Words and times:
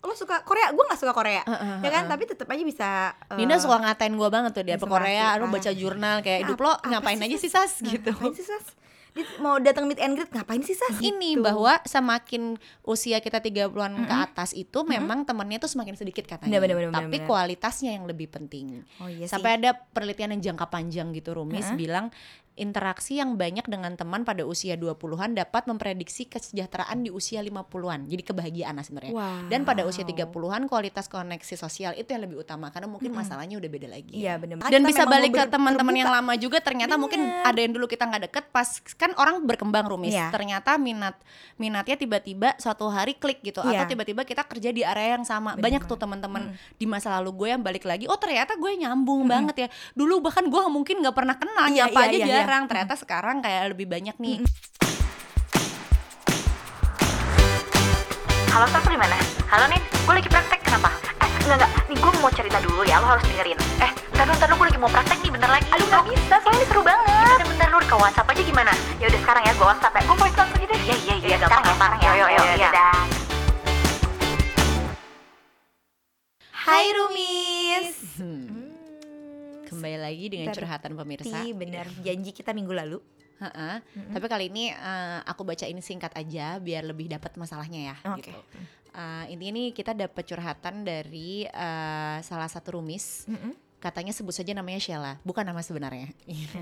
lo 0.00 0.16
suka 0.16 0.40
Korea 0.42 0.72
gue 0.72 0.80
nggak 0.80 1.00
suka 1.00 1.12
Korea 1.12 1.42
Uh, 1.44 1.52
uh, 1.52 1.76
ya 1.84 1.90
kan 1.92 2.04
uh. 2.06 2.10
tapi 2.10 2.24
tetap 2.24 2.48
aja 2.48 2.64
bisa 2.64 2.88
uh, 3.28 3.36
Nina 3.36 3.60
suka 3.60 3.76
ngatain 3.80 4.16
gue 4.16 4.28
banget 4.28 4.50
tuh 4.52 4.64
dia 4.64 4.76
apa 4.76 4.84
inspirasi, 4.84 4.96
Korea, 4.96 5.26
lu 5.36 5.44
ah. 5.44 5.50
baca 5.52 5.70
jurnal 5.72 6.16
kayak 6.20 6.40
hidup 6.46 6.58
lo 6.58 6.72
apa 6.72 6.86
ngapain 6.88 7.18
sih, 7.20 7.26
aja 7.28 7.36
sih 7.36 7.50
sas 7.52 7.72
gitu. 7.84 8.10
ngapain 8.10 8.32
sih 8.32 8.46
Sas 8.46 8.66
Dia 9.10 9.26
mau 9.42 9.58
datang 9.58 9.90
meet 9.90 9.98
and 9.98 10.14
greet 10.14 10.30
ngapain 10.30 10.62
sih 10.62 10.78
Sas 10.78 11.02
Ini 11.02 11.34
Gitu. 11.34 11.42
bahwa 11.42 11.82
semakin 11.82 12.54
usia 12.86 13.18
kita 13.18 13.42
30-an 13.42 14.06
ke 14.06 14.14
atas 14.14 14.54
itu 14.54 14.86
memang 14.86 15.26
temennya 15.26 15.58
tuh 15.58 15.66
semakin 15.66 15.98
sedikit 15.98 16.30
katanya. 16.30 16.62
Bener, 16.62 16.78
bener, 16.78 16.94
bener, 16.94 16.94
Tapi 16.94 17.18
bener. 17.18 17.26
kualitasnya 17.26 17.98
yang 17.98 18.06
lebih 18.06 18.30
penting. 18.30 18.86
oh 19.02 19.10
iya 19.10 19.26
Sampai 19.26 19.58
ada 19.58 19.74
penelitian 19.90 20.38
yang 20.38 20.54
jangka 20.54 20.70
panjang 20.70 21.10
gitu 21.10 21.34
Rumis 21.34 21.66
Heeh. 21.66 21.74
bilang 21.74 22.14
interaksi 22.60 23.16
yang 23.16 23.40
banyak 23.40 23.64
dengan 23.64 23.96
teman 23.96 24.28
pada 24.28 24.44
usia 24.44 24.76
20-an 24.76 25.32
dapat 25.32 25.64
memprediksi 25.64 26.28
kesejahteraan 26.28 27.00
di 27.00 27.08
usia 27.08 27.40
50-an. 27.40 28.04
Jadi 28.04 28.22
kebahagiaan 28.22 28.76
lah 28.76 28.84
sebenarnya. 28.84 29.16
Wow. 29.16 29.48
Dan 29.48 29.64
pada 29.64 29.88
usia 29.88 30.04
30-an 30.04 30.68
kualitas 30.68 31.08
koneksi 31.08 31.54
sosial 31.56 31.96
itu 31.96 32.12
yang 32.12 32.28
lebih 32.28 32.44
utama 32.44 32.68
karena 32.68 32.92
mungkin 32.92 33.16
masalahnya 33.16 33.56
udah 33.56 33.70
beda 33.72 33.88
lagi. 33.88 34.12
Iya 34.12 34.36
benar. 34.36 34.68
Dan 34.68 34.84
bisa 34.84 35.08
balik 35.08 35.32
ke 35.32 35.44
teman-teman 35.48 35.94
yang 35.96 36.12
lama 36.12 36.36
juga 36.36 36.60
ternyata 36.60 37.00
mungkin 37.00 37.24
Bener. 37.24 37.48
ada 37.48 37.58
yang 37.64 37.72
dulu 37.72 37.88
kita 37.88 38.04
nggak 38.04 38.22
deket 38.28 38.44
pas 38.52 38.68
kan 39.00 39.16
orang 39.16 39.40
berkembang 39.48 39.88
rumis. 39.88 40.12
Iya. 40.12 40.28
Ternyata 40.28 40.76
minat 40.76 41.16
minatnya 41.56 41.96
tiba-tiba 41.96 42.52
suatu 42.60 42.92
hari 42.92 43.16
klik 43.16 43.40
gitu 43.40 43.64
Iya. 43.64 43.82
atau 43.82 43.96
tiba-tiba 43.96 44.28
kita 44.28 44.44
kerja 44.44 44.68
di 44.68 44.84
area 44.84 45.16
yang 45.16 45.24
sama. 45.24 45.56
Bener 45.56 45.64
Banyak 45.64 45.82
tuh 45.88 45.96
teman-teman 45.96 46.52
di 46.76 46.84
masa 46.84 47.16
lalu 47.16 47.32
gue 47.40 47.48
yang 47.56 47.62
balik 47.64 47.88
lagi, 47.88 48.04
oh 48.04 48.20
ternyata 48.20 48.52
gue 48.60 48.70
nyambung 48.76 49.24
banget 49.24 49.56
ya. 49.56 49.68
Dulu 49.96 50.20
bahkan 50.20 50.44
gue 50.44 50.60
mungkin 50.68 51.00
nggak 51.00 51.16
pernah 51.16 51.36
kenal, 51.40 51.72
Iya, 51.72 51.88
nyapa 51.88 52.00
iya, 52.04 52.10
aja 52.10 52.16
iya, 52.18 52.26
iya. 52.26 52.49
Jarang. 52.50 52.66
Ternyata 52.66 52.98
sekarang 52.98 53.36
kayak 53.38 53.78
lebih 53.78 53.86
banyak 53.86 54.18
nih. 54.18 54.42
Halo 58.50 58.66
di 58.66 58.98
mana? 58.98 59.14
Halo 59.46 59.70
Nin, 59.70 59.78
gue 59.78 60.14
lagi 60.18 60.26
praktek, 60.26 60.58
kenapa? 60.66 60.90
Eh, 61.22 61.30
enggak, 61.46 61.62
enggak, 61.62 61.70
nih 61.86 61.96
gue 62.02 62.10
mau 62.18 62.32
cerita 62.34 62.58
dulu 62.58 62.82
ya, 62.82 62.98
lo 62.98 63.06
harus 63.06 63.22
dengerin. 63.22 63.54
Eh, 63.78 63.90
ntar 64.18 64.26
dulu, 64.26 64.34
ntar 64.34 64.48
dulu, 64.50 64.58
gue 64.58 64.66
lagi 64.66 64.80
mau 64.82 64.90
praktek 64.90 65.18
nih, 65.22 65.30
bentar 65.30 65.50
lagi. 65.54 65.66
Aduh, 65.70 65.86
gak 65.86 66.02
bisa, 66.10 66.34
soalnya 66.42 66.58
ini 66.58 66.66
seru 66.66 66.82
banget. 66.82 67.06
Ya, 67.06 67.14
bentar, 67.14 67.46
bentar, 67.46 67.68
lu 67.70 67.78
ke 67.86 67.96
WhatsApp 68.02 68.30
aja 68.34 68.42
gimana? 68.42 68.72
Ya 68.98 69.06
udah 69.06 69.20
sekarang 69.22 69.42
ya, 69.46 69.52
gue 69.54 69.66
WhatsApp 69.70 69.94
ya. 69.94 70.02
Gue 70.02 70.16
voice 70.18 70.34
langsung 70.34 70.58
aja 70.58 70.66
deh. 70.66 70.80
Iya, 70.82 70.96
iya, 70.98 71.14
iya, 71.22 71.36
gampang 71.38 71.62
ya, 71.62 71.72
sekarang 71.78 71.98
ya, 72.02 72.10
yo, 72.10 72.26
yo, 72.26 72.42
yo, 72.58 72.68
Hai 76.50 76.86
Rumis. 76.98 77.88
Hmm. 79.70 79.78
Kembali 79.78 79.98
lagi 80.02 80.26
dengan 80.26 80.50
curhatan 80.50 80.92
pemirsa. 80.98 81.36
Iya 81.46 81.54
benar. 81.54 81.86
Janji 82.02 82.34
kita 82.34 82.50
minggu 82.50 82.74
lalu. 82.74 82.98
Heeh. 83.40 83.76
Tapi 84.12 84.26
kali 84.26 84.50
ini 84.50 84.74
eh, 84.74 85.18
aku 85.24 85.46
baca 85.46 85.64
ini 85.64 85.78
singkat 85.80 86.12
aja 86.18 86.58
biar 86.58 86.82
lebih 86.82 87.06
dapat 87.06 87.38
masalahnya 87.38 87.94
ya. 87.94 87.96
Oke. 88.10 88.34
Gitu. 88.34 88.34
Eh, 88.90 89.24
intinya 89.30 89.52
nih 89.54 89.68
kita 89.70 89.94
dapat 89.94 90.26
curhatan 90.26 90.82
dari 90.82 91.46
eh, 91.46 92.18
salah 92.26 92.50
satu 92.50 92.82
rumis. 92.82 93.30
Mm-mm. 93.30 93.54
Katanya 93.80 94.12
sebut 94.12 94.36
saja 94.36 94.52
namanya 94.52 94.76
Sheila, 94.76 95.16
bukan 95.24 95.40
nama 95.40 95.64
sebenarnya. 95.64 96.12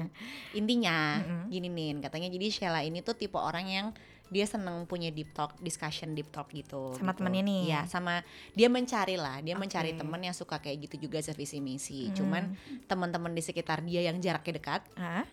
Intinya 0.61 1.19
Mm-mm. 1.19 1.51
gini 1.51 1.67
nih, 1.67 1.91
katanya 2.07 2.31
jadi 2.31 2.47
Sheila 2.47 2.87
ini 2.87 3.03
tuh 3.03 3.19
tipe 3.19 3.35
orang 3.35 3.67
yang 3.67 3.87
dia 4.29 4.45
seneng 4.45 4.85
punya 4.85 5.09
deep 5.09 5.33
talk, 5.33 5.57
discussion 5.59 6.13
deep 6.13 6.29
talk 6.29 6.49
gitu. 6.53 6.93
Sama 6.97 7.13
gitu. 7.13 7.25
temennya 7.25 7.43
nih. 7.45 7.61
Iya, 7.73 7.81
sama 7.89 8.21
dia 8.53 8.69
mencari 8.69 9.17
lah, 9.17 9.41
dia 9.41 9.57
mencari 9.57 9.97
Oke. 9.97 10.01
temen 10.01 10.21
yang 10.21 10.37
suka 10.37 10.61
kayak 10.61 10.89
gitu 10.89 11.09
juga 11.09 11.19
sevisi 11.19 11.59
misi. 11.59 12.09
Mm. 12.09 12.15
Cuman 12.15 12.43
teman-teman 12.85 13.33
di 13.33 13.41
sekitar 13.41 13.81
dia 13.83 14.05
yang 14.05 14.21
jaraknya 14.21 14.61
dekat 14.61 14.83
Ah, 14.95 15.25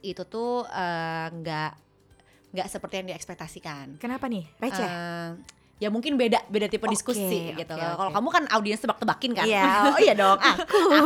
itu 0.00 0.22
tuh 0.24 0.64
eh, 0.64 1.26
nggak 1.28 1.70
nggak 2.48 2.66
seperti 2.66 2.94
yang 3.04 3.06
diekspektasikan. 3.12 4.00
kenapa 4.00 4.24
nih? 4.24 4.48
Receh. 4.56 4.88
Eh, 4.88 5.30
ya 5.78 5.94
mungkin 5.94 6.18
beda 6.18 6.42
beda 6.48 6.66
tipe 6.66 6.82
Oke, 6.82 6.96
diskusi 6.96 7.54
gitu. 7.54 7.74
oke, 7.76 7.84
Kalau 7.94 8.10
kamu 8.10 8.28
kan 8.32 8.44
audiens 8.50 8.80
tebak-tebakin 8.80 9.30
kan. 9.36 9.44
Iya, 9.46 9.68
oh 9.94 9.98
iya 10.00 10.14
dong. 10.16 10.38
Aku. 10.40 10.80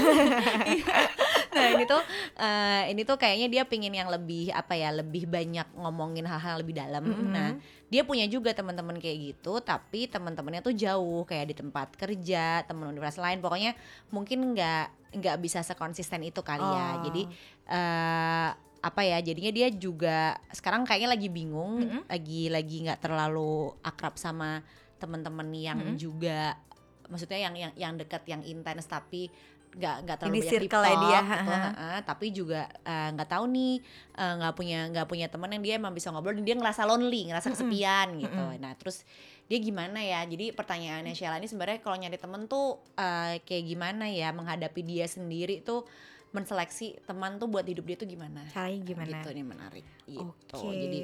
nah 1.50 1.66
ini 1.74 1.84
tuh 1.84 2.02
eh, 2.38 2.82
ini 2.94 3.02
tuh 3.02 3.16
kayaknya 3.18 3.48
dia 3.50 3.62
pingin 3.66 3.94
yang 3.94 4.08
lebih 4.08 4.50
apa 4.54 4.74
ya 4.78 4.90
lebih 4.94 5.26
banyak 5.26 5.66
ngomongin 5.76 6.26
hal-hal 6.26 6.62
lebih 6.62 6.78
dalam. 6.78 7.04
Mm-mm. 7.04 7.30
Nah 7.30 7.58
dia 7.90 8.06
punya 8.06 8.24
juga 8.30 8.54
teman-teman 8.54 9.02
kayak 9.02 9.18
gitu, 9.34 9.58
tapi 9.58 10.06
teman-temannya 10.06 10.62
tuh 10.62 10.74
jauh 10.74 11.26
kayak 11.26 11.50
di 11.50 11.54
tempat 11.58 11.98
kerja, 11.98 12.62
teman 12.62 12.94
universitas 12.94 13.22
lain. 13.22 13.42
Pokoknya 13.42 13.74
mungkin 14.14 14.54
nggak 14.54 15.18
nggak 15.18 15.36
bisa 15.42 15.66
sekonsisten 15.66 16.22
itu 16.22 16.38
kali 16.40 16.62
ya. 16.62 16.88
Oh. 16.94 16.94
Jadi 17.10 17.22
eh 17.70 18.50
apa 18.80 19.04
ya 19.04 19.20
jadinya 19.20 19.52
dia 19.52 19.68
juga 19.68 20.40
sekarang 20.56 20.88
kayaknya 20.88 21.12
lagi 21.12 21.28
bingung 21.28 21.84
Mm-mm. 21.84 22.02
lagi 22.08 22.48
lagi 22.48 22.76
nggak 22.88 23.04
terlalu 23.04 23.76
akrab 23.84 24.16
sama 24.16 24.64
teman-teman 24.96 25.48
yang 25.52 25.78
Mm-mm. 25.84 26.00
juga 26.00 26.56
maksudnya 27.12 27.44
yang 27.44 27.54
yang 27.58 27.72
yang 27.76 27.92
dekat 28.00 28.24
yang 28.24 28.40
intens 28.40 28.88
tapi 28.88 29.28
nggak 29.70 29.96
nggak 30.02 30.16
terlalu 30.18 30.34
Di 30.34 30.40
banyak 30.42 30.52
circle-nya 30.52 30.90
talk 30.90 31.02
dia, 31.06 31.20
gitu, 31.20 31.30
ha-ha. 31.30 31.58
heeh. 31.70 31.98
tapi 32.02 32.26
juga 32.34 32.60
eh, 32.82 33.08
nggak 33.14 33.28
tahu 33.30 33.44
nih 33.46 33.74
eh, 34.18 34.32
nggak 34.42 34.54
punya 34.58 34.80
nggak 34.90 35.06
punya 35.06 35.26
teman 35.30 35.50
yang 35.54 35.62
dia 35.62 35.74
emang 35.78 35.94
bisa 35.94 36.10
ngobrol 36.10 36.34
dan 36.34 36.42
dia 36.42 36.56
ngerasa 36.58 36.82
lonely 36.90 37.30
ngerasa 37.30 37.54
kesepian 37.54 38.18
gitu 38.18 38.44
nah 38.58 38.72
terus 38.74 39.06
dia 39.46 39.58
gimana 39.58 39.98
ya 40.02 40.26
jadi 40.26 40.54
pertanyaannya 40.54 41.14
Sheila 41.14 41.38
ini 41.38 41.46
sebenarnya 41.46 41.78
kalau 41.82 41.98
nyari 41.98 42.18
temen 42.18 42.50
tuh 42.50 42.82
eh, 42.98 43.38
kayak 43.46 43.64
gimana 43.66 44.10
ya 44.10 44.34
menghadapi 44.34 44.82
dia 44.82 45.06
sendiri 45.06 45.62
tuh 45.62 45.86
menseleksi 46.30 46.94
teman 47.06 47.38
tuh 47.38 47.50
buat 47.50 47.66
hidup 47.66 47.82
dia 47.82 47.98
tuh 47.98 48.06
gimana 48.06 48.46
Caranya 48.50 48.78
gimana? 48.86 49.10
gitu 49.10 49.28
nih 49.34 49.46
menarik 49.46 49.86
gitu 50.06 50.22
Oke. 50.54 50.66
jadi 50.70 50.98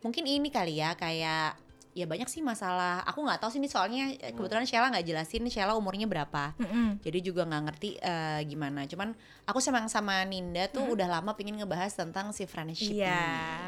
mungkin 0.00 0.24
ini 0.24 0.48
kali 0.48 0.80
ya 0.80 0.96
kayak 0.96 1.56
ya 1.90 2.06
banyak 2.06 2.26
sih 2.26 2.38
masalah 2.38 3.02
aku 3.02 3.18
nggak 3.20 3.38
tahu 3.38 3.50
sih 3.50 3.58
ini 3.58 3.66
soalnya 3.66 4.14
eh, 4.14 4.30
kebetulan 4.30 4.62
Sheila 4.62 4.88
nggak 4.88 5.02
jelasin 5.02 5.42
Sheila 5.46 5.74
umurnya 5.74 6.06
berapa 6.06 6.54
Mm-mm. 6.54 7.02
jadi 7.02 7.18
juga 7.18 7.42
nggak 7.42 7.62
ngerti 7.66 7.90
eh, 7.96 8.40
gimana 8.44 8.86
cuman 8.86 9.10
aku 9.42 9.58
sama 9.58 9.84
sama 9.86 10.22
Ninda 10.22 10.66
tuh 10.66 10.86
udah 10.88 11.10
lama 11.10 11.34
pingin 11.34 11.56
ngebahas 11.56 11.90
tentang 11.90 12.30
si 12.30 12.44
friendship 12.44 12.94
Iya, 12.94 13.18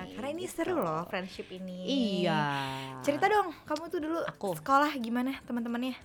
ini, 0.05 0.15
karena 0.15 0.28
ini 0.31 0.43
gitu. 0.44 0.55
seru 0.55 0.78
loh 0.78 1.03
friendship 1.05 1.50
ini. 1.50 1.78
iya 2.15 2.41
Cerita 3.00 3.27
dong, 3.27 3.50
kamu 3.62 3.82
tuh 3.88 3.99
dulu 3.99 4.19
Aku. 4.28 4.55
sekolah 4.55 4.94
gimana 4.97 5.34
teman-temannya? 5.43 5.99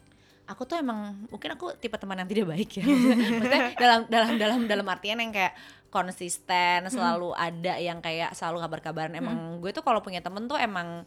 aku 0.47 0.63
tuh 0.63 0.79
emang 0.79 1.27
mungkin 1.27 1.53
aku 1.53 1.75
tipe 1.75 1.91
teman 1.93 2.17
yang 2.17 2.29
tidak 2.31 2.47
baik 2.47 2.79
ya 2.79 2.87
maksudnya 2.87 3.75
dalam 3.75 4.01
dalam 4.07 4.31
dalam 4.39 4.59
dalam 4.63 4.87
artian 4.87 5.19
yang 5.19 5.29
kayak 5.29 5.51
konsisten 5.91 6.87
selalu 6.87 7.35
ada 7.35 7.75
yang 7.75 7.99
kayak 7.99 8.31
selalu 8.31 8.63
kabar-kabaran 8.63 9.11
emang 9.13 9.35
gue 9.59 9.71
tuh 9.71 9.83
kalau 9.83 9.99
punya 9.99 10.23
temen 10.23 10.47
tuh 10.47 10.55
emang 10.55 11.03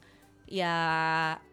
ya 0.50 0.74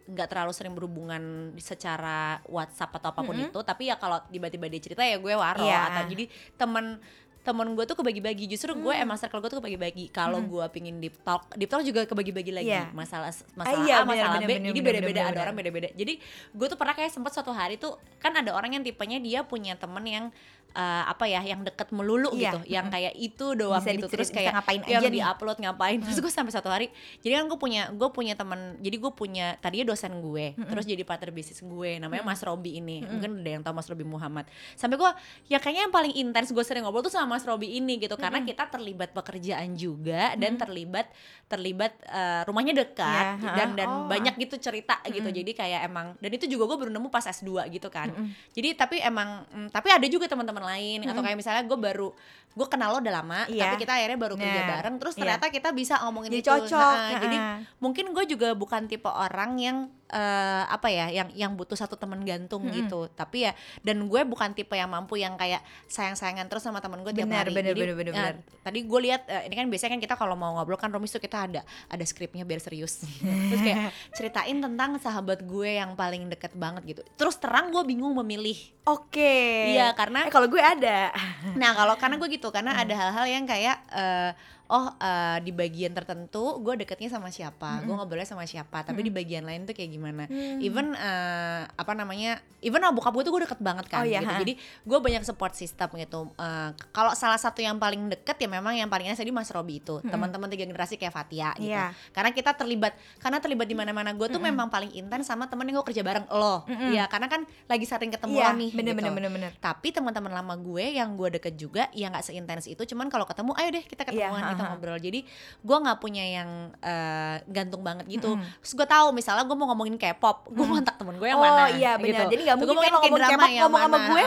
nggak 0.10 0.28
terlalu 0.28 0.52
sering 0.58 0.74
berhubungan 0.74 1.54
secara 1.62 2.42
WhatsApp 2.50 2.98
atau 2.98 3.14
apa 3.14 3.22
pun 3.22 3.38
itu. 3.38 3.60
Tapi 3.62 3.94
ya 3.94 3.96
kalau 4.02 4.18
tiba-tiba 4.26 4.66
dia 4.66 4.82
cerita 4.82 5.06
ya 5.06 5.22
gue 5.22 5.34
waro 5.38 5.62
Iya. 5.62 5.94
atau 5.94 6.04
jadi 6.10 6.26
temen 6.58 6.98
temen 7.46 7.78
gue 7.80 7.86
tuh 7.88 7.96
kebagi-bagi. 7.96 8.50
Justru 8.52 8.76
gue 8.76 8.92
emang 8.92 9.16
circle 9.16 9.40
gue 9.40 9.48
tuh 9.54 9.60
kebagi-bagi. 9.64 10.12
Kalau 10.12 10.44
gue 10.44 10.66
pingin 10.74 11.00
deep 11.00 11.16
talk 11.24 11.48
deep 11.56 11.72
talk 11.72 11.86
juga 11.86 12.04
kebagi-bagi 12.04 12.52
lagi. 12.52 12.74
Iya. 12.74 12.92
masalah 12.92 13.32
masalah 13.56 13.86
iya, 13.88 14.02
A 14.02 14.04
masalah 14.04 14.42
bener, 14.44 14.50
B. 14.50 14.52
bener, 14.60 14.68
jadi 14.74 14.80
beda-beda 14.84 15.22
ada 15.32 15.40
orang 15.48 15.56
beda-beda. 15.56 15.88
Jadi 15.96 16.14
gue 16.52 16.68
tuh 16.68 16.76
pernah 16.76 16.98
kayak 16.98 17.14
sempat 17.14 17.32
suatu 17.32 17.54
hari 17.56 17.80
tuh 17.80 17.96
kan 18.20 18.36
ada 18.36 18.52
orang 18.52 18.76
yang 18.76 18.84
tipenya 18.84 19.22
dia 19.22 19.40
punya 19.48 19.78
temen 19.80 20.04
yang 20.04 20.26
eh, 20.74 21.04
apa 21.08 21.26
ya 21.28 21.42
yang 21.44 21.62
deket 21.64 21.92
melulu 21.92 22.32
Iya, 22.34 22.58
gitu. 22.58 22.60
Yang 22.72 22.86
kayak 22.94 23.14
itu 23.20 23.46
doang 23.56 23.84
Bisa 23.84 23.94
gitu. 23.96 24.08
Terus 24.08 24.30
kayak 24.32 24.52
ngapain 24.58 24.82
yang 24.88 25.02
aja 25.04 25.08
nih. 25.08 25.16
diupload 25.22 25.58
ngapain. 25.64 25.98
Terus 26.04 26.18
gue 26.24 26.32
sampai 26.32 26.54
satu 26.54 26.70
hari 26.72 26.88
jadi 27.22 27.44
kan 27.44 27.46
gue 27.52 27.60
punya 27.60 27.90
gue 27.92 28.10
punya 28.14 28.34
teman 28.34 28.80
jadi 28.80 28.96
gue 28.98 29.12
punya 29.12 29.56
tadinya 29.60 29.92
dosen 29.94 30.20
gue 30.22 30.56
terus 30.58 30.86
jadi 30.86 31.04
partner 31.06 31.32
bisnis 31.34 31.60
gue 31.62 31.90
namanya 32.02 32.24
Mas 32.24 32.42
Robi 32.42 32.80
ini. 32.80 33.04
Mungkin 33.04 33.44
ada 33.44 33.50
yang 33.60 33.64
tahu 33.64 33.74
Mas 33.78 33.88
Robi 33.88 34.06
Muhammad. 34.08 34.46
Sampai 34.74 34.98
gue 34.98 35.12
ya 35.52 35.62
kayaknya 35.62 35.90
yang 35.90 35.94
paling 35.94 36.14
intens 36.16 36.50
gue 36.50 36.64
sering 36.64 36.84
ngobrol 36.86 37.06
tuh 37.06 37.14
sama 37.14 37.38
Mas 37.38 37.46
Robi 37.46 37.78
ini 37.78 38.00
gitu. 38.00 38.16
Karena 38.18 38.42
kita 38.42 38.70
terlibat 38.72 39.12
pekerjaan 39.12 39.76
juga 39.76 40.34
dan 40.40 40.56
terlibat 40.58 41.10
terlibat 41.48 41.94
eh, 42.08 42.42
rumahnya 42.48 42.74
dekat 42.76 43.18
Ya, 43.18 43.54
dan 43.56 43.70
ha, 43.74 43.78
dan 43.78 43.90
oh. 43.90 44.06
banyak 44.08 44.36
gitu 44.40 44.56
cerita 44.62 45.00
gitu. 45.10 45.30
Jadi 45.30 45.52
kayak 45.56 45.90
emang 45.90 46.14
dan 46.20 46.32
itu 46.32 46.46
juga 46.46 46.70
gue 46.70 46.78
baru 46.86 46.92
nemu 46.94 47.08
pas 47.10 47.26
S2 47.26 47.68
gitu 47.74 47.88
kan. 47.90 48.12
Jadi 48.54 48.78
tapi 48.78 49.02
emang 49.02 49.44
mm, 49.48 49.68
tapi 49.74 49.90
ada 49.92 50.06
juga 50.08 50.30
teman-teman 50.30 50.57
lain 50.64 51.06
atau 51.06 51.22
kayak 51.22 51.38
misalnya 51.38 51.64
gue 51.66 51.80
baru 51.80 52.10
gue 52.50 52.68
kenal 52.68 52.90
lo 52.90 53.00
udah 53.00 53.16
lama 53.16 53.40
Iya. 53.46 53.70
tapi 53.70 53.76
kita 53.80 53.94
akhirnya 53.94 54.18
baru 54.18 54.34
kerja 54.34 54.50
Bener. 54.58 54.72
bareng 54.72 54.96
terus 54.98 55.14
Iya. 55.14 55.22
ternyata 55.22 55.46
kita 55.50 55.70
bisa 55.72 55.94
ngomongin 56.02 56.32
Jadi 56.32 56.42
itu 56.42 56.50
cocok, 56.50 56.96
Nah, 56.98 57.20
jadi 57.20 57.38
ha-ha. 57.38 57.56
mungkin 57.78 58.06
gue 58.10 58.26
juga 58.26 58.48
bukan 58.52 58.86
tipe 58.86 59.06
orang 59.06 59.52
yang 59.58 59.78
eh, 60.08 60.64
apa 60.66 60.88
ya 60.88 61.12
yang 61.12 61.28
yang 61.36 61.52
butuh 61.54 61.76
satu 61.76 61.94
teman 61.94 62.24
gantung 62.24 62.64
gitu 62.72 63.12
tapi 63.12 63.44
ya 63.44 63.52
dan 63.82 64.00
gue 64.02 64.22
bukan 64.24 64.56
tipe 64.56 64.72
yang 64.72 64.88
mampu 64.88 65.20
yang 65.20 65.36
kayak 65.36 65.60
sayang-sayangan 65.86 66.48
terus 66.48 66.64
sama 66.64 66.80
teman 66.80 67.04
gue 67.04 67.12
tiap 67.12 67.28
Benar, 67.28 67.44
hari 67.44 67.52
benar, 67.52 67.68
jadi 67.70 67.82
benar, 67.84 67.96
benar, 67.98 68.14
eh, 68.14 68.16
benar. 68.16 68.36
tadi 68.64 68.80
gue 68.82 69.00
lihat 69.04 69.22
eh, 69.28 69.42
ini 69.44 69.54
kan 69.54 69.68
biasanya 69.68 69.92
kan 69.92 70.02
kita 70.02 70.16
kalau 70.16 70.34
mau 70.34 70.56
ngobrol 70.56 70.80
kan 70.80 70.88
Romis 70.88 71.12
tuh 71.12 71.20
kita 71.20 71.44
ada 71.44 71.62
ada 71.86 72.04
skripnya 72.04 72.42
biar 72.42 72.58
serius 72.58 73.04
terus 73.52 73.60
kayak 73.60 73.92
ceritain 74.14 74.56
tentang 74.58 74.96
sahabat 74.96 75.44
gue 75.44 75.70
yang 75.76 75.92
paling 75.94 76.24
deket 76.28 76.56
banget 76.56 76.88
gitu 76.88 77.02
terus 77.14 77.36
terang 77.36 77.70
gue 77.70 77.84
bingung 77.84 78.16
memilih 78.16 78.56
Oke. 78.88 79.76
Iya, 79.76 79.92
karena- 79.92 80.24
eh, 80.24 80.32
kalau 80.32 80.48
gue 80.48 80.64
ada. 80.64 81.12
Nah 81.54 81.76
kalau 81.76 82.00
karena 82.00 82.16
gue 82.16 82.37
gitu 82.38 82.54
karena 82.54 82.78
ada 82.78 82.94
hal-hal 82.94 83.26
yang 83.26 83.44
kayak 83.50 83.82
eh, 83.90 84.32
oh 84.68 84.88
eh, 85.00 85.38
di 85.42 85.52
bagian 85.52 85.96
tertentu 85.96 86.60
gue 86.60 86.74
deketnya 86.78 87.08
sama 87.08 87.32
siapa 87.32 87.82
gue 87.84 87.94
ngobrolnya 87.94 88.28
sama 88.28 88.44
siapa 88.44 88.84
tapi 88.84 89.00
di 89.04 89.12
bagian 89.12 89.48
lain 89.48 89.64
tuh 89.64 89.72
kayak 89.72 89.92
gimana. 89.92 90.24
Even 90.60 90.92
eh, 90.94 91.62
apa 91.68 91.92
namanya 91.96 92.44
even 92.60 92.84
sama 92.84 92.92
bokap 92.92 93.16
gue 93.16 93.24
tuh 93.24 93.34
gue 93.34 93.42
deket 93.48 93.60
banget 93.62 93.86
kan 93.88 93.96
Oh, 93.98 94.06
iya, 94.06 94.22
gitu. 94.22 94.30
ha. 94.30 94.40
jadi 94.44 94.54
gue 94.60 94.98
banyak 95.00 95.24
support 95.24 95.54
system 95.56 95.88
gitu. 95.96 96.30
Eh, 96.36 96.70
kalau 96.92 97.16
salah 97.16 97.40
satu 97.40 97.64
yang 97.64 97.80
paling 97.80 98.12
deket 98.12 98.36
ya 98.38 98.50
memang 98.52 98.76
yang 98.76 98.92
paling 98.92 99.08
enak 99.08 99.18
tadi 99.18 99.32
Mas 99.32 99.50
Robi 99.50 99.80
itu 99.80 100.04
teman-teman 100.04 100.52
tiga 100.52 100.68
generasi 100.68 101.00
kayak 101.00 101.14
Fatia 101.16 101.56
gitu. 101.56 101.72
Iya. 101.72 101.92
karena 102.12 102.32
kita 102.36 102.52
terlibat 102.56 102.94
karena 103.20 103.38
terlibat 103.40 103.68
di 103.68 103.76
mana-mana 103.76 104.12
gue 104.12 104.28
tuh 104.28 104.42
memang 104.42 104.68
paling 104.68 104.92
intens 104.94 105.28
sama 105.28 105.48
temen 105.48 105.64
yang 105.70 105.80
gue 105.80 105.88
kerja 105.94 106.04
bareng 106.04 106.28
lo. 106.30 106.68
Ya 106.92 107.08
karena 107.08 107.32
kan 107.32 107.48
lagi 107.68 107.86
sering 107.88 108.12
ketemu 108.12 108.36
lo 108.36 108.52
nih 108.58 108.70
bener, 108.76 108.92
gitu. 108.94 109.00
bener, 109.00 109.12
bener, 109.16 109.32
bener. 109.32 109.52
tapi 109.64 109.96
teman-teman 109.96 110.32
lama 110.34 110.54
gue 110.60 110.86
yang 110.92 111.16
gue 111.16 111.40
deket 111.40 111.56
juga 111.56 111.88
ya 111.96 112.12
nggak 112.12 112.26
seintens 112.26 112.68
itu. 112.68 112.84
Cuman 112.84 113.08
kalau 113.08 113.24
ketemu 113.24 113.52
ayo 113.56 113.70
deh 113.72 113.84
kita 113.86 114.04
ketemuan 114.04 114.42
Iya, 114.42 114.57
kita 114.58 114.64
ngobrol 114.68 114.98
jadi 114.98 115.20
gue 115.60 115.78
nggak 115.80 115.98
punya 115.98 116.24
yang 116.26 116.50
eh, 116.78 117.36
gantung 117.46 117.80
banget 117.80 118.10
gitu 118.10 118.34
terus 118.36 118.74
gue 118.74 118.88
tahu 118.88 119.08
misalnya 119.12 119.44
gue 119.44 119.54
mau 119.54 119.70
ngomongin 119.70 119.96
K-pop 119.96 120.50
gue 120.50 120.66
kontak 120.66 120.98
temen 120.98 121.16
gue 121.16 121.26
yang 121.26 121.38
Oh, 121.38 121.46
mana 121.46 121.70
iya, 121.70 121.96
bener. 121.96 122.26
gitu. 122.26 122.34
Jadi 122.34 122.42
nggak 122.44 122.58
mungkin 122.58 122.74
gua 122.74 122.82
kan 122.82 122.94
ngomong 122.94 123.12
K-drama 123.14 123.30
K-pop 123.32 123.48
yang 123.48 123.64
ngomong 123.64 123.82
sama 123.84 123.94
mana. 123.94 124.10
gue. 124.10 124.24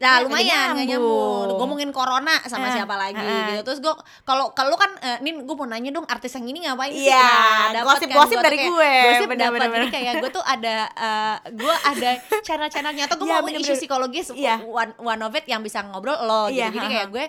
Nah 0.00 0.16
Ya, 0.16 0.24
lumayan 0.24 0.48
nggak 0.48 0.72
nggak 0.72 0.86
nyambung. 0.88 1.44
Gue 1.44 1.56
ngomongin 1.60 1.90
corona 1.92 2.34
sama 2.42 2.66
Eh, 2.66 2.72
siapa 2.72 2.94
lagi 2.96 3.20
eh. 3.20 3.28
gitu. 3.52 3.60
Terus 3.62 3.78
gue 3.78 3.94
kalau 4.24 4.48
kalau 4.50 4.72
kan 4.74 4.88
eh, 4.98 5.20
Nin 5.20 5.44
gue 5.44 5.52
mau 5.54 5.68
nanya 5.68 5.92
dong 5.92 6.08
artis 6.08 6.32
yang 6.32 6.48
ini 6.48 6.64
ngapain 6.64 6.88
sih? 6.88 7.04
Iya, 7.04 7.28
dapet 7.70 7.84
gosip-gosip 8.00 8.32
tuh 8.32 8.40
dari 8.40 8.56
kayak 8.56 8.70
gue. 8.70 8.92
Gosip 9.06 9.28
Bener, 9.28 9.44
dapat. 9.46 9.60
bener, 9.60 9.76
Jadi 9.76 9.88
kayak 9.92 10.12
gue 10.18 10.30
tuh 10.30 10.40
ada 10.42 10.76
eh, 10.88 11.36
gue 11.52 11.74
ada 11.84 12.10
channel-channelnya 12.40 13.04
tuh 13.06 13.16
gue 13.18 13.28
Iya, 13.28 13.36
mau 13.36 13.44
bener, 13.44 13.60
isu 13.60 13.66
bener. 13.66 13.76
psikologis 13.76 14.26
Iya. 14.32 14.56
one, 14.64 14.92
one 14.98 15.20
of 15.20 15.32
it 15.34 15.44
yang 15.44 15.60
bisa 15.60 15.84
ngobrol 15.84 16.16
lo 16.16 16.48
gitu. 16.48 16.56
Iya, 16.56 16.66
Jadi 16.66 16.78
ha-ha. 16.80 16.90
kayak 16.90 17.06
gue 17.10 17.24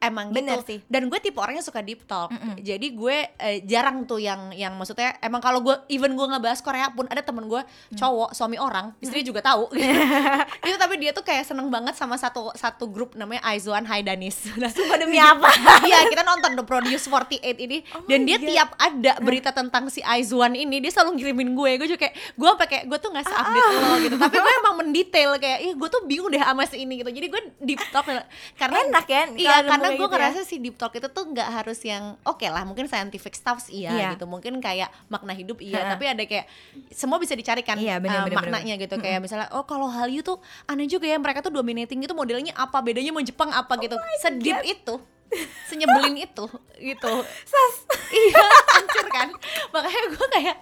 emang 0.00 0.30
Bener 0.30 0.58
gitu. 0.58 0.66
sih. 0.66 0.78
Dan 0.86 1.06
gue 1.06 1.18
tipe 1.18 1.36
orangnya 1.36 1.60
suka 1.60 1.78
deep 1.78 2.04
talk. 2.04 2.28
Jadi 2.56 2.90
gue 2.90 3.16
eh, 3.30 3.60
jarang 3.62 4.02
tuh 4.02 4.18
yang 4.18 4.50
yang 4.50 4.74
maksudnya 4.74 5.16
emang 5.18 5.38
kalau 5.38 5.60
gue 5.60 5.76
even 5.86 6.12
gue 6.12 6.26
ngebahas 6.26 6.58
Korea 6.58 6.88
pun 6.88 7.06
ada 7.06 7.20
temen 7.20 7.44
gue 7.44 7.60
Mm. 7.60 7.96
cowok 7.96 8.30
suami 8.30 8.56
orang, 8.56 8.94
istri 8.98 9.20
juga 9.20 9.40
tahu. 9.40 9.68
itu 10.62 10.76
tapi 10.76 10.94
dia 10.96 11.10
tuh 11.10 11.20
kayak 11.20 11.44
seneng 11.44 11.68
banget 11.68 11.92
sama 11.92 12.14
satu 12.14 12.50
satu 12.52 12.86
grup 12.86 13.12
namanya 13.12 13.44
Aizuan 13.44 13.82
Hai 13.82 14.00
Danis. 14.00 14.40
Sumpah 14.74 14.96
demi 14.96 15.16
apa? 15.16 15.48
Iya 15.82 16.06
kita 16.06 16.22
nonton 16.22 16.54
The 16.54 16.64
Produce 16.64 17.04
48 17.04 17.40
ini 17.58 17.78
Oh 17.90 18.04
dan 18.06 18.22
dia 18.22 18.36
God. 18.36 18.46
tiap 18.46 18.70
ada 18.76 19.12
berita 19.18 19.50
tentang 19.50 19.86
si 19.86 20.00
Aizuan 20.00 20.52
ini 20.52 20.78
dia 20.78 20.88
selalu 20.88 21.18
ngirimin 21.18 21.52
gue 21.52 21.70
gue 21.76 21.88
juga 21.88 22.00
kayak 22.00 22.14
gue 22.32 22.48
apa 22.48 22.64
kayak 22.64 22.84
gue 22.86 22.98
tuh 22.98 23.10
nggak 23.10 23.26
update 23.26 23.58
Ah. 23.60 23.80
lo 23.82 23.96
gitu 23.98 24.16
tapi 24.16 24.36
gue 24.36 24.52
emang 24.56 24.74
mendetail 24.76 25.30
kayak 25.36 25.58
ih 25.60 25.72
gue 25.74 25.88
tuh 25.88 26.00
bingung 26.02 26.28
deh 26.28 26.38
sama 26.38 26.64
si 26.64 26.76
ini 26.78 26.94
gitu 26.96 27.10
jadi 27.10 27.26
gue 27.28 27.40
deep 27.60 27.80
talk 27.90 28.06
karena 28.54 28.78
Enak 28.82 29.06
ya, 29.06 29.22
iya 29.34 29.56
kalau 29.62 29.89
karena 29.90 29.98
gue 29.98 30.06
gitu 30.06 30.14
ya. 30.14 30.20
ngerasa 30.22 30.40
si 30.42 30.56
deep 30.56 30.76
talk 30.78 30.94
itu 30.94 31.08
tuh 31.10 31.24
nggak 31.26 31.48
harus 31.50 31.78
yang 31.82 32.14
oke 32.22 32.46
lah 32.46 32.62
mungkin 32.62 32.86
scientific 32.86 33.34
stuff 33.34 33.66
iya, 33.68 33.90
Iya. 33.90 34.08
gitu. 34.14 34.24
Mungkin 34.24 34.58
kayak 34.58 34.88
makna 35.06 35.34
hidup 35.34 35.58
iya. 35.58 35.82
Ha-ha. 35.82 35.90
tapi 35.92 36.04
ada 36.06 36.22
kayak 36.22 36.46
semua 36.90 37.18
bisa 37.18 37.34
dicarikan 37.34 37.74
Iya, 37.74 37.98
bener, 37.98 38.22
eh, 38.22 38.24
bener, 38.30 38.38
maknanya 38.38 38.74
gitu. 38.78 38.94
Kayak 38.96 39.20
misalnya 39.20 39.50
oh 39.52 39.66
kalau 39.66 39.90
Hallyu 39.90 40.22
tuh 40.22 40.38
aneh 40.64 40.86
juga 40.86 41.04
ya 41.04 41.18
mereka 41.18 41.42
tuh 41.42 41.50
dominating 41.50 41.98
itu 42.00 42.14
modelnya 42.14 42.54
apa 42.54 42.78
bedanya 42.80 43.10
mau 43.10 43.20
Jepang 43.20 43.50
apa 43.50 43.74
gitu. 43.78 43.98
sedip 44.22 44.62
itu 44.62 44.94
senyebelin 45.66 46.16
itu 46.18 46.44
gitu. 46.78 47.12
Sas. 47.50 47.74
iya 48.10 48.42
hancur 48.74 49.06
kan. 49.08 49.28
Makanya 49.70 50.00
gue 50.10 50.26
kayak 50.34 50.56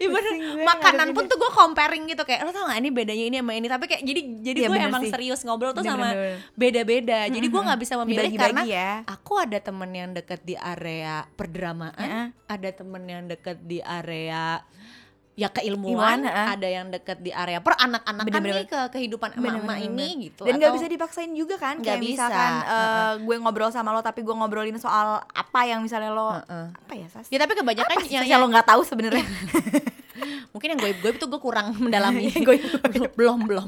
Iya 0.00 0.08
bener, 0.08 0.34
makanan 0.64 1.08
pun 1.12 1.28
tuh 1.28 1.38
gue 1.38 1.50
comparing 1.52 2.10
gitu 2.10 2.24
kayak 2.24 2.42
lo 2.42 2.50
tau 2.50 2.66
gak 2.66 2.80
ini 2.80 2.90
bedanya 2.90 3.24
ini 3.28 3.36
sama 3.38 3.52
ini 3.54 3.66
tapi 3.68 3.84
kayak 3.86 4.02
jadi 4.02 4.20
jadi 4.42 4.58
Iya, 4.58 4.68
gue 4.68 4.78
emang 4.82 5.02
sih. 5.04 5.12
serius 5.14 5.40
ngobrol 5.44 5.70
tuh 5.70 5.84
Bener, 5.84 5.94
sama 5.94 6.08
beda-beda 6.52 7.28
jadi 7.28 7.46
gue 7.46 7.60
nggak 7.62 7.80
bisa 7.80 7.94
memilih 8.02 8.26
Dibagi-bagi 8.26 8.50
karena 8.50 8.62
ya. 8.66 8.90
aku 9.06 9.32
ada 9.38 9.58
temen 9.60 9.90
yang 9.92 10.10
deket 10.10 10.40
di 10.42 10.56
area 10.56 11.22
perdramaan 11.36 11.94
Heeh. 11.94 12.26
ada 12.48 12.68
temen 12.72 13.02
yang 13.04 13.22
deket 13.28 13.62
di 13.62 13.78
area 13.78 14.64
ya 15.32 15.48
keilmuan 15.48 16.20
heeh. 16.22 16.46
ada 16.52 16.68
yang 16.68 16.86
deket 16.88 17.16
di 17.18 17.32
area 17.32 17.56
per 17.58 17.72
anak-anakan 17.74 18.28
Bener-bener. 18.28 18.54
nih 18.54 18.68
ke 18.68 18.80
kehidupan 18.92 19.32
emak-emak 19.34 19.78
ini 19.82 20.28
gitu 20.28 20.44
Dan 20.44 20.60
nggak 20.60 20.76
bisa 20.76 20.86
dipaksain 20.86 21.32
juga 21.32 21.56
kan 21.56 21.80
Nggak 21.80 21.88
Kayak 21.88 22.02
bisa. 22.02 22.12
misalkan 22.28 22.52
eh, 22.60 22.68
Heeh. 22.68 23.12
gue 23.24 23.36
ngobrol 23.38 23.70
sama 23.70 23.90
lo 23.90 24.00
tapi 24.00 24.20
gue 24.20 24.30
ngobrolin 24.30 24.76
soal 24.76 25.24
apa 25.24 25.60
yang 25.64 25.80
misalnya 25.80 26.10
lo 26.10 26.36
Heeh. 26.36 26.66
apa 26.70 26.92
ya 26.92 27.06
Sas? 27.08 27.26
ya 27.26 27.40
tapi 27.40 27.52
kebanyakan 27.54 27.96
apa 27.96 28.04
sih 28.04 28.12
yang, 28.12 28.28
yang 28.28 28.38
lo 28.38 28.48
nggak 28.48 28.68
tahu 28.68 28.84
sebenarnya? 28.84 29.24
mungkin 30.48 30.68
yang 30.68 30.80
gue 30.80 30.90
gue 30.94 31.10
itu 31.12 31.26
gue 31.26 31.38
kurang 31.38 31.74
mendalami 31.84 32.28
Goib-goib. 32.32 33.12
belum 33.18 33.44
belum 33.44 33.66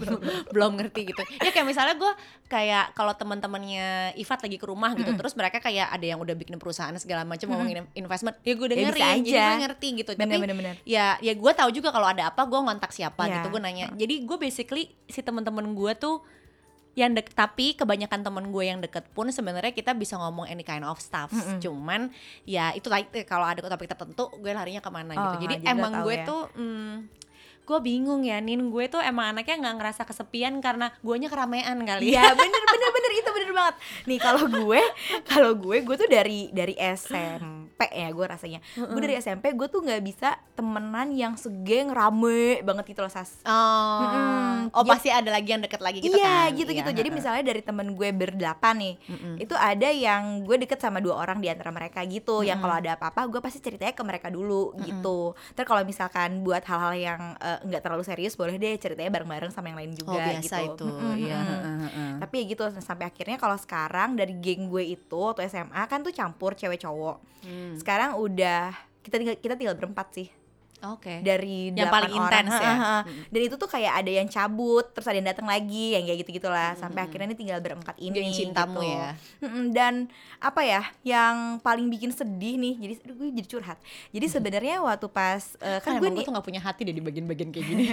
belum 0.51 0.73
ngerti 0.77 1.01
gitu 1.07 1.23
ya 1.39 1.49
kayak 1.49 1.65
misalnya 1.65 1.95
gue 1.95 2.13
kayak 2.47 2.93
kalau 2.93 3.13
teman-temannya 3.13 3.87
Ifat 4.15 4.41
lagi 4.41 4.57
ke 4.57 4.65
rumah 4.65 4.93
gitu 4.93 5.11
terus 5.13 5.33
mereka 5.33 5.59
kayak 5.59 5.89
ada 5.89 6.05
yang 6.05 6.19
udah 6.19 6.33
bikin 6.33 6.57
perusahaan 6.57 6.95
segala 6.95 7.23
macam 7.23 7.49
ngomongin 7.49 7.87
investment 7.93 8.37
ya 8.41 8.53
gue 8.53 8.67
Ya, 8.67 8.71
dengerin 8.73 8.97
jadi 8.97 9.21
aja. 9.21 9.43
gue 9.45 9.57
ngerti 9.63 9.89
gitu 9.97 10.11
Bener, 10.13 10.25
tapi 10.27 10.37
bener, 10.41 10.57
bener. 10.57 10.75
ya 10.83 11.17
ya 11.19 11.33
gue 11.33 11.53
tahu 11.53 11.71
juga 11.71 11.89
kalau 11.89 12.07
ada 12.07 12.29
apa 12.29 12.43
gue 12.43 12.57
ngontak 12.59 12.91
siapa 12.91 13.23
Ya. 13.25 13.39
gitu 13.39 13.49
gue 13.49 13.61
nanya 13.61 13.93
jadi 13.93 14.15
gue 14.21 14.37
basically 14.37 14.85
si 15.05 15.21
teman-teman 15.21 15.69
gue 15.71 15.93
tuh 15.95 16.23
yang 16.95 17.11
dek 17.11 17.31
tapi 17.31 17.75
kebanyakan 17.75 18.23
temen 18.23 18.49
gue 18.49 18.65
yang 18.65 18.79
deket 18.79 19.03
pun 19.11 19.27
sebenarnya 19.27 19.71
kita 19.71 19.93
bisa 19.93 20.15
ngomong 20.15 20.47
any 20.47 20.63
kind 20.63 20.83
of 20.83 20.99
stuff. 20.99 21.31
Cuman 21.59 22.15
ya 22.43 22.71
itu 22.71 22.87
tadi 22.87 23.07
eh, 23.13 23.27
kalau 23.27 23.43
ada 23.43 23.59
topik 23.61 23.87
tertentu 23.87 24.31
gue 24.35 24.51
larinya 24.51 24.79
ke 24.79 24.91
mana 24.91 25.13
Oh, 25.13 25.23
gitu 25.35 25.47
jadi 25.47 25.55
emang 25.69 26.03
gue 26.03 26.15
ya. 26.15 26.25
tuh 26.25 26.43
hmm, 26.55 26.95
gue 27.65 27.79
bingung 27.81 28.21
ya 28.23 28.39
Nin 28.39 28.69
gue 28.69 28.85
tuh 28.87 29.01
emang 29.01 29.33
anaknya 29.33 29.57
nggak 29.59 29.77
ngerasa 29.79 30.03
kesepian 30.03 30.61
karena 30.61 30.93
guanya 31.01 31.27
keramaian 31.27 31.77
kali 31.79 32.13
Iya 32.13 32.29
bener 32.37 32.63
bener 32.63 32.91
bener 32.91 33.13
itu 33.15 33.31
bener 33.31 33.51
banget. 33.53 33.75
Nih 34.05 34.19
kalau 34.19 34.45
gue 34.47 34.81
kalau 35.25 35.53
gue 35.55 35.77
gue 35.81 35.97
tuh 35.97 36.07
dari 36.07 36.49
dari 36.51 36.75
SMP 36.77 37.41
ya 37.87 38.09
gue 38.09 38.27
rasanya. 38.27 38.61
Gue 38.75 39.01
dari 39.01 39.17
SMP 39.17 39.51
gue 39.51 39.67
tuh 39.67 39.81
nggak 39.81 40.03
bisa 40.03 40.29
temenan 40.53 41.11
yang 41.11 41.35
segeng 41.35 41.89
rame 41.89 42.61
banget 42.61 42.85
gitu 42.87 43.01
loh 43.01 43.09
sas. 43.09 43.41
oh 43.45 44.01
Mm-mm. 44.05 44.71
oh 44.71 44.83
Ya- 44.83 44.91
pasti 44.91 45.09
ada 45.09 45.31
lagi 45.31 45.49
yang 45.49 45.61
deket 45.61 45.81
lagi 45.81 45.99
gitu 46.01 46.15
iya 46.15 46.47
kan 46.47 46.55
gitu 46.55 46.71
gitu. 46.71 46.87
Iya, 46.87 46.97
Jadi 46.97 47.09
misalnya 47.11 47.43
dari 47.45 47.61
temen 47.61 47.93
gue 47.93 48.09
berdelapan 48.11 48.75
nih, 48.77 48.95
itu 49.39 49.55
ada 49.55 49.89
yang 49.89 50.23
gue 50.43 50.57
deket 50.59 50.79
sama 50.79 50.99
dua 50.99 51.17
orang 51.19 51.39
di 51.39 51.49
antara 51.49 51.71
mereka 51.71 52.05
gitu. 52.05 52.43
Yang 52.43 52.59
kalau 52.61 52.77
ada 52.77 52.91
apa-apa 52.95 53.21
gue 53.27 53.41
pasti 53.41 53.59
ceritanya 53.59 53.93
ke 53.93 54.03
mereka 54.03 54.29
dulu 54.29 54.77
gitu. 54.81 55.19
Terus 55.53 55.65
kalau 55.65 55.83
misalkan 55.83 56.41
buat 56.41 56.63
hal-hal 56.63 56.95
yang 56.95 57.21
eh, 57.39 57.54
nggak 57.63 57.83
terlalu 57.83 58.03
serius 58.03 58.35
boleh 58.35 58.57
deh 58.57 58.75
ceritanya 58.75 59.11
bareng-bareng 59.13 59.53
sama 59.53 59.71
yang 59.71 59.79
lain 59.79 59.93
juga 59.95 60.17
oh 60.17 60.21
biasa 60.21 60.57
gitu. 60.65 60.75
itu 60.75 60.87
mm-mm. 60.89 61.15
heeh, 61.21 61.77
heeh. 61.87 62.13
tapi 62.19 62.35
ya 62.41 62.45
gitu 62.51 62.63
sampai 62.81 63.05
akhirnya 63.07 63.37
kalau 63.37 63.55
sekarang 63.55 64.17
dari 64.17 64.35
geng 64.41 64.67
gue 64.67 64.83
itu 64.83 65.21
atau 65.23 65.43
SMA 65.45 65.83
kan 65.87 66.03
tuh 66.03 66.11
campur 66.11 66.55
cewek 66.55 66.81
cowok 66.81 67.19
Hmm. 67.45 67.77
sekarang 67.77 68.17
udah 68.17 68.73
kita 69.05 69.21
tinggal 69.21 69.37
kita 69.37 69.53
tinggal 69.53 69.77
berempat 69.77 70.09
sih 70.17 70.33
oke. 70.93 71.25
Dari 71.25 71.73
Yang 71.73 71.89
paling 71.89 72.13
intens 72.13 72.53
ya? 72.53 72.61
Ha, 72.61 72.75
ha, 72.77 72.93
ha. 73.01 73.03
dan 73.33 73.41
itu 73.41 73.57
tuh 73.57 73.71
kayak 73.71 74.05
ada 74.05 74.11
yang 74.13 74.29
cabut 74.29 74.93
terus 74.93 75.09
ada 75.09 75.17
yang 75.17 75.29
datang 75.33 75.49
lagi 75.49 75.97
yang 75.97 76.05
kayak 76.05 76.19
gitu 76.27 76.31
gitulah 76.43 76.77
sampai 76.77 77.09
akhirnya 77.09 77.33
ini 77.33 77.37
tinggal 77.39 77.59
berempat 77.65 77.97
ini 77.97 78.13
Geng 78.13 78.37
cintamu 78.37 78.85
gitu. 78.85 78.93
ya? 78.93 79.11
Mm-mm, 79.41 79.65
dan 79.73 79.95
apa 80.43 80.61
ya 80.61 80.83
yang 81.01 81.63
paling 81.65 81.89
bikin 81.89 82.13
sedih 82.13 82.61
nih 82.61 82.75
jadi 82.77 82.95
aduh, 83.09 83.15
gue 83.17 83.29
jadi 83.41 83.49
curhat. 83.49 83.79
Jadi 84.13 84.27
sebenarnya 84.29 84.85
waktu 84.85 85.09
pas 85.09 85.57
eh, 85.65 85.81
kan 85.81 85.97
kan 85.97 86.03
gue 86.03 86.11
nih 86.13 86.27
tuh 86.27 86.33
gak 86.35 86.47
punya 86.47 86.61
hati 86.61 86.85
deh 86.85 86.93
di 86.93 87.01
bagian-bagian 87.01 87.49
kayak 87.55 87.67
gini. 87.71 87.85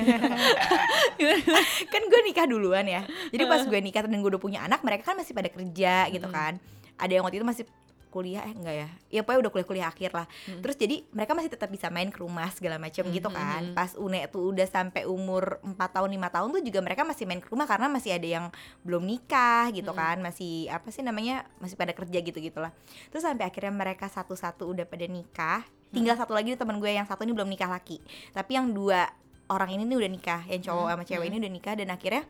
Kan 1.93 2.01
gue 2.07 2.21
nikah 2.25 2.45
duluan 2.49 2.85
ya. 2.87 3.05
Jadi 3.29 3.43
pas 3.45 3.61
gue 3.63 3.79
nikah 3.79 4.01
dan 4.05 4.17
gue 4.17 4.31
udah 4.31 4.41
punya 4.41 4.59
anak 4.65 4.81
mereka 4.81 5.13
kan 5.13 5.15
masih 5.17 5.33
pada 5.37 5.49
kerja 5.51 6.09
gitu 6.09 6.27
kan. 6.29 6.57
Ada 6.97 7.17
yang 7.17 7.23
waktu 7.25 7.41
itu 7.41 7.47
masih 7.47 7.63
kuliah 8.11 8.43
eh 8.43 8.51
enggak 8.51 8.75
ya? 8.75 8.87
Ya 9.07 9.21
pokoknya 9.23 9.47
udah 9.47 9.51
kuliah-kuliah 9.55 9.87
akhir 9.87 10.11
lah. 10.11 10.27
Terus 10.59 10.75
jadi 10.75 10.95
mereka 11.15 11.31
masih 11.31 11.49
tetap 11.49 11.71
bisa 11.71 11.87
main 11.87 12.11
ke 12.11 12.19
rumah 12.19 12.51
segala 12.51 12.75
macam 12.75 13.07
gitu 13.07 13.29
kan. 13.31 13.71
pas 13.71 13.95
une 13.95 14.19
tuh 14.27 14.51
udah 14.51 14.67
sampai 14.67 15.07
umur 15.07 15.63
4 15.63 15.79
tahun 15.79 16.09
lima 16.11 16.27
tahun 16.27 16.51
tuh 16.51 16.63
juga 16.67 16.79
mereka 16.83 17.07
masih 17.07 17.23
main 17.23 17.39
ke 17.39 17.47
rumah 17.47 17.63
karena 17.65 17.87
masih 17.87 18.11
ada 18.11 18.27
yang 18.27 18.45
belum 18.83 19.07
nikah 19.07 19.71
gitu 19.71 19.95
kan. 19.95 20.19
Masih 20.19 20.67
apa 20.67 20.91
sih 20.91 21.01
namanya 21.01 21.47
masih 21.63 21.79
pada 21.79 21.95
kerja 21.95 22.19
gitu 22.19 22.37
gitulah. 22.43 22.75
Terus 23.09 23.23
sampai 23.23 23.47
akhirnya 23.47 23.71
mereka 23.71 24.11
satu-satu 24.11 24.67
udah 24.67 24.83
pada 24.83 25.07
nikah. 25.07 25.63
Tinggal 25.95 26.19
satu 26.19 26.35
lagi 26.35 26.55
teman 26.55 26.79
gue 26.79 26.91
yang 26.91 27.07
satu 27.07 27.23
ini 27.23 27.35
belum 27.35 27.51
nikah 27.51 27.67
laki 27.67 27.99
tapi 28.31 28.55
yang 28.55 28.71
dua 28.71 29.11
orang 29.51 29.75
ini 29.75 29.83
nih 29.87 29.97
udah 29.99 30.11
nikah. 30.11 30.41
Yang 30.47 30.71
cowok 30.71 30.87
sama 30.91 31.03
cewek 31.03 31.27
ini 31.31 31.37
udah 31.39 31.51
nikah 31.51 31.73
dan 31.75 31.87
akhirnya 31.91 32.23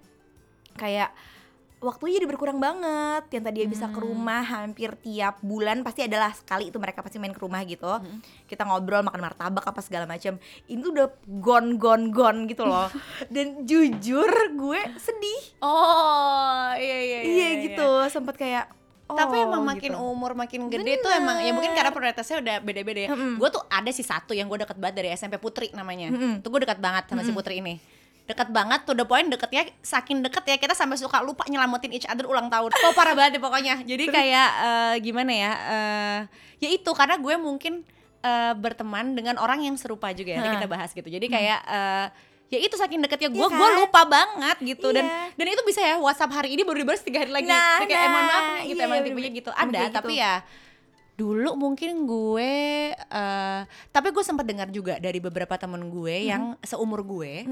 kayak 0.77 1.13
waktunya 1.81 2.21
jadi 2.21 2.29
berkurang 2.29 2.61
banget. 2.61 3.27
Yang 3.33 3.43
tadi 3.49 3.59
bisa 3.67 3.85
ke 3.89 3.99
rumah 3.99 4.45
hampir 4.45 4.93
tiap 5.01 5.41
bulan 5.41 5.81
pasti 5.81 6.05
adalah 6.05 6.31
sekali 6.31 6.69
itu 6.69 6.77
mereka 6.77 7.01
pasti 7.01 7.17
main 7.17 7.33
ke 7.33 7.41
rumah 7.41 7.59
gitu. 7.65 7.89
Kita 8.45 8.63
ngobrol 8.63 9.01
makan 9.01 9.19
martabak 9.19 9.65
apa 9.65 9.81
segala 9.81 10.05
macam 10.05 10.37
ini 10.69 10.79
tuh 10.79 10.93
udah 10.93 11.07
gone 11.41 11.81
gone 11.81 12.13
gone 12.13 12.39
gitu 12.47 12.63
loh. 12.63 12.87
Dan 13.33 13.65
jujur 13.65 14.29
gue 14.55 14.81
sedih. 15.01 15.41
Oh 15.59 16.71
iya 16.77 16.97
iya 17.01 17.19
iya 17.25 17.49
gitu 17.65 17.89
sempat 18.07 18.37
kayak 18.37 18.69
tapi 19.11 19.43
oh, 19.43 19.47
emang 19.51 19.67
makin 19.67 19.91
gitu. 19.91 19.99
umur 19.99 20.31
makin 20.39 20.71
gede 20.71 21.03
tuh 21.03 21.11
emang 21.11 21.43
ya 21.43 21.51
mungkin 21.51 21.75
karena 21.75 21.91
prioritasnya 21.91 22.37
udah 22.39 22.55
beda-beda 22.63 22.99
ya. 23.05 23.09
Gue 23.11 23.49
tuh 23.51 23.59
ada 23.67 23.91
sih 23.91 24.07
satu 24.07 24.31
yang 24.31 24.47
gue 24.47 24.63
deket 24.63 24.79
banget 24.79 25.03
dari 25.03 25.09
SMP 25.11 25.35
Putri 25.35 25.67
namanya. 25.75 26.13
Mm-mm. 26.13 26.39
tuh 26.39 26.47
gue 26.47 26.63
dekat 26.63 26.79
banget 26.79 27.11
sama 27.11 27.27
si 27.27 27.35
Putri 27.35 27.59
ini 27.59 27.75
deket 28.31 28.47
banget 28.49 28.87
tuh 28.87 28.95
the 28.95 29.03
point 29.03 29.27
deketnya 29.27 29.67
saking 29.83 30.23
deket 30.23 30.43
ya 30.47 30.55
kita 30.55 30.71
sampai 30.71 30.95
suka 30.95 31.19
lupa 31.19 31.43
nyelamatin 31.51 31.91
each 31.91 32.07
other 32.07 32.23
ulang 32.23 32.47
tahun. 32.47 32.71
Oh 32.71 32.93
parah 32.95 33.11
banget 33.11 33.37
deh 33.37 33.43
pokoknya. 33.43 33.83
Jadi 33.83 34.07
kayak 34.07 34.49
eh, 34.63 34.93
gimana 35.03 35.31
ya 35.35 35.51
eh, 35.51 36.19
ya 36.63 36.69
itu 36.71 36.91
karena 36.95 37.19
gue 37.19 37.35
mungkin 37.35 37.83
eh, 38.23 38.53
berteman 38.55 39.11
dengan 39.11 39.35
orang 39.37 39.67
yang 39.67 39.75
serupa 39.75 40.15
juga 40.15 40.33
ya 40.33 40.37
nanti 40.39 40.63
kita 40.63 40.69
bahas 40.71 40.89
gitu. 40.95 41.09
Jadi 41.11 41.27
kayak 41.27 41.59
eh, 41.67 42.07
ya 42.51 42.59
itu 42.59 42.75
saking 42.75 42.99
deketnya 42.99 43.31
gue 43.31 43.47
Iya 43.47 43.55
gue 43.55 43.67
kan? 43.71 43.79
lupa 43.79 44.01
banget 44.03 44.57
gitu. 44.75 44.91
Dan 44.91 45.07
Iya. 45.07 45.35
dan 45.35 45.45
itu 45.47 45.61
bisa 45.63 45.81
ya 45.83 45.95
WhatsApp 45.99 46.31
hari 46.35 46.55
ini 46.55 46.67
baru 46.67 46.83
dibalas 46.83 47.03
tiga 47.03 47.23
hari 47.23 47.31
lagi. 47.31 47.47
Nah, 47.47 47.79
kayak 47.83 47.95
eh, 47.95 48.09
mohon 48.11 48.25
maaf 48.27 48.43
nah, 48.43 48.51
nih 48.51 48.63
gitu 48.67 48.79
iya, 48.79 48.87
emang 48.87 48.99
iya, 48.99 49.05
tipenya 49.07 49.31
gitu. 49.31 49.49
Emang 49.51 49.63
ada 49.67 49.79
kayak 49.79 49.93
tapi 49.95 50.13
gitu. 50.15 50.23
ya 50.23 50.33
dulu 51.21 51.53
mungkin 51.53 52.09
gue 52.09 52.53
eh 52.97 53.61
tapi 53.93 54.07
gue 54.09 54.23
sempat 54.25 54.41
dengar 54.41 54.73
juga 54.73 54.97
dari 54.97 55.21
beberapa 55.21 55.53
temen 55.53 55.93
gue 55.93 56.25
yang 56.25 56.57
seumur 56.65 57.05
gue 57.05 57.45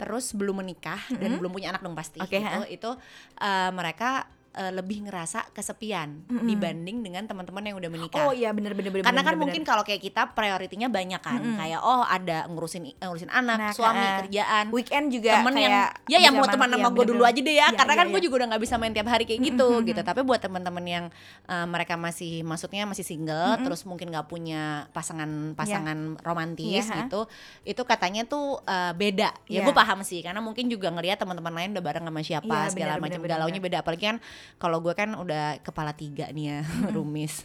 terus 0.00 0.32
belum 0.32 0.64
menikah 0.64 1.04
dan 1.20 1.36
belum 1.36 1.52
punya 1.52 1.76
anak 1.76 1.84
dong 1.84 1.92
pasti 1.92 2.16
Oke, 2.16 2.40
gitu. 2.40 2.48
ha. 2.48 2.64
itu 2.64 2.90
eh, 3.36 3.70
mereka 3.76 4.24
eh, 4.54 4.72
lebih 4.74 5.06
ngerasa 5.06 5.54
kesepian 5.54 6.26
dibanding 6.26 7.06
dengan 7.06 7.26
teman-teman 7.26 7.62
yang 7.62 7.76
udah 7.78 7.90
menikah. 7.90 8.24
Oh 8.26 8.32
iya 8.34 8.50
bener 8.50 8.74
bener 8.74 8.90
bener. 8.90 9.04
karena 9.06 9.22
kan 9.22 9.34
bener, 9.34 9.42
mungkin 9.46 9.62
kalau 9.62 9.82
kayak 9.86 10.02
kita 10.02 10.34
prioritinya 10.34 10.90
banyak 10.90 11.20
kan. 11.22 11.38
Kayak 11.38 11.80
oh 11.82 12.02
ada 12.02 12.46
ngurusin 12.50 12.98
ngurusin 12.98 13.30
anak 13.30 13.58
Nah, 13.60 13.72
suami 13.74 14.02
eh, 14.02 14.16
kerjaan. 14.26 14.64
weekend 14.74 15.06
juga 15.12 15.42
temen 15.42 15.54
yang 15.58 15.74
ya 16.08 16.18
yang 16.18 16.34
mau 16.34 16.46
teman 16.48 16.68
sama 16.70 16.88
iya, 16.90 16.96
gue 16.96 17.04
dulu 17.06 17.22
aja 17.22 17.40
deh 17.40 17.54
ya. 17.54 17.66
Iya, 17.70 17.78
karena 17.78 17.92
iya, 17.94 18.00
kan 18.00 18.06
gue 18.10 18.20
iya. 18.20 18.24
juga 18.26 18.34
udah 18.42 18.48
nggak 18.54 18.62
bisa 18.62 18.74
main 18.80 18.92
tiap 18.94 19.08
hari 19.10 19.24
kayak 19.28 19.40
gitu 19.44 19.68
gitu. 19.86 20.00
Tapi 20.00 20.20
buat 20.26 20.40
teman-teman 20.42 20.84
yang 20.86 21.04
uh, 21.46 21.66
mereka 21.68 21.94
masih 21.94 22.42
maksudnya 22.42 22.84
masih 22.88 23.04
single 23.06 23.58
terus 23.62 23.84
mungkin 23.86 24.10
nggak 24.10 24.26
punya 24.26 24.90
pasangan 24.90 25.54
pasangan 25.54 26.18
romantis 26.24 26.86
Iya, 26.86 26.90
ha. 26.90 26.96
gitu 27.04 27.20
itu 27.66 27.82
katanya 27.84 28.24
tuh 28.26 28.58
uh, 28.64 28.92
beda. 28.96 29.30
Ya 29.46 29.60
Iya. 29.60 29.68
gue 29.68 29.74
paham 29.76 30.00
sih. 30.02 30.24
Karena 30.24 30.40
mungkin 30.40 30.66
juga 30.72 30.88
ngelihat 30.90 31.20
teman-teman 31.20 31.52
lain 31.52 31.70
udah 31.76 31.84
bareng 31.84 32.04
sama 32.06 32.20
siapa 32.24 32.56
Iya, 32.66 32.72
segala 32.72 32.92
benar, 32.96 33.04
macam 33.04 33.20
benar, 33.20 33.32
galaunya 33.36 33.60
beda. 33.60 33.76
Apalagi 33.84 34.04
kan 34.08 34.16
kalau 34.56 34.78
gue 34.78 34.92
kan 34.92 35.12
udah 35.12 35.58
kepala 35.60 35.92
tiga 35.92 36.28
nih 36.30 36.44
ya 36.46 36.58
rumis 36.94 37.44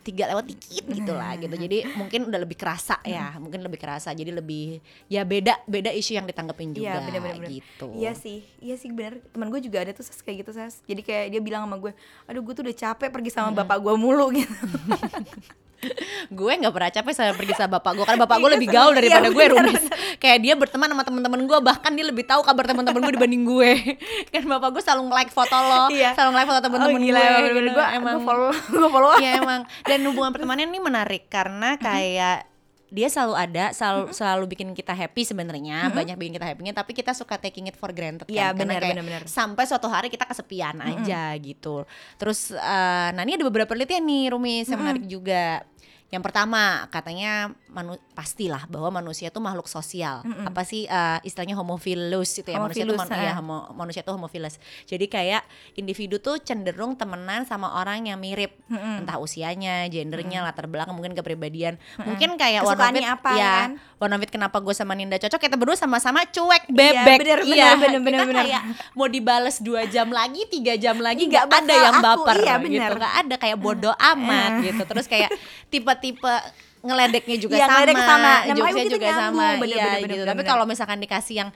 tiga 0.00 0.28
lewat 0.28 0.44
dikit 0.46 0.84
gitu 0.86 1.12
lah 1.12 1.34
gitu 1.36 1.52
jadi 1.52 1.88
mungkin 1.94 2.28
udah 2.28 2.40
lebih 2.40 2.56
kerasa 2.56 3.00
ya 3.02 3.36
mungkin 3.36 3.60
lebih 3.60 3.80
kerasa 3.80 4.12
jadi 4.12 4.32
lebih 4.32 4.80
ya 5.06 5.24
beda 5.24 5.64
beda 5.64 5.90
isu 5.90 6.14
yang 6.14 6.24
ditanggepin 6.24 6.70
juga 6.70 6.84
Iya 6.84 7.00
bener 7.02 7.20
bener 7.20 7.36
bener. 7.40 7.50
gitu 7.50 7.86
Iya 7.94 8.12
sih, 8.12 8.44
iya 8.58 8.76
sih 8.76 8.90
bener. 8.90 9.22
Teman 9.30 9.48
gue 9.48 9.60
juga 9.60 9.80
ada 9.80 9.90
tuh 9.90 10.04
Sas, 10.04 10.20
kayak 10.20 10.44
gitu 10.44 10.52
Sas. 10.52 10.84
Jadi 10.84 11.00
kayak 11.00 11.26
dia 11.30 11.40
bilang 11.40 11.64
sama 11.64 11.76
gue, 11.78 11.92
aduh 12.24 12.42
gue 12.42 12.52
tuh 12.52 12.62
udah 12.64 12.76
capek 12.76 13.08
pergi 13.08 13.30
sama 13.30 13.50
bapak 13.54 13.78
gue 13.80 13.94
mulu 13.94 14.28
gitu. 14.38 14.52
gue 16.30 16.52
nggak 16.54 16.70
pernah 16.70 16.90
capek 16.90 17.12
saya 17.12 17.30
pergi 17.32 17.54
sama 17.54 17.76
bapak 17.76 17.92
gue 17.94 18.04
karena 18.04 18.20
bapak 18.20 18.36
gue 18.36 18.46
Iya, 18.46 18.54
lebih 18.54 18.68
gaul 18.68 18.90
Iya, 18.90 18.98
daripada 18.98 19.28
gue 19.28 19.44
bener, 19.44 19.52
rumis. 19.54 19.84
Kayak 20.16 20.38
dia 20.40 20.54
berteman 20.54 20.88
sama 20.88 21.02
teman-teman 21.02 21.40
gue 21.42 21.58
bahkan 21.60 21.90
dia 21.90 22.04
lebih 22.04 22.24
tahu 22.24 22.40
kabar 22.40 22.64
teman-teman 22.64 23.00
gue 23.02 23.14
dibanding 23.14 23.42
gue. 23.42 23.70
Kan 24.32 24.42
bapak 24.44 24.68
gue 24.70 24.82
selalu 24.82 25.10
like 25.10 25.30
foto 25.30 25.54
lo 25.54 25.82
Iya. 25.88 26.14
selalu 26.14 26.32
like 26.34 26.48
foto 26.48 26.60
teman-teman 26.62 26.94
oh, 26.94 27.02
gila, 27.02 27.18
gue 27.18 27.26
bener 27.26 27.42
-bener. 27.50 27.64
gitu. 27.64 27.74
Gue 27.74 27.86
emang. 27.92 28.14
gue 28.14 28.24
follow, 28.24 28.50
gue 28.50 28.88
follow. 28.88 29.12
Iya 29.16 29.30
emang. 29.38 29.60
Dan 29.82 29.98
hubungan 30.04 30.30
pertemanan 30.30 30.66
ini 30.66 30.78
menarik 30.78 31.26
karena 31.26 31.76
kayak 31.76 32.50
dia 32.88 33.10
selalu 33.10 33.34
ada 33.34 33.64
selalu 33.74 34.14
selalu 34.14 34.44
bikin 34.46 34.70
kita 34.70 34.94
happy 34.94 35.26
sebenarnya 35.26 35.90
banyak 35.90 36.14
bikin 36.14 36.38
kita 36.38 36.46
happynya 36.46 36.70
tapi 36.72 36.94
kita 36.94 37.10
suka 37.10 37.34
taking 37.34 37.66
it 37.66 37.74
for 37.74 37.90
granted 37.90 38.22
Iya, 38.30 38.54
kan 38.54 38.62
Karena 38.62 38.70
benar, 38.70 38.80
kayak 38.80 38.94
benar, 38.94 39.06
benar. 39.10 39.22
sampai 39.26 39.64
suatu 39.66 39.90
hari 39.90 40.06
kita 40.06 40.22
kesepian 40.22 40.78
aja 40.78 41.34
gitu. 41.34 41.82
Terus 42.14 42.54
eh, 42.54 43.08
nah 43.10 43.22
ini 43.22 43.34
ada 43.34 43.42
beberapa 43.42 43.66
penelitian 43.66 43.98
nih 43.98 44.30
Rumi 44.30 44.62
yang 44.62 44.78
menarik 44.78 45.04
juga 45.10 45.66
yang 46.14 46.22
pertama 46.22 46.86
katanya 46.94 47.50
manu 47.74 47.92
pastilah 48.14 48.64
bahwa 48.64 48.94
manusia 48.94 49.28
tuh 49.28 49.38
makhluk 49.38 49.66
sosial. 49.66 50.22
Apa 50.22 50.62
sih 50.62 50.86
eh, 50.86 51.18
istilahnya 51.20 51.54
homophilus 51.54 52.38
itu 52.38 52.46
ya? 52.46 52.56
Manusia 52.56 52.82
tuh 52.82 52.94
Homophilus, 52.94 53.10
man- 53.10 53.18
ya, 53.20 53.32
homo- 53.34 53.66
manusia 53.74 54.00
tuh 54.00 54.14
homophilus. 54.14 54.54
Jadi 54.84 55.04
kayak 55.04 55.42
individu 55.74 56.16
tuh 56.16 56.38
cenderung 56.38 56.94
temenan 56.94 57.42
sama 57.42 57.74
orang 57.74 58.06
yang 58.06 58.16
mirip. 58.16 58.54
Entah 58.70 59.18
usianya 59.18 59.84
gendernya 59.86 60.40
latar 60.40 60.64
belakang 60.64 60.94
mungkin 60.94 61.12
kepribadian. 61.12 61.74
Mungkin 61.98 62.36
kayak 62.36 62.62
one 62.62 62.70
of 62.70 62.78
Kesukaannya 62.78 63.02
it 63.02 63.10
apa, 63.10 63.30
ya 63.34 63.52
kan? 63.60 63.70
one 63.96 64.12
of 64.12 64.20
it 64.20 64.30
kenapa 64.30 64.56
gue 64.58 64.70
sama 64.70 64.92
Ninda 64.92 65.16
cocok 65.16 65.40
kita 65.40 65.56
berdua 65.56 65.74
sama-sama 65.74 66.22
cuek 66.24 66.64
Iya, 66.64 66.76
bebek. 67.02 67.18
bener, 67.18 67.38
bener, 67.40 67.48
Iya, 67.48 67.68
bener, 67.74 68.00
bener, 68.00 68.12
kita 68.14 68.28
bener. 68.28 68.44
kayak 68.44 68.62
mau 68.92 69.06
dibales 69.06 69.56
dua 69.58 69.82
jam 69.84 70.06
lagi 70.08 70.46
tiga 70.46 70.74
jam 70.74 70.96
lagi 70.96 71.24
Nggak 71.24 71.44
ada 71.48 71.74
yang 71.74 71.96
aku, 71.96 72.04
baper 72.22 72.36
iya, 72.38 72.54
gitu. 72.54 72.64
bener. 72.70 72.90
nggak 72.94 73.14
ada 73.18 73.34
kayak 73.34 73.58
bodoh 73.58 73.94
amat 73.96 74.52
gitu. 74.62 74.82
Terus 74.84 75.06
kayak 75.06 75.30
tipe-tipe 75.68 76.34
ngeledeknya 76.84 77.36
juga 77.40 77.54
Iya, 77.56 77.64
sama, 77.64 77.72
ngeledek 77.80 77.96
sama. 77.98 78.32
Kita 78.44 78.52
juga 78.86 79.08
nyambung. 79.08 79.22
sama, 79.24 79.46
Bener, 79.56 79.68
iya 79.72 79.84
bener, 79.84 79.98
gitu. 79.98 80.04
bener, 80.04 80.26
Tapi 80.28 80.36
bener. 80.38 80.50
kalau 80.52 80.64
misalkan 80.68 80.98
dikasih 81.00 81.34
yang 81.40 81.50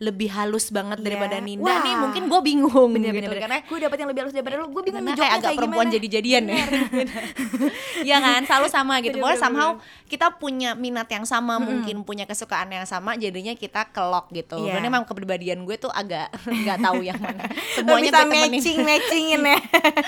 lebih 0.00 0.32
halus 0.32 0.72
banget 0.72 0.96
Iya. 0.96 1.04
daripada 1.06 1.36
Ninda 1.38 1.68
Wah. 1.68 1.84
nih, 1.84 1.94
mungkin 1.94 2.22
gue 2.24 2.40
bingung 2.40 2.90
Bener, 2.96 3.12
gitu 3.12 3.20
bener, 3.20 3.30
bener. 3.30 3.42
karena 3.44 3.58
gue 3.62 3.78
dapet 3.78 3.96
yang 4.00 4.08
lebih 4.08 4.20
halus 4.24 4.32
daripada 4.32 4.54
lu. 4.56 4.66
Gue 4.66 4.82
bingung 4.82 5.04
karena 5.04 5.12
ngejoknya 5.12 5.28
kayak 5.28 5.40
agak 5.44 5.52
perempuan 5.54 5.84
gimana. 5.84 5.94
jadi-jadian 5.94 6.44
ya. 6.48 6.56
Iya 8.00 8.16
kan, 8.16 8.40
selalu 8.48 8.66
sama 8.72 8.94
gitu. 9.04 9.20
Bener, 9.20 9.28
Pokoknya 9.28 9.36
bener, 9.36 9.44
somehow 9.44 9.70
kita 10.08 10.26
punya 10.34 10.70
minat 10.72 11.04
yang 11.06 11.28
sama, 11.28 11.60
mungkin 11.60 12.00
punya 12.00 12.24
kesukaan 12.24 12.72
yang 12.72 12.88
sama, 12.88 13.12
jadinya 13.14 13.52
kita 13.52 13.92
kelok 13.92 14.32
gitu. 14.32 14.56
Iya. 14.64 14.80
Dan 14.80 14.88
emang 14.88 15.04
kepribadian 15.04 15.62
gue 15.62 15.76
tuh 15.76 15.92
agak 15.92 16.32
nggak 16.64 16.80
tahu 16.80 17.04
yang 17.04 17.20
mana. 17.20 17.44
Semuanya 17.76 18.08
bisa 18.10 18.24
matching 18.24 18.78
matchingin 18.80 19.40
ya. 19.44 19.58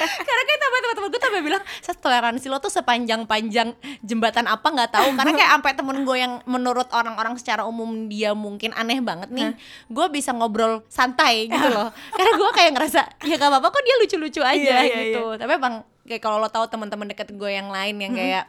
Karena 0.01 0.43
kayak 0.43 0.61
teman 0.61 0.81
teman 0.83 1.09
gue 1.09 1.21
sampai 1.21 1.43
bilang, 1.43 1.63
"Sas, 1.81 1.97
toleransi 1.97 2.47
lo 2.49 2.59
tuh 2.59 2.73
sepanjang-panjang 2.73 3.69
jembatan 4.01 4.49
apa 4.49 4.65
nggak 4.65 4.91
tahu." 4.91 5.09
Karena 5.13 5.33
kayak 5.37 5.51
sampai 5.53 5.73
temen 5.77 5.97
gue 6.03 6.17
yang 6.17 6.41
menurut 6.49 6.89
orang-orang 6.91 7.37
secara 7.37 7.69
umum 7.69 8.09
dia 8.09 8.33
mungkin 8.33 8.73
aneh 8.73 9.05
banget 9.05 9.29
nih, 9.29 9.53
gue 9.89 10.07
bisa 10.13 10.31
ngobrol 10.37 10.85
santai 10.87 11.49
gitu 11.51 11.69
loh. 11.71 11.91
Karena 12.17 12.33
gue 12.37 12.51
kayak 12.55 12.71
ngerasa, 12.77 13.01
ya 13.27 13.35
gak 13.39 13.51
apa-apa 13.51 13.69
kok 13.73 13.83
dia 13.83 13.97
lucu-lucu 13.99 14.41
aja 14.43 14.55
Iya, 14.55 14.79
iya, 14.87 15.01
gitu. 15.11 15.35
Tapi 15.39 15.53
emang 15.59 15.87
kayak 16.07 16.23
kalau 16.23 16.43
lo 16.43 16.51
tahu 16.51 16.67
teman-teman 16.69 17.11
deket 17.11 17.35
gue 17.35 17.51
yang 17.51 17.71
lain 17.71 17.97
yang 17.99 18.13
kayak 18.13 18.45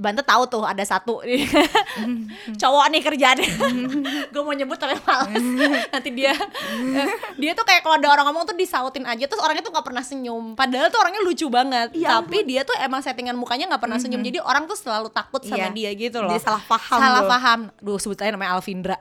Bante 0.00 0.24
tahu 0.24 0.48
tuh 0.48 0.64
ada 0.64 0.80
satu. 0.80 1.20
Cowok 2.60 2.86
nih 2.88 3.00
kerjaannya 3.00 3.48
gue 4.32 4.40
mau 4.40 4.50
nyebut 4.50 4.74
tapi 4.74 4.96
males. 4.98 5.44
Nanti 5.92 6.08
dia 6.10 6.32
dia 7.36 7.52
tuh 7.52 7.62
kayak 7.62 7.84
kalau 7.84 8.00
ada 8.00 8.08
orang 8.08 8.24
ngomong 8.26 8.48
tuh 8.48 8.56
disautin 8.56 9.04
aja. 9.04 9.28
Terus 9.28 9.38
orangnya 9.38 9.60
tuh 9.60 9.70
nggak 9.70 9.84
pernah 9.84 10.00
senyum. 10.00 10.56
Padahal 10.56 10.88
tuh 10.88 10.98
orangnya 10.98 11.20
lucu 11.20 11.46
banget. 11.46 11.92
Ya 11.92 12.16
tapi 12.16 12.42
dia 12.42 12.64
tuh 12.64 12.72
emang 12.76 12.98
settingan 12.98 13.36
mukanya 13.36 13.68
nggak 13.68 13.82
pernah 13.82 14.00
senyum. 14.00 14.20
Jadi 14.20 14.40
orang 14.40 14.64
tuh 14.64 14.74
selalu 14.74 15.12
takut 15.12 15.44
sama 15.44 15.68
Iya. 15.68 15.76
dia 15.76 15.90
gitu 15.92 16.18
loh. 16.18 16.32
Jadi 16.32 16.40
salah 16.42 16.64
paham 16.64 16.96
salah 16.96 17.20
lu. 17.20 17.28
paham. 17.28 17.60
Duh 17.78 18.00
sebut 18.00 18.16
aja 18.16 18.32
namanya 18.32 18.56
Alvindra. 18.56 18.96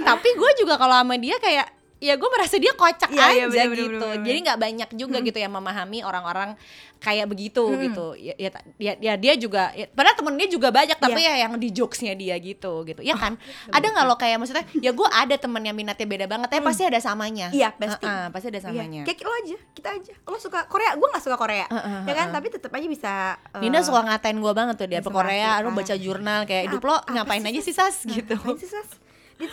Tapi 0.00 0.28
gue 0.32 0.50
juga 0.56 0.74
kalau 0.76 0.96
sama 0.96 1.14
dia 1.16 1.36
kayak 1.36 1.75
ya 1.96 2.14
gue 2.20 2.28
merasa 2.28 2.60
dia 2.60 2.76
kocak 2.76 3.08
iya, 3.08 3.24
aja 3.32 3.42
bener, 3.48 3.72
bener, 3.72 3.76
gitu 3.76 3.88
bener, 3.96 4.12
bener. 4.20 4.26
jadi 4.28 4.38
nggak 4.44 4.58
banyak 4.60 4.88
juga 5.00 5.18
gitu 5.24 5.38
yang 5.40 5.52
memahami 5.56 5.98
orang-orang 6.04 6.50
kayak 6.96 7.28
begitu 7.28 7.64
gitu 7.88 8.16
ya, 8.16 8.34
ya, 8.36 8.50
ya, 8.76 8.92
ya 9.00 9.14
dia 9.16 9.32
juga 9.36 9.72
ya, 9.72 9.88
padahal 9.88 10.16
temen 10.16 10.36
dia 10.36 10.48
juga 10.48 10.68
banyak 10.72 10.96
tapi 10.96 11.20
Iya. 11.24 11.32
ya 11.32 11.42
yang 11.48 11.52
di 11.56 11.68
jokesnya 11.72 12.12
dia 12.16 12.36
gitu 12.40 12.84
gitu 12.84 13.00
ya 13.00 13.16
kan 13.16 13.40
ada 13.72 13.86
nggak 13.88 14.04
lo 14.04 14.16
kayak 14.20 14.36
maksudnya 14.40 14.64
ya 14.80 14.92
gue 14.92 15.08
ada 15.08 15.36
temen 15.40 15.62
yang 15.64 15.76
minatnya 15.76 16.04
beda 16.08 16.26
banget 16.28 16.48
tapi 16.52 16.62
pasti 16.64 16.84
ada 16.84 17.00
samanya 17.00 17.48
Iya, 17.56 17.72
pasti. 17.72 18.04
Heeh, 18.04 18.26
pasti 18.32 18.46
ada 18.52 18.60
Iya. 18.60 18.66
samanya 18.68 19.02
Kayak 19.06 19.18
lo 19.24 19.32
aja, 19.32 19.56
kita 19.72 19.88
aja. 19.96 20.12
Lo 20.28 20.36
suka 20.36 20.60
Korea, 20.68 20.90
gue 20.98 21.08
gak 21.08 21.24
suka 21.24 21.36
Korea. 21.38 21.66
Heeh, 21.70 22.00
ya 22.04 22.14
kan, 22.14 22.26
tapi 22.34 22.46
tetap 22.52 22.70
aja 22.74 22.86
bisa 22.86 23.12
eh, 23.56 23.60
Nina 23.64 23.80
suka 23.80 24.02
ngatain 24.04 24.36
gue 24.36 24.52
banget 24.52 24.74
tuh 24.76 24.88
dia 24.88 25.00
ke 25.00 25.10
Korea, 25.10 25.62
lu 25.64 25.72
baca 25.72 25.94
ah. 25.94 25.98
jurnal 25.98 26.40
kayak 26.44 26.62
hidup 26.70 26.82
lo 26.84 26.96
apa 27.00 27.10
ngapain 27.12 27.42
aja 27.44 27.60
sih 27.62 27.74
sas 27.74 28.04
gitu. 28.04 28.34
Ngapain 28.36 28.58
sih, 28.60 28.68
Sas? 28.68 29.05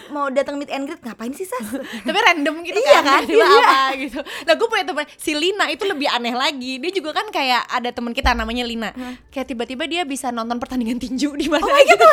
Mau 0.10 0.32
datang 0.32 0.56
meet 0.56 0.70
and 0.70 0.86
greet 0.86 1.00
ngapain 1.00 1.32
sih, 1.32 1.44
Sas? 1.44 1.68
Tapi 2.08 2.16
random 2.18 2.63
gitu 2.63 2.74
Iya 2.74 3.00
kan? 3.00 3.22
tiba-tiba 3.22 3.44
Iya. 3.52 3.60
apa 3.60 3.80
gitu. 4.04 4.20
Nah 4.20 4.54
gue 4.54 4.68
punya 4.68 4.86
temen 4.86 5.06
si 5.13 5.32
Lina 5.34 5.66
itu 5.68 5.84
lebih 5.84 6.08
aneh 6.08 6.32
lagi. 6.32 6.80
Dia 6.80 6.92
juga 6.94 7.12
kan 7.13 7.28
kayak 7.28 7.68
ada 7.68 7.90
temen 7.90 8.12
kita 8.12 8.32
namanya 8.32 8.63
Lina. 8.63 8.96
Kayak 9.28 9.48
tiba-tiba 9.50 9.84
dia 9.84 10.02
bisa 10.04 10.30
nonton 10.30 10.56
pertandingan 10.56 10.98
tinju 10.98 11.36
di 11.36 11.48
mana 11.48 11.68
gitu. 11.84 12.06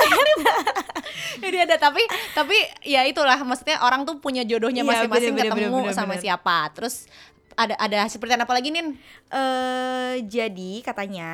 Jadi 1.41 1.57
ada 1.59 1.77
tapi 1.77 2.03
tapi 2.33 2.57
ya 2.83 3.03
itulah 3.03 3.39
maksudnya 3.41 3.81
orang 3.81 4.03
tuh 4.03 4.19
punya 4.19 4.43
jodohnya 4.43 4.83
Iya, 4.83 4.91
masing-masing 5.07 5.33
bener, 5.33 5.45
ketemu 5.47 5.63
bener, 5.71 5.83
bener, 5.87 5.95
sama 5.95 6.15
bener. 6.15 6.23
siapa. 6.23 6.57
Terus 6.75 7.07
ada 7.57 7.75
ada 7.79 7.99
seperti 8.07 8.35
apa 8.37 8.55
lagi 8.55 8.69
nih? 8.71 8.95
Eh, 9.31 10.15
jadi 10.27 10.73
katanya 10.83 11.31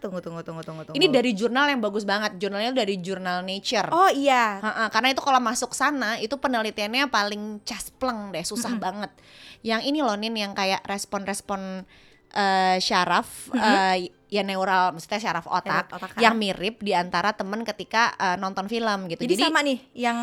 tunggu 0.00 0.20
tunggu 0.20 0.40
tunggu 0.44 0.62
tunggu 0.64 0.82
tunggu. 0.84 0.96
Ini 0.96 1.06
dari 1.08 1.32
jurnal 1.32 1.68
yang 1.68 1.80
bagus 1.80 2.04
banget. 2.04 2.36
Jurnalnya 2.36 2.72
dari 2.72 3.00
jurnal 3.00 3.44
Nature. 3.44 3.88
Oh 3.92 4.10
iya. 4.12 4.60
Ha-ha, 4.60 4.84
karena 4.92 5.12
itu 5.12 5.22
kalau 5.24 5.40
masuk 5.40 5.72
sana 5.72 6.20
itu 6.20 6.36
penelitiannya 6.36 7.08
paling 7.08 7.64
caspleng 7.64 8.32
deh, 8.32 8.44
susah 8.44 8.76
banget. 8.76 9.10
Yang 9.60 9.80
ini 9.88 9.98
loh 10.00 10.16
Nin 10.16 10.36
yang 10.36 10.52
kayak 10.56 10.84
respon-respon 10.88 11.84
eh, 12.34 12.76
syaraf 12.78 13.50
eh, 13.54 14.10
ya 14.30 14.42
neural, 14.46 14.94
maksudnya 14.94 15.18
syaraf 15.18 15.50
otak, 15.50 15.90
otak, 15.90 16.14
yang 16.22 16.38
mirip 16.38 16.78
di 16.80 16.94
antara 16.94 17.34
temen 17.34 17.66
ketika 17.66 18.14
eh, 18.16 18.36
nonton 18.38 18.70
film 18.70 19.10
gitu. 19.10 19.26
Jadi, 19.26 19.42
sama 19.42 19.60
nih 19.66 19.78
yang 19.98 20.18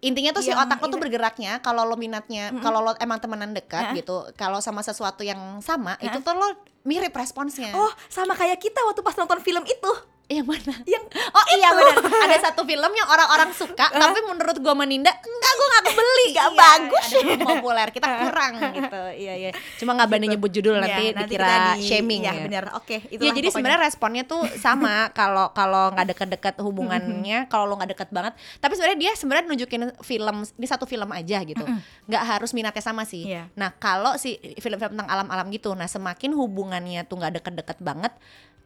intinya 0.00 0.32
tuh 0.32 0.40
si 0.40 0.48
yang 0.48 0.64
otak 0.64 0.80
lo 0.80 0.86
tuh 0.86 0.96
ini- 0.96 1.04
bergeraknya 1.06 1.52
kalau 1.60 1.84
lo 1.84 1.94
minatnya, 1.94 2.56
kalau 2.58 2.80
lo 2.80 2.92
emang 2.96 3.20
temenan 3.20 3.52
dekat 3.52 3.92
gitu, 3.94 4.32
kalau 4.34 4.58
sama 4.58 4.80
sesuatu 4.80 5.20
yang 5.20 5.60
sama 5.60 6.00
itu 6.00 6.18
tuh 6.18 6.32
lo 6.32 6.48
mirip 6.82 7.12
responsnya. 7.12 7.76
oh 7.76 7.92
sama 8.08 8.32
kayak 8.32 8.56
kita 8.56 8.80
waktu 8.82 9.00
pas 9.00 9.14
nonton 9.14 9.40
film 9.40 9.60
itu. 9.62 9.92
Yang 10.30 10.46
mana? 10.46 10.74
Yang 10.86 11.04
Oh 11.10 11.46
iya 11.52 11.68
benar. 11.70 11.98
Ada 12.00 12.36
satu 12.48 12.62
film 12.62 12.86
yang 12.88 13.04
orang-orang 13.04 13.50
suka, 13.50 13.90
tapi 13.90 14.18
menurut 14.22 14.56
gua 14.56 14.74
meninda 14.74 15.10
enggak 15.10 15.52
gue 15.52 15.66
gak 15.68 15.84
kebeli 15.84 16.26
Nggak 16.30 16.46
Iya, 16.46 16.56
bagus. 16.56 17.06
ada 17.10 17.36
populer 17.44 17.88
kita 17.90 18.06
kurang 18.06 18.52
gitu. 18.70 19.02
Iya 19.12 19.34
iya. 19.36 19.50
Cuma 19.82 19.92
nggak 19.92 20.06
berani 20.06 20.26
nyebut 20.30 20.48
judul 20.48 20.76
Iya, 20.76 20.82
nanti, 20.82 21.04
nanti 21.10 21.22
dikira 21.28 21.50
di- 21.74 21.82
shaming 21.82 22.22
ya, 22.22 22.32
ya 22.32 22.42
benar. 22.46 22.64
Oke 22.78 23.02
itu 23.08 23.18
Iya 23.18 23.30
jadi 23.34 23.48
sebenarnya 23.50 23.80
responnya 23.82 24.22
tuh 24.22 24.46
sama 24.64 25.10
kalau 25.10 25.50
kalau 25.50 25.90
nggak 25.90 26.14
deket-deket 26.14 26.54
hubungannya 26.60 27.50
kalau 27.50 27.66
lo 27.66 27.74
nggak 27.74 27.90
deket 27.92 28.08
banget. 28.08 28.32
Tapi 28.58 28.72
sebenarnya 28.72 28.98
dia 29.00 29.12
sebenarnya 29.12 29.44
nunjukin 29.46 29.82
film 30.00 30.36
ini 30.46 30.66
satu 30.66 30.86
film 30.86 31.10
aja 31.10 31.42
gitu. 31.42 31.64
Nggak 32.06 32.22
harus 32.22 32.54
minatnya 32.54 32.80
sama 32.80 33.02
sih. 33.02 33.26
Iya. 33.26 33.50
nah 33.52 33.70
kalau 33.72 34.16
si 34.16 34.38
film-film 34.58 34.94
tentang 34.94 35.06
alam-alam 35.06 35.50
gitu 35.50 35.74
nah 35.74 35.84
semakin 35.84 36.32
hubungannya 36.32 37.04
tuh 37.04 37.18
nggak 37.18 37.38
deket-deket 37.38 37.78
banget 37.78 38.14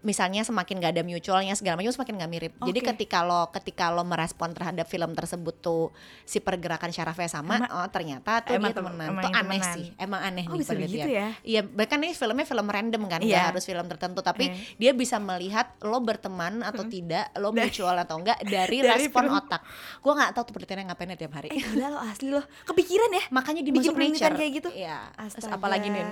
misalnya 0.04 0.44
semakin 0.44 0.78
gak 0.78 0.92
ada 0.94 1.02
mutualnya 1.02 1.53
segala 1.54 1.74
macam 1.74 1.90
semakin 1.90 2.14
gak 2.16 2.28
mirip 2.28 2.52
jadi 2.60 2.78
Oke. 2.78 2.86
ketika 2.92 3.18
lo 3.20 3.48
ketika 3.50 3.88
lo 3.88 4.02
merespon 4.02 4.50
terhadap 4.50 4.84
film 4.84 5.10
tersebut 5.10 5.54
tuh 5.56 5.90
si 6.22 6.38
pergerakan 6.38 6.88
syarafnya 6.88 7.26
sama 7.28 7.56
Emang- 7.56 7.72
oh 7.72 7.88
ternyata 7.88 8.40
tuh 8.40 8.54
emang 8.54 8.68
dia 8.68 8.76
tem- 8.76 8.84
temenan 8.84 9.08
emang 9.08 9.16
tuh 9.16 9.26
yang 9.26 9.36
aneh 9.36 9.48
temenan. 9.56 9.74
sih 9.74 9.86
emang 9.96 10.20
aneh 10.22 10.44
Oh, 10.44 10.52
nih 10.52 10.58
bisa 10.60 10.72
begitu 10.74 11.08
ya? 11.08 11.28
Iya, 11.40 11.60
bahkan 11.64 11.98
ini 11.98 12.12
filmnya 12.12 12.44
film 12.44 12.66
random 12.66 13.02
kan, 13.04 13.18
nggak 13.18 13.32
Iya. 13.32 13.48
harus 13.48 13.64
film 13.64 13.86
tertentu, 13.86 14.20
tapi 14.20 14.44
Iya. 14.46 14.56
dia 14.76 14.92
bisa 14.92 15.16
melihat 15.16 15.72
lo 15.80 15.98
berteman 15.98 16.60
atau 16.60 16.84
tidak, 16.84 17.32
lo 17.34 17.50
mutual 17.50 17.96
atau 17.96 18.18
enggak 18.18 18.38
dari, 18.40 18.82
dari 18.84 18.88
respon 19.00 19.24
film. 19.24 19.36
otak. 19.36 19.60
Gua 19.98 20.12
nggak 20.14 20.30
tahu 20.32 20.42
tuh 20.42 20.52
penelitiannya 20.52 20.84
ngapain 20.86 21.10
tiap 21.14 21.32
hari. 21.32 21.48
eh 21.48 21.62
gila 21.64 21.86
lo 21.88 21.98
asli 22.00 22.28
lo 22.28 22.42
kepikiran 22.64 23.10
ya 23.10 23.24
Makanya 23.30 23.60
Bikin 23.60 23.72
dimasuk 23.72 23.92
penelitian 23.94 24.14
nature 24.20 24.34
kayak 24.36 24.52
gitu? 24.54 24.68
Iya. 24.70 24.98
Terus 25.30 25.46
apalagi 25.48 25.88
nih? 25.88 26.04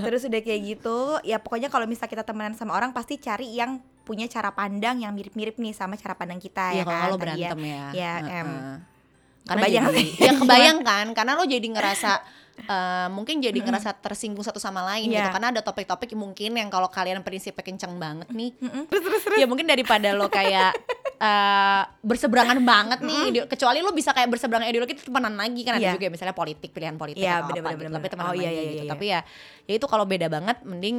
terus 0.00 0.22
udah 0.22 0.40
kayak 0.40 0.60
gitu 0.66 0.96
ya 1.22 1.36
pokoknya 1.38 1.68
kalau 1.68 1.84
misal 1.84 2.04
kita 2.04 2.22
temenan 2.22 2.52
sama 2.52 2.72
orang 2.72 2.90
pasti 2.90 3.16
cari 3.16 3.48
yang 3.50 3.78
punya 4.08 4.24
cara 4.26 4.48
pandang 4.50 4.96
yang 4.98 5.12
mirip-mirip 5.12 5.54
nih 5.54 5.70
sama 5.70 5.94
cara 5.94 6.16
pandang 6.16 6.40
kita 6.40 6.72
Iya 6.72 6.80
ya 6.80 6.84
kalau 6.84 6.96
kan 6.96 7.04
lo 7.04 7.12
Tadi 7.12 7.22
berantem 7.22 7.58
ya. 7.62 7.84
ya, 7.92 8.12
Heeh. 8.18 8.32
em, 8.34 8.48
Karena 9.44 9.60
kebayang 9.62 9.84
jadi, 9.86 10.02
ya 10.18 10.32
kebayang 10.40 10.78
kan, 10.82 11.06
karena 11.12 11.32
lo 11.32 11.44
jadi 11.44 11.68
ngerasa 11.68 12.10
eh, 12.60 13.08
mungkin 13.08 13.38
jadi 13.38 13.54
ngerasa 13.56 13.96
tersinggung 13.96 14.42
satu 14.42 14.58
sama 14.58 14.82
lain 14.86 15.08
gitu 15.08 15.20
Iya. 15.20 15.30
karena 15.30 15.48
ada 15.50 15.62
topik-topik 15.62 16.10
mungkin 16.14 16.52
yang 16.52 16.66
kalau 16.66 16.88
kalian 16.88 17.20
prinsipnya 17.22 17.62
kenceng 17.62 17.96
banget 17.96 18.28
nih 18.28 18.50
Mm-mm. 18.56 18.82
terus 18.86 19.02
terus 19.02 19.22
terus 19.22 19.38
ya 19.38 19.46
mungkin 19.46 19.64
daripada 19.64 20.10
lo 20.10 20.26
kayak 20.28 20.74
eh, 21.16 21.82
berseberangan 22.00 22.58
banget 22.60 22.98
nih 23.00 23.22
ide- 23.30 23.46
kecuali 23.46 23.78
lo 23.78 23.90
bisa 23.90 24.10
kayak 24.10 24.28
berseberangan 24.28 24.66
ideologi 24.66 24.92
itu 24.92 25.04
temenan 25.04 25.34
lagi 25.34 25.60
kan 25.62 25.76
ada 25.76 25.82
Iya. 25.82 25.92
juga 25.94 26.04
ya, 26.04 26.12
misalnya 26.12 26.34
politik 26.34 26.70
pilihan 26.70 26.94
politik 26.94 27.20
Iya, 27.20 27.40
atau 27.40 27.46
bener, 27.48 27.58
apa 27.58 27.68
bener, 27.68 27.72
gitu 27.72 27.82
bener. 27.84 27.96
tapi 27.96 28.06
temenan 28.08 28.28
Oh, 28.28 28.34
iya, 28.34 28.50
iya, 28.50 28.62
gitu 28.64 28.74
iya, 28.76 28.84
tapi 28.86 29.04
ya 29.06 29.20
ya 29.64 29.74
itu 29.74 29.86
kalau 29.86 30.04
beda 30.04 30.26
banget 30.26 30.56
mending 30.62 30.96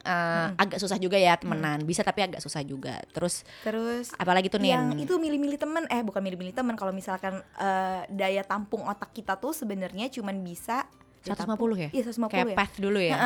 eh, 0.00 0.46
agak 0.56 0.78
susah 0.78 0.96
juga 0.96 1.14
ya 1.14 1.34
temenan. 1.34 1.82
Bisa 1.82 2.00
tapi 2.00 2.22
agak 2.22 2.38
susah 2.38 2.60
juga. 2.62 3.00
Terus 3.10 3.44
terus 3.60 4.10
apalagi 4.14 4.48
tuh 4.48 4.58
nih 4.58 4.72
yang 4.72 4.92
itu 4.94 5.14
milih-milih 5.14 5.56
temen. 5.56 5.84
Eh 5.86 6.00
bukan 6.00 6.20
milih-milih 6.20 6.52
temen. 6.52 6.74
Kalau 6.74 6.90
misalkan 6.90 7.38
eh, 7.56 8.02
daya 8.08 8.42
tampung 8.42 8.84
otak 8.84 9.10
kita 9.10 9.36
tuh 9.36 9.52
sebenarnya 9.52 10.08
cuman 10.10 10.40
bisa 10.40 10.88
daya 11.20 11.36
150 11.36 11.44
tampung- 11.46 11.76
ya? 11.76 11.90
iya 11.90 12.02
150 12.02 12.28
kayak 12.28 12.46
ya? 12.46 12.56
Path 12.56 12.74
dulu 12.76 12.98
ya? 12.98 13.16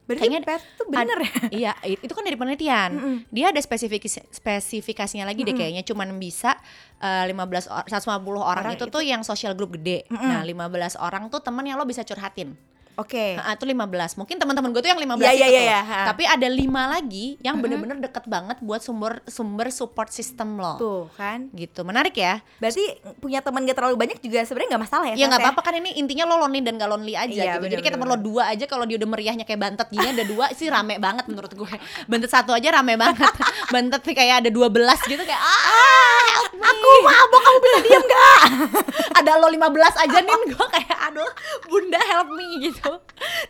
Berarti 0.00 0.26
Kayaknya 0.26 0.42
path 0.42 0.64
tuh 0.74 0.86
bener 0.88 1.18
ya? 1.20 1.32
Iya 1.62 1.72
itu 1.86 2.10
kan 2.10 2.24
dari 2.24 2.34
penelitian. 2.34 2.90
Mm-mm. 2.90 3.16
dia 3.30 3.46
ada 3.48 3.60
spesifikasi 3.60 4.26
spesifikasinya 4.32 5.22
lagi 5.22 5.44
deh 5.44 5.54
kayaknya. 5.54 5.84
Cuman 5.84 6.10
bisa 6.16 6.58
eh, 6.98 7.24
15 7.28 7.68
or- 7.68 7.86
150 7.86 8.10
orang, 8.34 8.64
Orang 8.64 8.74
itu, 8.74 8.84
itu- 8.84 8.90
tuh 8.90 9.02
yang 9.02 9.22
social 9.22 9.54
group 9.54 9.76
gede. 9.76 10.08
Mm-mm. 10.08 10.26
nah 10.26 10.42
15 10.42 10.98
orang 10.98 11.28
tuh 11.28 11.38
temen 11.38 11.62
yang 11.62 11.76
lo 11.76 11.84
bisa 11.84 12.02
curhatin 12.02 12.58
oke 13.00 13.26
Ah, 13.36 13.52
itu 13.52 13.64
15. 13.64 13.80
Mungkin 14.14 14.36
teman-teman 14.36 14.68
gue 14.70 14.80
tuh 14.80 14.90
yang 14.90 14.98
15 14.98 15.16
Iya, 15.18 15.30
itu 15.30 15.38
iya, 15.38 15.46
tuh. 15.46 15.50
iya, 15.50 15.62
iya, 15.62 15.80
ha. 15.82 16.00
Tapi 16.06 16.22
ada 16.24 16.46
lima 16.46 16.82
lagi 16.88 17.40
yang 17.40 17.56
bener-bener 17.56 17.96
deket 17.98 18.24
banget 18.24 18.60
buat 18.60 18.80
sumber 18.80 19.24
sumber 19.26 19.68
support 19.70 20.08
system 20.08 20.54
lo. 20.54 20.76
tuh 20.76 21.00
kan 21.12 21.48
Gitu. 21.50 21.80
Menarik 21.80 22.12
ya? 22.12 22.44
berarti 22.56 22.82
punya 23.16 23.40
teman 23.40 23.62
gak 23.62 23.74
terlalu 23.74 23.96
banyak 23.96 24.18
juga 24.18 24.42
sebenarnya 24.42 24.68
nggak 24.70 24.82
masalah 24.82 25.06
ya 25.06 25.14
Ya 25.14 25.18
Sas, 25.18 25.28
nggak 25.28 25.40
apa-apa 25.42 25.60
kan 25.62 25.74
ini 25.74 25.96
intinya 25.96 26.24
lo 26.26 26.36
lonely 26.38 26.60
dan 26.60 26.76
gak 26.76 26.88
lonely 26.88 27.14
aja 27.14 27.26
Iya, 27.26 27.44
gitu. 27.50 27.58
bener, 27.58 27.70
Jadi 27.70 27.80
kayak 27.82 27.94
temen 27.96 28.06
lo 28.06 28.16
dua 28.16 28.42
aja 28.48 28.64
kalau 28.64 28.84
dia 28.84 28.96
udah 28.96 29.08
meriahnya 29.08 29.44
kayak 29.44 29.60
bantet 29.60 29.88
gini 29.88 30.06
ada 30.06 30.24
dua 30.24 30.44
sih 30.52 30.66
rame 30.66 30.98
banget 30.98 31.24
menurut 31.26 31.50
gue. 31.50 31.72
Bantet 32.04 32.28
satu 32.28 32.50
aja 32.50 32.68
rame 32.70 32.94
banget. 32.94 33.32
bantet 33.74 34.02
kayak 34.02 34.34
ada 34.38 34.50
12 34.50 34.66
gitu 35.06 35.22
kayak 35.22 35.40
ah 35.40 36.26
help 36.34 36.52
me. 36.52 36.66
aku 36.66 36.90
mabok 37.00 37.40
kamu 37.40 37.58
bisa 37.60 37.78
diam 37.80 38.02
gak 38.04 38.40
ada 39.20 39.36
lo 39.38 39.48
15 39.52 40.04
aja 40.04 40.18
nih 40.24 40.36
gue 40.52 40.66
kayak 40.72 40.98
aduh 41.12 41.32
bunda 41.68 42.00
help 42.00 42.28
me 42.32 42.46
gitu. 42.64 42.92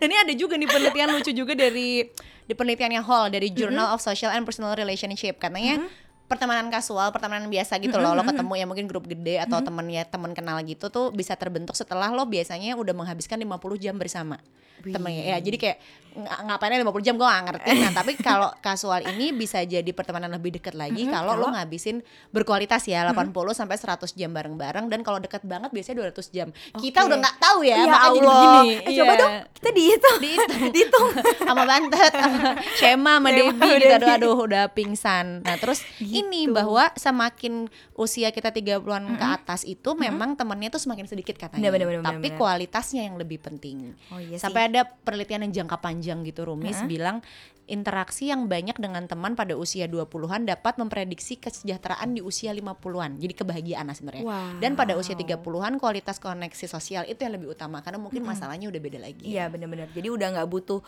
Dan 0.03 0.07
ini 0.11 0.19
ada 0.19 0.33
juga 0.35 0.55
nih 0.59 0.69
penelitian 0.69 1.09
lucu 1.15 1.31
juga 1.31 1.53
dari 1.55 2.05
di 2.51 2.55
penelitiannya 2.59 3.03
Hall 3.07 3.31
dari 3.31 3.55
Journal 3.55 3.95
of 3.95 4.03
Social 4.03 4.35
and 4.35 4.43
Personal 4.43 4.75
Relationship. 4.75 5.39
Katanya 5.39 5.79
pertemanan 6.31 6.71
kasual, 6.71 7.11
pertemanan 7.11 7.51
biasa 7.51 7.75
gitu 7.77 7.99
loh, 7.99 8.15
lo 8.15 8.23
ketemu 8.23 8.53
ya 8.55 8.65
mungkin 8.65 8.87
grup 8.87 9.05
gede 9.05 9.43
atau 9.43 9.59
temen 9.59 9.83
ya 9.85 10.07
temen 10.07 10.31
kenal 10.31 10.63
gitu 10.63 10.87
tuh 10.87 11.11
bisa 11.11 11.35
terbentuk 11.35 11.75
setelah 11.75 12.09
lo 12.09 12.23
biasanya 12.23 12.79
udah 12.79 12.95
menghabiskan 12.95 13.35
50 13.37 13.51
jam 13.77 13.99
bersama 13.99 14.39
temennya. 14.81 15.25
Ya 15.27 15.39
jadi 15.39 15.57
kayak 15.59 15.77
ng- 16.17 16.49
ngapainnya 16.49 16.81
50 16.81 17.05
jam? 17.05 17.15
Gue 17.15 17.29
gak 17.29 17.45
ngerti. 17.47 17.71
Nah 17.77 17.93
tapi 17.93 18.13
kalau 18.17 18.49
kasual 18.59 19.05
ini 19.07 19.29
bisa 19.31 19.61
jadi 19.61 19.85
pertemanan 19.91 20.33
lebih 20.33 20.57
dekat 20.57 20.73
lagi 20.73 21.05
kalau 21.07 21.37
lo 21.37 21.45
kalau- 21.45 21.53
ngabisin 21.53 22.01
berkualitas 22.31 22.81
ya 22.85 23.05
80 23.05 23.29
sampai 23.53 23.77
100 23.77 24.17
jam 24.17 24.33
bareng-bareng. 24.33 24.89
Dan 24.89 25.05
kalau 25.05 25.21
deket 25.21 25.45
banget 25.45 25.69
biasanya 25.69 26.09
200 26.09 26.33
jam. 26.33 26.49
Kita 26.75 26.99
Oke. 26.99 27.07
udah 27.07 27.19
nggak 27.21 27.37
tahu 27.39 27.59
ya, 27.61 27.77
ya 27.77 27.85
makanya 27.87 28.09
jadi 28.09 28.25
Allah. 28.25 28.41
begini. 28.41 28.73
Eh, 28.81 28.95
coba 28.95 29.13
Iya. 29.13 29.21
dong 29.21 29.35
kita 29.53 29.71
dihitung. 29.71 30.17
Dihitung. 30.19 30.61
dihitung. 30.75 31.07
Sama 31.43 31.63
Bantet. 31.69 32.13
Sama 32.21 32.51
Shema 32.73 33.13
sama 33.13 33.29
Debbie 33.29 33.53
sama 33.53 33.77
gitu. 33.77 33.93
Aduh, 33.93 34.15
aduh 34.17 34.37
udah 34.41 34.65
pingsan. 34.73 35.27
Nah 35.45 35.57
terus 35.57 35.85
ini 36.21 36.41
Gitu. 36.41 36.57
bahwa 36.57 36.89
semakin 36.97 37.69
usia 37.95 38.33
kita 38.33 38.51
30-an 38.51 39.17
ke 39.21 39.27
atas 39.27 39.63
itu 39.63 39.93
memang 39.95 40.35
temennya 40.35 40.73
tuh 40.73 40.83
semakin 40.83 41.07
sedikit 41.07 41.37
katanya 41.37 41.69
Bener, 41.69 41.87
bener, 41.87 42.01
bener, 42.01 42.07
tapi 42.07 42.29
bener. 42.33 42.39
kualitasnya 42.41 43.05
yang 43.07 43.17
lebih 43.21 43.39
penting 43.39 43.93
oh 44.11 44.19
iya 44.19 44.41
sampai 44.41 44.73
ada 44.73 44.89
penelitian 45.05 45.47
yang 45.49 45.65
jangka 45.65 45.77
panjang 45.79 46.25
gitu 46.25 46.49
Rumis 46.49 46.81
bilang 46.89 47.21
interaksi 47.71 48.35
yang 48.35 48.51
banyak 48.51 48.75
dengan 48.83 49.07
teman 49.07 49.39
pada 49.39 49.55
usia 49.55 49.87
20-an 49.87 50.43
dapat 50.43 50.75
memprediksi 50.75 51.39
kesejahteraan 51.39 52.19
di 52.19 52.19
usia 52.19 52.51
50-an. 52.51 53.23
Jadi 53.23 53.31
kebahagiaan 53.31 53.87
lah 53.87 53.95
sebenarnya. 53.95 54.27
Wow. 54.27 54.59
Dan 54.59 54.75
pada 54.75 54.99
usia 54.99 55.15
30-an 55.15 55.79
kualitas 55.79 56.19
koneksi 56.19 56.67
sosial 56.67 57.07
itu 57.07 57.23
yang 57.23 57.39
lebih 57.39 57.55
utama 57.55 57.79
karena 57.79 58.03
mungkin 58.03 58.27
masalahnya 58.27 58.67
udah 58.67 58.81
beda 58.83 58.99
lagi. 58.99 59.23
Iya 59.23 59.47
bener-bener 59.47 59.87
Jadi 59.95 60.09
udah 60.11 60.29
nggak 60.35 60.49
butuh 60.51 60.83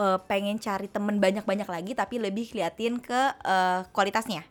eh, 0.00 0.18
pengen 0.24 0.56
cari 0.56 0.88
temen 0.88 1.20
banyak-banyak 1.20 1.68
lagi 1.68 1.92
tapi 1.92 2.16
lebih 2.16 2.48
liatin 2.56 2.96
ke 2.96 3.20
eh, 3.44 3.84
kualitasnya 3.92 4.48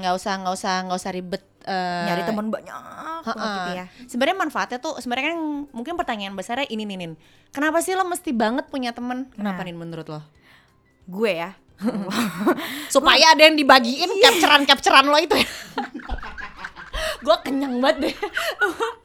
nggak 0.00 0.14
usah 0.14 0.32
nggak 0.38 0.54
usah 0.54 0.74
nggak 0.84 0.98
usah 0.98 1.10
ribet 1.10 1.42
eh, 1.62 2.04
nyari 2.06 2.22
temen 2.22 2.46
banyak 2.48 2.74
banget 2.74 3.24
Heeh. 3.28 3.54
gitu 3.54 3.70
ya 3.72 3.86
Sebenarnya 4.06 4.36
manfaatnya 4.36 4.78
tuh 4.78 4.98
sebenarnya 4.98 5.30
kan 5.30 5.38
mungkin 5.70 5.94
pertanyaan 5.94 6.34
besarnya 6.34 6.66
ini 6.66 6.82
nih 6.82 6.96
Nin. 6.98 7.12
Kenapa 7.50 7.78
sih 7.78 7.94
lo 7.94 8.02
mesti 8.02 8.30
banget 8.30 8.66
punya 8.66 8.90
temen? 8.90 9.30
Kenapa 9.30 9.62
Nah. 9.62 9.66
Nin 9.66 9.76
menurut 9.76 10.06
lo? 10.06 10.20
gue 11.02 11.32
ya 11.34 11.50
Supaya 12.94 13.34
ada 13.34 13.42
yang 13.42 13.54
dibagiin 13.54 14.06
capturean-capturean 14.06 15.06
lo 15.06 15.18
itu 15.18 15.34
ya. 15.42 15.48
gue 17.18 17.36
kenyang 17.42 17.78
banget 17.78 18.10
deh. 18.10 18.14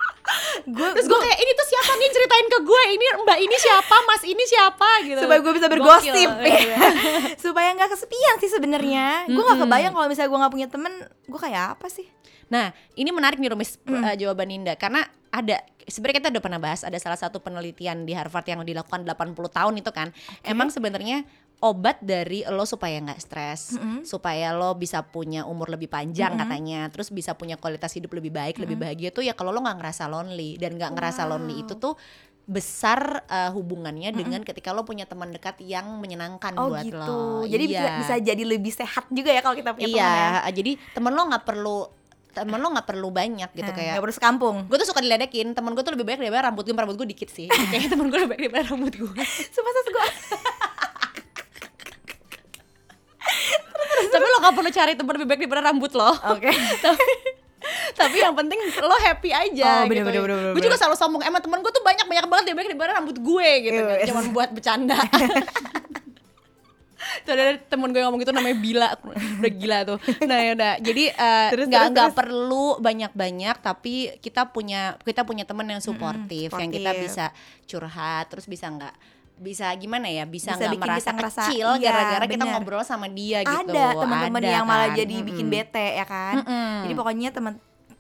gue 0.68 0.88
Terus 0.98 1.08
gue 1.08 1.20
kayak 1.20 1.40
ini 1.40 1.52
tuh 1.56 1.68
siapa 1.68 1.92
nih? 1.96 2.10
Ceritain 2.12 2.48
ke 2.48 2.60
gue 2.64 2.82
ini 2.94 3.06
mbak 3.24 3.38
ini 3.40 3.56
siapa? 3.58 3.96
Mas 4.08 4.24
ini 4.24 4.44
siapa? 4.48 4.90
Gitu. 5.06 5.20
supaya 5.22 5.40
gue 5.40 5.54
bisa 5.54 5.68
Gokil, 5.68 5.76
bergosip. 5.80 6.30
Iya, 6.44 6.60
ya. 6.60 6.78
supaya 7.46 7.70
nggak 7.78 7.90
kesepian 7.94 8.36
sih 8.42 8.50
sebenarnya. 8.52 9.08
Gue 9.30 9.44
nggak 9.44 9.60
kebayang 9.64 9.94
kalau 9.94 10.08
misalnya 10.10 10.30
gue 10.30 10.40
nggak 10.42 10.54
punya 10.54 10.68
temen 10.68 10.94
gue 11.06 11.40
kayak 11.40 11.78
apa 11.78 11.88
sih? 11.88 12.08
Nah, 12.48 12.72
ini 12.96 13.12
menarik 13.12 13.38
nih 13.44 13.52
Rumis 13.52 13.76
uh, 13.92 14.16
jawaban 14.16 14.48
Indah 14.48 14.80
karena 14.80 15.04
ada 15.28 15.60
sebenarnya 15.84 16.24
kita 16.24 16.30
udah 16.32 16.44
pernah 16.44 16.60
bahas 16.64 16.82
ada 16.88 16.96
salah 16.96 17.20
satu 17.20 17.44
penelitian 17.44 18.08
di 18.08 18.16
Harvard 18.16 18.48
yang 18.48 18.64
dilakukan 18.64 19.04
80 19.04 19.36
tahun 19.52 19.74
itu 19.80 19.92
kan. 19.92 20.16
Emang 20.44 20.72
sebenarnya 20.72 21.28
obat 21.58 21.98
dari 22.06 22.46
lo 22.46 22.70
supaya 22.70 23.02
nggak 23.02 23.18
stres, 23.18 23.74
supaya 24.06 24.54
lo 24.54 24.78
bisa 24.78 25.02
punya 25.02 25.42
umur 25.50 25.74
lebih 25.74 25.90
panjang 25.90 26.38
katanya, 26.38 26.86
terus 26.94 27.10
bisa 27.10 27.34
punya 27.34 27.58
kualitas 27.58 27.90
hidup 27.98 28.14
lebih 28.14 28.30
baik, 28.30 28.62
lebih 28.62 28.78
bahagia 28.78 29.10
tuh 29.10 29.26
ya 29.26 29.34
kalau 29.34 29.50
lo 29.50 29.66
nggak 29.66 29.82
ngerasa 29.82 30.06
lonely. 30.06 30.62
Dan 30.62 30.78
nggak 30.78 30.94
ngerasa 30.94 31.26
lonely 31.26 31.66
itu 31.66 31.74
tuh 31.82 31.98
besar 32.48 33.28
uh, 33.28 33.52
hubungannya 33.52 34.16
dengan 34.16 34.40
ketika 34.40 34.72
lo 34.72 34.88
punya 34.88 35.04
teman 35.04 35.36
dekat 35.36 35.60
yang 35.60 36.00
menyenangkan 36.00 36.56
oh 36.56 36.72
buat 36.72 36.86
gitu. 36.88 36.96
lo. 36.96 37.44
jadi 37.44 37.64
bisa 37.68 37.84
Iya. 37.84 37.98
bisa 38.00 38.16
jadi 38.24 38.44
lebih 38.48 38.72
sehat 38.72 39.04
juga 39.12 39.36
ya 39.36 39.44
kalau 39.44 39.60
kita 39.60 39.76
punya 39.76 39.92
temen 39.92 40.00
ya? 40.00 40.08
Iya, 40.08 40.56
jadi 40.56 40.72
temen 40.96 41.12
lo 41.12 41.28
nggak 41.28 41.44
perlu 41.44 41.92
temen 42.32 42.60
lo 42.64 42.72
nggak 42.72 42.88
perlu 42.88 43.10
banyak 43.12 43.50
gitu 43.52 43.68
Nah, 43.68 43.76
kayak 43.76 43.92
nggak 43.98 44.04
perlu 44.08 44.16
sekampung. 44.16 44.56
Gue 44.72 44.78
tuh 44.80 44.88
suka 44.88 45.04
diledekin 45.04 45.58
temen 45.58 45.76
gue 45.76 45.84
tuh 45.84 45.92
lebih 45.92 46.08
banyak 46.08 46.24
daripada 46.24 46.48
rambut 46.48 46.64
gue 46.64 46.72
rambut 46.72 46.96
gue 46.96 47.08
dikit 47.12 47.28
sih. 47.34 47.52
Kayak 47.74 47.92
temen 47.98 48.08
gue 48.08 48.16
lebih 48.16 48.32
banyak 48.32 48.44
daripada 48.48 48.66
rambut 48.72 48.94
gue. 48.96 49.24
Sumpah 49.52 49.72
sas 49.76 49.88
gue 49.92 50.08
tapi 54.08 54.27
lo 54.38 54.46
gak 54.46 54.54
perlu 54.54 54.70
cari 54.70 54.94
temen 54.94 55.14
lebih 55.18 55.28
baik 55.28 55.40
daripada 55.42 55.64
rambut 55.74 55.92
lo. 55.98 56.14
Oke. 56.14 56.54
Tapi 56.86 57.06
tapi 57.98 58.22
yang 58.22 58.38
penting 58.38 58.60
lo 58.80 58.96
happy 59.02 59.34
aja 59.34 59.84
Oh, 59.84 59.90
bener, 59.90 60.06
gitu. 60.06 60.08
bener, 60.08 60.22
bener, 60.24 60.38
bener, 60.40 60.54
gue 60.54 60.64
juga 60.70 60.78
selalu 60.78 60.96
sombong 60.96 61.24
emang 61.26 61.42
temen 61.42 61.60
gue 61.60 61.74
tuh 61.74 61.84
banyak 61.84 62.06
banyak 62.06 62.26
banget 62.30 62.44
dia 62.48 62.56
banyak 62.56 62.70
daripada 62.78 62.92
rambut 63.02 63.18
gue 63.18 63.50
gitu 63.66 63.82
kan. 63.82 63.98
Cuman 64.08 64.26
buat 64.32 64.50
bercanda. 64.54 64.98
Tuh 67.26 67.34
ada 67.34 67.58
temen 67.58 67.90
gue 67.92 68.02
ngomong 68.04 68.20
gitu 68.22 68.32
namanya 68.36 68.58
Bila. 68.62 68.90
Udah 69.42 69.52
gila 69.52 69.78
tuh. 69.84 69.98
Nah 70.28 70.38
ya 70.44 70.52
udah. 70.54 70.74
Jadi 70.80 71.04
eh, 71.10 71.48
nggak 71.50 71.52
terus, 71.52 71.68
nggak 71.68 72.12
perlu 72.14 72.78
banyak-banyak 72.78 73.56
tapi 73.64 74.16
kita 74.22 74.54
punya 74.54 74.96
kita 75.02 75.26
punya 75.26 75.44
temen 75.44 75.66
yang 75.66 75.82
suportif 75.82 76.54
yang 76.54 76.70
kita 76.70 76.92
bisa 76.94 77.26
curhat 77.66 78.30
terus 78.30 78.46
bisa 78.46 78.70
nggak 78.70 78.94
bisa 79.38 79.70
gimana 79.78 80.10
ya 80.10 80.26
bisa 80.26 80.58
Bisa 80.58 80.68
bikin 80.74 80.82
merasa 80.82 81.00
kita 81.00 81.12
ngerasa, 81.14 81.42
kecil 81.46 81.68
iya, 81.78 81.84
gara-gara 81.90 82.26
kita 82.26 82.44
bener. 82.44 82.54
ngobrol 82.58 82.84
sama 82.84 83.06
dia 83.06 83.46
gitu 83.46 83.70
ada 83.70 83.86
teman-teman 83.94 84.42
yang 84.42 84.66
malah 84.66 84.90
kan. 84.90 84.98
jadi 84.98 85.16
bikin 85.22 85.46
Mm-mm. 85.46 85.58
bete 85.62 85.88
ya 85.94 86.06
kan 86.10 86.34
Mm-mm. 86.42 86.74
jadi 86.90 86.94
pokoknya 86.98 87.30
teman 87.30 87.54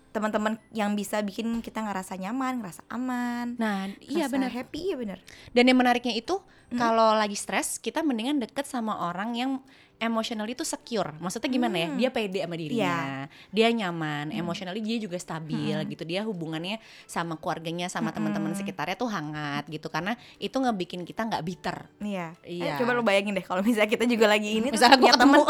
teman-teman 0.09 0.57
yang 0.73 0.97
bisa 0.97 1.21
bikin 1.21 1.61
kita 1.61 1.85
ngerasa 1.85 2.17
nyaman 2.17 2.65
ngerasa 2.65 2.81
aman 2.89 3.53
nah 3.61 3.85
iya 4.01 4.25
ngerasa 4.25 4.33
benar 4.33 4.49
happy 4.49 4.79
iya 4.89 4.95
benar 4.97 5.19
Dan 5.53 5.69
yang 5.69 5.77
menariknya 5.77 6.17
itu 6.17 6.41
kalau 6.73 7.15
lagi 7.15 7.37
stres 7.37 7.77
kita 7.77 8.03
mendingan 8.03 8.41
deket 8.41 8.67
sama 8.67 9.07
orang 9.07 9.37
yang 9.37 9.51
emotionally 9.97 10.53
itu 10.53 10.65
secure. 10.65 11.13
Maksudnya 11.17 11.49
gimana 11.49 11.75
ya? 11.77 11.89
Dia 11.97 12.09
pede 12.13 12.39
sama 12.45 12.55
dirinya. 12.55 13.25
Dia 13.49 13.67
nyaman, 13.73 14.29
emotionally 14.33 14.81
dia 14.81 14.97
juga 15.01 15.17
stabil 15.17 15.77
gitu. 15.89 16.03
Dia 16.05 16.21
hubungannya 16.25 16.77
sama 17.09 17.35
keluarganya, 17.37 17.89
sama 17.89 18.13
teman-teman 18.13 18.53
sekitarnya 18.53 18.97
tuh 18.97 19.09
hangat 19.09 19.65
gitu. 19.67 19.89
Karena 19.89 20.13
itu 20.37 20.53
ngebikin 20.53 21.01
kita 21.03 21.25
nggak 21.25 21.43
bitter. 21.43 21.77
iya 22.01 22.33
Iya. 22.45 22.75
Eh, 22.75 22.79
coba 22.81 22.97
lo 22.97 23.01
bayangin 23.05 23.37
deh 23.37 23.45
kalau 23.45 23.61
misalnya 23.61 23.89
kita 23.89 24.05
juga 24.09 24.25
lagi 24.29 24.59
ini 24.61 24.69
Misalnya 24.73 24.97
gue 24.97 25.11
ketemu, 25.13 25.41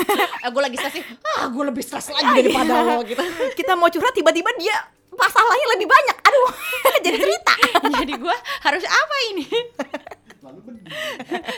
gue 0.54 0.62
lagi 0.62 0.76
stres 0.80 0.94
nih, 0.96 1.04
ah 1.36 1.44
gue 1.48 1.64
lebih 1.64 1.82
stres 1.84 2.06
lagi 2.12 2.30
daripada 2.40 2.72
lo 2.82 2.96
gitu. 3.04 3.22
kita 3.58 3.72
mau 3.76 3.88
curhat 3.88 4.14
tiba-tiba 4.16 4.50
dia 4.56 4.76
masalahnya 5.14 5.66
lebih 5.78 5.86
banyak 5.86 6.16
aduh 6.26 6.50
jadi 7.06 7.16
cerita 7.22 7.54
Jadi 7.84 8.12
gue 8.18 8.36
harus 8.66 8.82
apa 8.82 9.16
ini? 9.30 9.46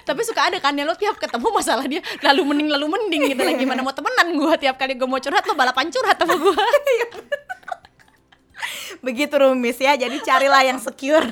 Tapi 0.06 0.20
suka 0.22 0.50
ada 0.50 0.58
kan 0.62 0.74
ya 0.74 0.86
lo 0.86 0.94
tiap 0.94 1.18
ketemu 1.18 1.48
masalah 1.50 1.84
dia 1.86 2.00
lalu 2.22 2.42
mending 2.54 2.68
lalu 2.70 2.86
mending 2.86 3.22
gitu. 3.34 3.42
Lagi 3.42 3.58
gimana 3.62 3.82
mau 3.82 3.94
temenan 3.94 4.28
gue 4.34 4.52
tiap 4.62 4.76
kali 4.78 4.94
gue 4.94 5.08
mau 5.08 5.18
curhat 5.18 5.44
lo 5.46 5.54
balapan 5.54 5.90
curhat 5.90 6.16
sama 6.18 6.34
gue. 6.38 6.54
begitu 9.04 9.34
rumis 9.36 9.76
ya 9.78 9.94
jadi 9.94 10.16
carilah 10.24 10.62
yang 10.64 10.78
secure 10.80 11.28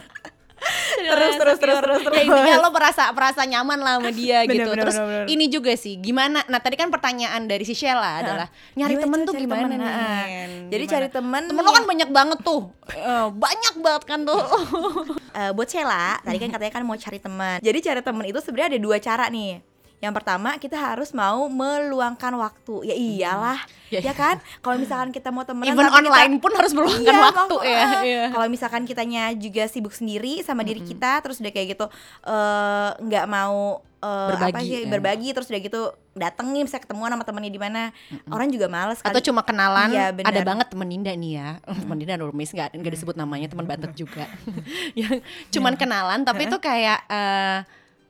terus 0.95 1.35
terus 1.37 1.59
terus 1.59 1.79
terus 1.81 2.01
terus 2.07 2.17
ya 2.17 2.23
intinya 2.25 2.55
lo 2.63 2.69
merasa 2.71 3.11
merasa 3.11 3.43
nyaman 3.45 3.79
lah 3.83 3.95
sama 3.99 4.11
dia 4.15 4.39
Bener, 4.49 4.55
gitu. 4.55 4.71
bener, 4.73 4.83
terus 4.87 4.97
bener, 4.99 5.11
bener. 5.11 5.27
ini 5.33 5.45
juga 5.51 5.73
sih 5.75 5.95
gimana? 5.99 6.41
Nah 6.47 6.61
tadi 6.61 6.77
kan 6.79 6.89
pertanyaan 6.89 7.43
dari 7.47 7.65
si 7.67 7.75
Sheila 7.75 8.23
adalah 8.23 8.49
nyari 8.79 8.95
temen 8.99 9.21
tuh 9.27 9.35
gimana 9.35 9.67
temen? 9.67 9.81
Nah, 9.81 10.25
jadi 10.71 10.85
cari 10.87 11.09
temen 11.11 11.43
temen 11.51 11.63
lo 11.63 11.71
kan 11.73 11.85
banyak 11.85 12.11
banget 12.11 12.39
tuh. 12.45 12.63
Eh, 12.93 13.27
banyak 13.33 13.75
banget 13.81 14.03
kan 14.07 14.21
tuh. 14.23 14.41
Eh, 15.35 15.51
buat 15.51 15.67
Sheila, 15.67 16.23
tadi 16.23 16.39
kan 16.39 16.47
katanya 16.47 16.73
kan 16.79 16.87
mau 16.87 16.95
cari 16.95 17.19
teman. 17.19 17.59
Jadi 17.59 17.79
cari 17.83 18.01
teman 18.07 18.23
itu 18.23 18.39
sebenarnya 18.39 18.79
ada 18.79 18.81
dua 18.81 19.03
cara 19.03 19.27
nih. 19.27 19.74
Yang 19.97 20.15
pertama 20.15 20.51
kita 20.57 20.77
harus 20.77 21.11
mau 21.11 21.47
meluangkan 21.47 22.35
waktu. 22.35 22.75
Ya 22.85 22.95
iyalah, 22.95 23.61
Ya, 23.89 24.01
ya, 24.01 24.13
kan? 24.13 24.37
Kalau 24.59 24.77
misalkan 24.77 25.11
kita 25.11 25.29
mau 25.29 25.43
temenan 25.43 25.71
even 25.71 25.81
tapi 25.81 25.95
kita- 25.95 26.01
online 26.03 26.35
pun 26.37 26.53
harus 26.53 26.73
meluangkan 26.73 27.09
Iya, 27.09 27.23
waktu 27.23 27.41
mau- 27.49 27.63
ya 27.65 27.79
ah. 27.79 28.03
iya. 28.03 28.25
Kalau 28.29 28.47
misalkan 28.49 28.83
kitanya 28.83 29.31
juga 29.33 29.65
sibuk 29.65 29.91
sendiri 29.91 30.41
sama 30.41 30.61
diri 30.63 30.83
kita, 30.83 31.21
terus 31.21 31.39
udah 31.39 31.49
kayak 31.49 31.69
gitu 31.73 31.87
eh, 32.23 32.91
nggak 32.97 33.27
mau 33.27 33.81
eh, 33.99 34.09
apa 34.29 34.53
Berbagi, 34.53 34.61
sih 34.63 34.77
ya. 34.77 34.91
berbagi, 34.91 35.29
terus 35.31 35.47
udah 35.47 35.61
gitu 35.63 35.81
dateng 36.13 36.47
nih 36.51 36.63
misalnya 36.63 36.85
ketemuan 36.85 37.09
sama 37.09 37.25
temennya 37.25 37.49
di 37.49 37.57
mana, 37.57 37.83
orang 38.29 38.49
juga 38.49 38.69
males 38.69 38.99
atau 38.99 39.09
kali. 39.11 39.25
cuma 39.25 39.41
kenalan 39.41 39.89
Iya, 39.89 40.13
bener. 40.13 40.29
ada 40.29 40.41
banget 40.45 40.67
temen 40.69 40.85
Ninda 40.87 41.09
nih 41.11 41.33
ya 41.35 41.49
temen 41.81 41.97
Ninda 41.97 42.15
Nurmis 42.15 42.51
nggak 42.51 42.75
nggak 42.75 42.93
disebut 42.93 43.15
namanya 43.15 43.49
teman 43.49 43.65
bantet 43.65 43.95
juga 43.95 44.29
yang 44.99 45.25
cuman 45.49 45.75
kenalan 45.75 46.21
tapi 46.21 46.45
itu 46.45 46.59
kayak 46.59 47.01
eh, 47.09 47.59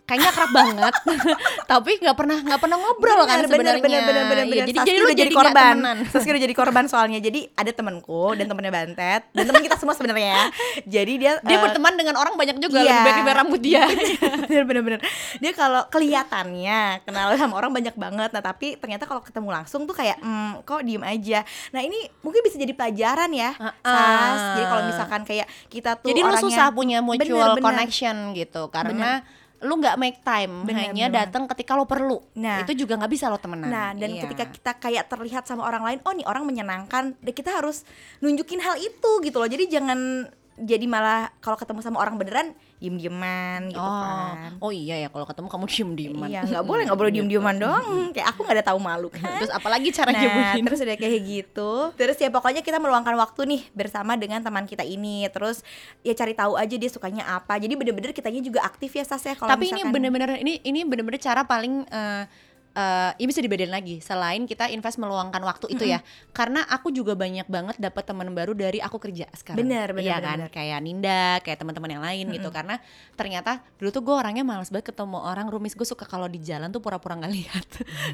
kayaknya 0.05 0.29
akrab 0.31 0.51
banget. 0.53 0.95
Tapi 1.73 1.91
nggak 2.01 2.17
pernah 2.17 2.39
nggak 2.45 2.61
pernah 2.61 2.77
ngobrol 2.77 3.21
kan 3.25 3.37
Bener, 3.41 3.49
sebenarnya. 3.49 3.83
bener, 3.83 4.01
bener, 4.05 4.25
bener, 4.29 4.45
Iya, 4.45 4.53
bener. 4.53 4.67
jadi 4.69 4.79
Saski 4.79 4.89
jadi 4.89 4.99
lu 5.01 5.07
udah 5.07 5.19
jadi 5.19 5.33
korban. 5.33 5.77
Saski 6.13 6.31
udah 6.31 6.43
jadi 6.45 6.55
korban 6.55 6.85
soalnya. 6.87 7.19
Jadi 7.25 7.41
ada 7.57 7.71
temenku 7.73 8.25
dan 8.37 8.45
temennya 8.47 8.73
Bantet 8.73 9.23
dan 9.33 9.45
temen 9.49 9.63
kita 9.65 9.77
semua 9.81 9.95
sebenarnya. 9.97 10.25
Ya 10.25 10.43
jadi 10.85 11.13
dia 11.17 11.33
dia 11.41 11.57
eh, 11.57 11.61
berteman 11.61 11.95
dengan 11.97 12.15
orang 12.21 12.37
banyak 12.37 12.57
juga 12.61 12.85
iya. 12.85 13.03
lebih 13.03 13.25
baik 13.25 13.35
rambut 13.35 13.61
dia. 13.61 13.85
Bener 14.55 14.65
bener 14.69 14.83
bener 14.85 15.01
dia 15.41 15.53
kalau 15.57 15.83
kelihatannya 15.91 17.03
kenal 17.03 17.35
sama 17.41 17.55
orang 17.57 17.73
banyak 17.73 17.97
banget. 17.97 18.31
Nah 18.31 18.43
tapi 18.45 18.77
ternyata 18.77 19.09
kalau 19.09 19.25
ketemu 19.25 19.49
langsung 19.51 19.89
tuh 19.89 19.97
kayak 19.97 20.21
hmm, 20.21 20.63
kok 20.69 20.85
diem 20.85 21.03
aja? 21.03 21.43
Nah 21.73 21.81
ini 21.81 22.07
mungkin 22.21 22.45
bisa 22.45 22.61
jadi 22.61 22.77
pelajaran 22.77 23.31
ya 23.33 23.51
Uh-uh. 23.57 23.73
Sas. 23.83 24.41
Jadi 24.55 24.65
kalau 24.69 24.83
misalkan 24.87 25.21
kayak 25.25 25.47
kita 25.73 25.91
tuh 25.99 26.09
jadi 26.13 26.21
lu 26.23 26.31
orangnya 26.31 26.45
susah 26.45 26.67
punya 26.71 26.99
mutual 27.01 27.25
Bener, 27.25 27.59
bener. 27.59 27.65
connection 27.65 28.17
gitu 28.37 28.63
karena 28.69 29.25
lu 29.63 29.79
nggak 29.79 29.97
make 29.97 30.19
time 30.21 30.67
Bener, 30.67 30.91
hanya 30.91 31.07
datang 31.09 31.47
ketika 31.47 31.79
lo 31.79 31.87
perlu 31.87 32.19
Nah. 32.35 32.67
itu 32.67 32.85
juga 32.85 32.99
nggak 32.99 33.13
bisa 33.13 33.31
lo 33.31 33.39
temenan 33.39 33.71
Nah, 33.71 33.91
dan 33.95 34.11
Iya. 34.11 34.23
ketika 34.27 34.45
kita 34.51 34.73
kayak 34.77 35.05
terlihat 35.07 35.45
sama 35.45 35.65
orang 35.65 35.83
lain, 35.87 35.99
oh 36.05 36.13
nih 36.13 36.27
orang 36.27 36.45
menyenangkan, 36.45 37.15
dan 37.17 37.33
kita 37.33 37.55
harus 37.55 37.87
nunjukin 38.19 38.61
hal 38.61 38.77
itu 38.77 39.11
gitu 39.23 39.37
loh. 39.39 39.49
Jadi 39.49 39.65
jangan 39.71 40.29
jadi 40.55 40.87
malah 40.87 41.35
kalau 41.43 41.59
ketemu 41.59 41.83
sama 41.83 41.99
orang 41.99 42.15
beneran 42.15 42.55
diem-dieman 42.85 43.73
gitu 43.73 43.81
oh, 43.81 44.03
kan. 44.05 44.51
oh 44.61 44.69
iya 44.69 45.01
ya 45.01 45.09
kalau 45.09 45.25
ketemu 45.25 45.49
kamu 45.49 45.65
diem 45.67 45.91
dieman 45.95 46.29
Iya, 46.29 46.41
nggak 46.45 46.65
boleh 46.65 46.83
nggak 46.85 46.99
boleh 46.99 47.13
diem-dieman 47.17 47.57
doang. 47.57 48.13
Kayak 48.13 48.29
aku 48.31 48.45
nggak 48.45 48.57
ada 48.57 48.67
tahu 48.67 48.79
malu 48.79 49.09
kan. 49.09 49.41
terus 49.41 49.49
apalagi 49.51 49.89
cara 49.89 50.11
Nah, 50.11 50.21
nyembunyiin 50.21 50.65
terus 50.65 50.81
udah 50.81 50.97
kayak 50.97 51.21
gitu. 51.25 51.71
Terus 51.97 52.17
ya 52.17 52.29
pokoknya 52.29 52.61
kita 52.61 52.77
meluangkan 52.77 53.17
waktu 53.17 53.41
nih 53.47 53.63
bersama 53.73 54.15
dengan 54.15 54.39
teman 54.39 54.65
kita 54.65 54.85
ini. 54.85 55.25
Terus 55.29 55.65
ya 56.01 56.13
cari 56.13 56.33
tahu 56.33 56.55
aja 56.55 56.75
dia 56.75 56.91
sukanya 56.91 57.25
apa. 57.31 57.57
Jadi 57.57 57.73
bener-bener 57.73 58.13
kitanya 58.13 58.39
juga 58.39 58.61
aktif 58.63 58.91
ya 58.91 59.03
Sas 59.03 59.23
ya 59.23 59.33
kalau 59.33 59.49
tapi 59.49 59.67
ini 59.67 59.81
misalkan- 59.81 59.95
bener-bener 59.95 60.31
ini 60.39 60.61
ini 60.63 60.85
bener-bener 60.85 61.19
cara 61.19 61.43
paling 61.43 61.87
eh 61.87 62.25
eh, 62.75 63.11
ini 63.17 63.27
bisa 63.27 63.39
dibedain 63.39 63.71
lagi. 63.71 63.99
Selain 63.99 64.45
kita 64.45 64.67
invest 64.67 64.99
meluangkan 64.99 65.39
waktu 65.41 65.71
itu 65.71 65.87
ya. 65.87 66.03
Karena 66.31 66.67
aku 66.67 66.91
juga 66.91 67.15
banyak 67.15 67.47
banget 67.47 67.77
dapat 67.79 68.03
teman 68.03 68.29
baru 68.31 68.53
dari 68.53 68.79
aku 68.79 68.99
kerja 68.99 69.31
sekarang. 69.33 69.63
Bener, 69.63 69.91
bener, 69.91 70.03
bener, 70.11 70.21
kan? 70.21 70.37
bener. 70.45 70.51
kayak 70.51 70.79
Ninda 70.83 71.25
kayak 71.41 71.59
teman-teman 71.59 71.91
yang 71.91 72.03
lain 72.03 72.25
gitu. 72.31 72.49
Karena 72.51 72.77
ternyata 73.15 73.63
dulu 73.79 73.89
tuh 73.89 74.03
gue 74.03 74.15
orangnya 74.15 74.43
malas 74.43 74.69
banget 74.69 74.91
ketemu 74.91 75.19
orang. 75.23 75.47
Rumis 75.47 75.73
gue 75.73 75.87
suka 75.87 76.03
kalau 76.05 76.27
di 76.27 76.43
jalan 76.43 76.69
tuh 76.69 76.83
pura-pura 76.83 77.15
nggak 77.15 77.33
lihat. 77.39 77.67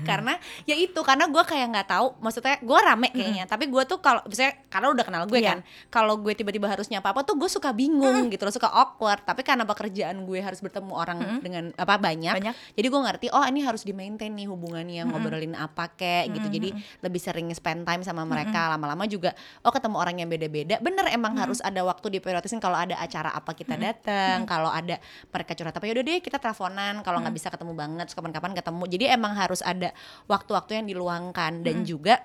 Karena 0.05 0.37
ya 0.65 0.77
itu 0.77 1.01
karena 1.01 1.27
gue 1.27 1.43
kayak 1.43 1.67
nggak 1.73 1.89
tahu. 1.89 2.07
Maksudnya 2.21 2.61
gue 2.61 2.79
rame 2.79 3.09
kayaknya. 3.11 3.45
Tapi 3.49 3.65
gue 3.67 3.83
tuh 3.89 3.99
kalau 3.99 4.21
misalnya 4.29 4.61
karena 4.69 4.87
udah 4.93 5.05
kenal 5.05 5.23
gue 5.25 5.39
Iya. 5.41 5.57
kan 5.57 5.59
kalau 5.89 6.21
gue 6.21 6.37
tiba-tiba 6.37 6.69
harus 6.69 6.93
nyapa 6.93 7.17
apa 7.17 7.25
tuh 7.25 7.33
gue 7.41 7.49
suka 7.49 7.73
bingung 7.73 8.29
gitu 8.29 8.45
loh. 8.45 8.53
Suka 8.53 8.69
awkward. 8.69 9.25
Tapi 9.25 9.41
karena 9.41 9.65
pekerjaan 9.65 10.29
gue 10.29 10.37
harus 10.37 10.61
bertemu 10.61 10.93
orang 10.93 11.19
dengan 11.41 11.65
apa 11.81 11.97
banyak, 11.97 12.35
Banyak. 12.37 12.55
jadi 12.77 12.87
gue 12.87 13.01
ngerti 13.01 13.27
oh 13.33 13.45
ini 13.47 13.65
harus 13.65 13.87
di 13.87 13.97
maintain 13.97 14.29
nih 14.29 14.50
hubungannya 14.51 15.07
ngobrolin 15.07 15.55
apa 15.55 15.95
kek 15.95 16.35
gitu. 16.35 16.51
Jadi 16.51 16.75
lebih 17.01 17.21
sering 17.23 17.49
spend 17.55 17.87
time 17.87 18.03
sama 18.03 18.27
mereka. 18.27 18.75
Lama-lama 18.75 19.07
juga 19.07 19.31
oh 19.63 19.71
ketemu 19.71 19.97
orang 19.97 20.17
yang 20.19 20.29
beda-beda. 20.29 20.83
Bener 20.83 21.07
emang 21.15 21.39
harus 21.39 21.63
ada 21.63 21.81
waktu 21.87 22.19
diprioritasin 22.19 22.59
kalau 22.59 22.77
ada 22.77 22.99
acara 22.99 23.31
apa 23.31 23.55
kita 23.55 23.79
datang 23.79 24.45
kalau 24.45 24.69
ada 24.69 24.99
mereka 25.31 25.55
curhat. 25.55 25.75
Apa 25.79 25.87
yaudah 25.87 26.03
deh 26.03 26.19
kita 26.19 26.43
teleponan. 26.43 27.01
Kalau 27.07 27.23
nggak 27.23 27.35
bisa 27.35 27.49
ketemu 27.49 27.73
banget 27.79 28.11
kapan-kapan 28.11 28.53
ketemu. 28.59 28.85
Jadi 28.91 29.05
emang 29.09 29.33
harus 29.39 29.63
ada 29.63 29.95
waktu-waktu 30.27 30.83
yang 30.83 30.87
diluangkan. 30.91 31.63
Dan 31.63 31.87
juga 31.87 32.21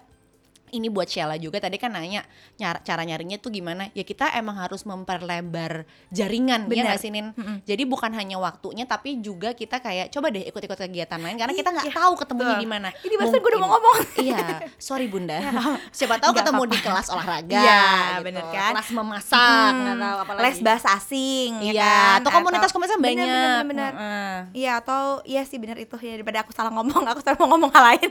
ini 0.68 0.88
buat 0.88 1.06
Sheila 1.06 1.36
juga 1.36 1.58
tadi 1.58 1.76
kan 1.76 1.90
nanya 1.90 2.26
nyar- 2.56 2.82
cara 2.82 3.02
nyarinya 3.02 3.36
tuh 3.36 3.50
gimana 3.50 3.88
ya 3.92 4.02
kita 4.02 4.34
emang 4.34 4.58
harus 4.58 4.82
memperlebar 4.82 5.84
jaringan 6.10 6.66
ya 6.66 6.68
Bener. 6.68 6.84
nggak 6.88 7.00
sih 7.00 7.10
Nin 7.10 7.32
jadi 7.62 7.84
bukan 7.84 8.10
hanya 8.12 8.36
waktunya 8.36 8.84
tapi 8.84 9.18
juga 9.18 9.52
kita 9.52 9.78
kayak 9.78 10.10
coba 10.10 10.30
deh 10.30 10.44
ikut-ikut 10.44 10.76
kegiatan 10.80 11.16
lain 11.16 11.36
karena 11.36 11.54
kita 11.54 11.70
nggak 11.70 11.86
Iya, 11.86 11.96
tahu 11.96 12.14
ketemunya 12.16 12.56
di 12.56 12.66
mana 12.66 12.90
Ini 12.98 13.14
barusan 13.14 13.38
gue 13.38 13.48
udah 13.48 13.60
mau 13.60 13.70
ngomong. 13.72 13.98
iya 14.26 14.46
sorry 14.76 15.06
bunda 15.06 15.38
siapa 15.96 16.18
tahu 16.18 16.34
ketemu 16.34 16.58
apa-apa. 16.60 16.74
di 16.74 16.80
kelas 16.80 17.08
olahraga 17.08 17.56
Iya, 17.56 17.84
gitu. 17.86 18.24
bener 18.24 18.44
kan? 18.50 18.72
kelas 18.74 18.90
memasak 18.92 19.72
Hmm, 19.76 19.96
tahu 19.96 20.18
apa 20.18 20.32
lagi 20.34 20.44
les 20.46 20.58
bahasa 20.60 20.88
asing 20.92 21.52
ya 21.62 21.72
iya 21.72 21.86
kan? 21.86 22.18
atau 22.20 22.30
komunitas-komunitas 22.34 22.96
Bener, 22.96 23.06
banyak 23.08 23.26
bener, 23.26 23.38
bener, 23.38 23.64
bener. 23.66 23.92
Heeh. 23.94 24.38
Iya 24.56 24.72
atau 24.78 25.02
iya 25.24 25.42
sih 25.42 25.56
bener 25.56 25.78
itu 25.78 25.96
ya 25.98 26.16
daripada 26.16 26.42
aku 26.42 26.52
salah 26.52 26.72
ngomong 26.72 27.04
aku 27.12 27.20
salah 27.20 27.38
mau 27.38 27.50
ngomong 27.50 27.70
hal 27.70 27.84
lain 27.88 28.10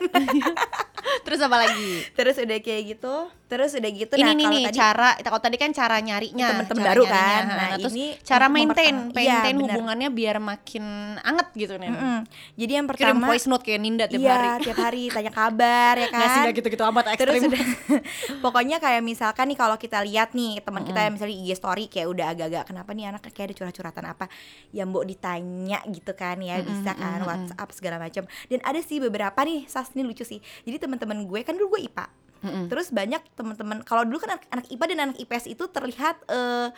terus 1.24 1.40
apa 1.40 1.56
lagi? 1.60 2.04
Terus 2.16 2.36
udah 2.40 2.58
kayak 2.60 2.82
gitu 2.96 3.14
terus 3.54 3.70
udah 3.72 3.90
gitu 3.92 4.12
ini 4.12 4.20
nah 4.20 4.34
nih 4.34 4.46
nih 4.48 4.62
tadi 4.66 4.76
cara 4.76 5.08
kalau 5.16 5.38
tadi 5.38 5.56
kan 5.56 5.70
cara 5.70 5.96
nyarinya 5.98 6.46
Temen-temen 6.50 6.74
cara 6.76 6.88
baru 6.88 7.02
nyarinya. 7.04 7.22
kan. 7.30 7.42
Nah, 7.44 7.56
Nah, 7.64 7.78
terus 7.78 7.94
ini 7.94 8.06
cara 8.20 8.46
maintain 8.48 8.94
iya, 8.94 9.14
maintain 9.14 9.54
bener. 9.54 9.64
hubungannya 9.70 10.08
biar 10.10 10.36
makin 10.36 10.84
anget 11.20 11.48
gitu 11.54 11.74
nih. 11.76 11.86
Mm-mm. 11.86 12.18
jadi 12.54 12.72
yang 12.74 12.86
kirim 12.86 12.90
pertama 13.14 13.26
voice 13.26 13.46
note 13.46 13.62
kayak 13.62 13.78
Ninda 13.78 14.04
tiap 14.04 14.18
iya 14.18 14.34
hari. 14.34 14.64
tiap 14.64 14.78
hari 14.80 15.02
tanya 15.08 15.30
kabar 15.30 15.94
ya 15.94 16.06
nggak 16.10 16.26
sih 16.26 16.40
kan? 16.40 16.52
gitu-gitu 16.52 16.82
amat 16.84 17.04
terus 17.14 17.34
ekstrim. 17.36 17.48
udah 17.48 17.62
pokoknya 18.44 18.76
kayak 18.78 19.00
misalkan 19.00 19.46
nih 19.46 19.56
kalau 19.56 19.76
kita 19.76 20.02
lihat 20.02 20.32
nih 20.32 20.58
teman 20.60 20.82
kita 20.82 20.98
yang 21.00 21.14
misalnya 21.14 21.36
IG 21.36 21.50
story 21.54 21.84
kayak 21.86 22.08
udah 22.08 22.26
agak-agak 22.28 22.64
kenapa 22.64 22.90
nih 22.90 23.04
anak 23.06 23.22
kayak 23.26 23.46
ada 23.46 23.54
curhat-curhatan 23.54 24.04
apa? 24.06 24.26
Yang 24.70 24.86
mbok 24.88 25.04
ditanya 25.06 25.78
gitu 25.86 26.12
kan 26.12 26.36
ya 26.38 26.58
bisa 26.60 26.92
kan 26.92 27.20
WhatsApp 27.22 27.68
segala 27.70 27.96
macam 27.96 28.22
dan 28.44 28.58
ada 28.60 28.80
sih 28.80 28.98
beberapa 28.98 29.36
nih 29.38 29.64
sas 29.64 29.92
ini 29.92 30.02
lucu 30.02 30.22
sih. 30.22 30.36
Jadi 30.62 30.76
teman-teman 30.78 31.22
gue 31.22 31.40
kan 31.40 31.54
dulu 31.54 31.76
gue 31.76 31.86
IPA 31.86 32.06
Mm-mm. 32.44 32.68
terus 32.68 32.92
banyak 32.92 33.24
teman-teman 33.32 33.80
kalau 33.82 34.04
dulu 34.04 34.20
kan 34.20 34.36
anak, 34.36 34.44
anak 34.52 34.66
IPA 34.68 34.84
dan 34.92 34.98
anak 35.08 35.16
IPS 35.18 35.44
itu 35.48 35.64
terlihat 35.66 36.20
eh 36.28 36.68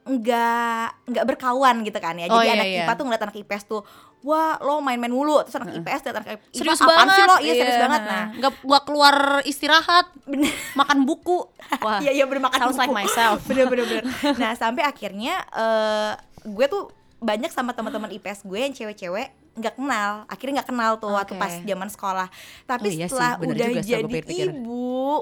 nggak 0.00 0.86
nggak 1.12 1.24
berkawan 1.28 1.84
gitu 1.84 1.98
kan 2.00 2.16
ya 2.16 2.26
Oh, 2.26 2.40
jadi 2.40 2.46
iya, 2.48 2.52
anak 2.56 2.66
iya. 2.66 2.82
IPA 2.82 2.92
tuh 2.96 3.04
ngeliat 3.06 3.22
anak 3.22 3.36
IPS 3.36 3.64
tuh 3.68 3.82
wah 4.20 4.56
lo 4.60 4.80
main-main 4.80 5.12
mulu 5.12 5.44
terus 5.44 5.60
anak 5.60 5.76
IPS 5.76 6.00
liat 6.08 6.16
anak 6.16 6.28
IPA 6.34 6.42
serius 6.50 6.80
apaan 6.80 6.96
banget 7.04 7.14
sih 7.14 7.24
lo 7.24 7.36
iya 7.38 7.52
serius 7.54 7.78
banget 7.78 8.00
nah 8.02 8.24
nggak 8.32 8.52
nggak 8.64 8.82
keluar 8.84 9.14
istirahat 9.44 10.06
bener 10.24 10.50
makan 10.74 10.98
buku 11.04 11.38
wah 11.84 12.00
iya 12.00 12.12
iya 12.16 12.24
bermakan 12.24 12.58
sounds 12.58 12.80
like 12.80 12.88
buku. 12.88 12.98
myself. 12.98 13.38
bener 13.48 13.66
bener 13.68 13.84
bener 13.86 14.04
nah 14.42 14.52
sampai 14.56 14.82
akhirnya 14.82 15.34
eh 15.52 16.12
gue 16.48 16.66
tuh 16.66 16.88
banyak 17.20 17.52
sama 17.52 17.76
teman-teman 17.76 18.08
IPS 18.10 18.48
gue 18.48 18.56
yang 18.56 18.72
cewek-cewek 18.72 19.28
nggak 19.50 19.76
kenal 19.76 20.24
akhirnya 20.24 20.62
nggak 20.62 20.70
kenal 20.72 20.92
tuh 20.96 21.12
waktu 21.12 21.36
Oke. 21.36 21.42
pas 21.42 21.52
zaman 21.52 21.88
sekolah 21.90 22.28
tapi 22.64 22.88
Oh 22.88 22.92
iya 22.96 23.04
sih, 23.04 23.12
setelah 23.12 23.32
bener 23.36 23.52
udah 23.52 23.66
juga 23.68 23.82
jadi 23.82 24.04
pikir-pikir. 24.08 24.48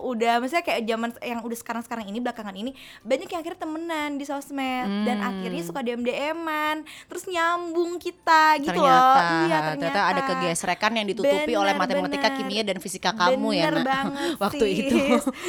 Udah 0.04 0.38
maksudnya 0.38 0.60
kayak 0.60 0.82
zaman 0.84 1.08
yang 1.18 1.40
udah 1.40 1.58
sekarang 1.58 1.82
sekarang 1.82 2.04
ini 2.04 2.18
belakangan 2.18 2.52
ini 2.52 2.70
banyak 3.00 3.26
yang 3.26 3.40
akhirnya 3.40 3.60
temenan 3.60 4.10
di 4.14 4.24
sosmed 4.24 4.86
dan 5.02 5.16
Hmm. 5.18 5.28
akhirnya 5.30 5.62
suka 5.62 5.80
dm 5.80 6.02
dman 6.02 6.76
terus 7.06 7.24
nyambung 7.24 7.96
kita 7.96 8.58
gitu 8.58 8.70
ternyata, 8.72 9.16
loh 9.16 9.44
iya 9.44 9.58
ternyata, 9.72 10.00
ada 10.04 10.20
kegesrekan 10.22 10.92
yang 10.94 11.06
ditutupi 11.06 11.52
oleh 11.52 11.72
Bener, 11.72 11.82
matematika, 11.82 12.28
bener. 12.28 12.38
kimia 12.38 12.62
dan 12.62 12.78
fisika 12.78 13.10
kamu 13.10 13.48
ya 13.52 13.68
nak 13.68 13.84
banget 13.90 14.36
waktu 14.36 14.64
sis. 14.64 14.78
itu. 14.84 14.98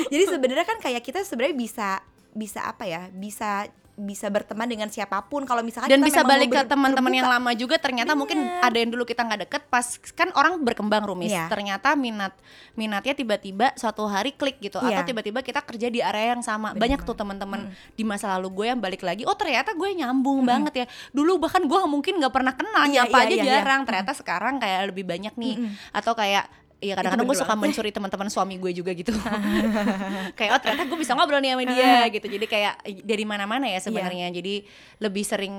Jadi 0.07 0.23
sebenarnya 0.27 0.65
kan 0.65 0.77
kayak 0.77 1.01
kita 1.01 1.19
sebenarnya 1.21 1.55
bisa 1.55 1.89
bisa 2.29 2.59
apa 2.63 2.85
ya? 2.85 3.09
Bisa 3.09 3.65
bisa 3.99 4.31
berteman 4.31 4.63
dengan 4.63 4.87
siapa 4.87 5.19
pun 5.27 5.43
kalau 5.43 5.59
misalkan 5.59 5.91
Dan 5.91 5.99
bisa 5.99 6.23
balik 6.23 6.55
ke 6.55 6.61
teman-teman 6.63 7.11
yang 7.11 7.27
lama 7.27 7.51
juga 7.51 7.75
ternyata 7.75 8.15
mungkin 8.15 8.47
Bener. 8.47 8.63
ada 8.63 8.77
yang 8.79 8.91
dulu 8.95 9.03
kita 9.03 9.27
nggak 9.27 9.39
deket 9.45 9.61
pas 9.67 9.83
kan 10.15 10.31
orang 10.39 10.63
berkembang 10.63 11.03
rumis. 11.03 11.35
Iya. 11.35 11.51
Ternyata 11.51 11.99
minat 11.99 12.31
minatnya 12.79 13.11
tiba-tiba 13.11 13.75
suatu 13.75 14.07
hari 14.07 14.31
klik 14.31 14.63
gitu 14.63 14.79
Iya. 14.79 15.03
atau 15.03 15.11
tiba-tiba 15.11 15.43
kita 15.43 15.59
kerja 15.59 15.91
di 15.91 15.99
area 15.99 16.31
yang 16.33 16.43
sama. 16.43 16.71
Bener 16.71 16.81
Banyak 16.87 16.99
tuh 17.03 17.15
teman-teman 17.19 17.67
di 17.93 18.03
masa 18.07 18.31
lalu 18.39 18.47
gue 18.55 18.65
yang 18.71 18.79
balik 18.79 19.03
lagi, 19.03 19.27
oh 19.27 19.35
ternyata 19.35 19.75
gue 19.75 19.89
nyambung 19.91 20.47
banget 20.47 20.73
ya. 20.73 20.85
Dulu 21.11 21.43
bahkan 21.43 21.67
gue 21.67 21.79
mungkin 21.85 22.23
nggak 22.23 22.33
pernah 22.33 22.53
kenal, 22.55 22.87
Iya, 22.87 23.03
nyapa 23.03 23.17
iya, 23.19 23.27
aja 23.27 23.35
iya, 23.35 23.43
iya. 23.43 23.51
jarang. 23.59 23.81
Ternyata 23.83 24.11
sekarang 24.15 24.55
kayak 24.63 24.79
lebih 24.95 25.03
banyak 25.03 25.33
nih. 25.35 25.55
Atau 25.91 26.15
kayak 26.15 26.47
Iya 26.79 26.95
kadang-kadang 26.95 27.27
gue 27.27 27.37
suka 27.37 27.53
mencuri 27.59 27.91
teman-teman 27.91 28.31
suami 28.31 28.55
gue 28.55 28.71
juga 28.71 28.95
gitu. 28.95 29.11
kayak 30.39 30.51
oh 30.55 30.59
ternyata 30.63 30.87
gue 30.87 30.99
bisa 30.99 31.11
ngobrol 31.11 31.43
nih 31.43 31.51
sama 31.51 31.63
dia 31.67 32.07
gitu. 32.07 32.27
Jadi 32.31 32.45
kayak 32.47 32.73
dari 33.03 33.23
mana-mana 33.27 33.67
ya 33.67 33.83
sebenarnya. 33.83 34.31
Jadi 34.31 34.63
lebih 35.03 35.23
sering 35.27 35.55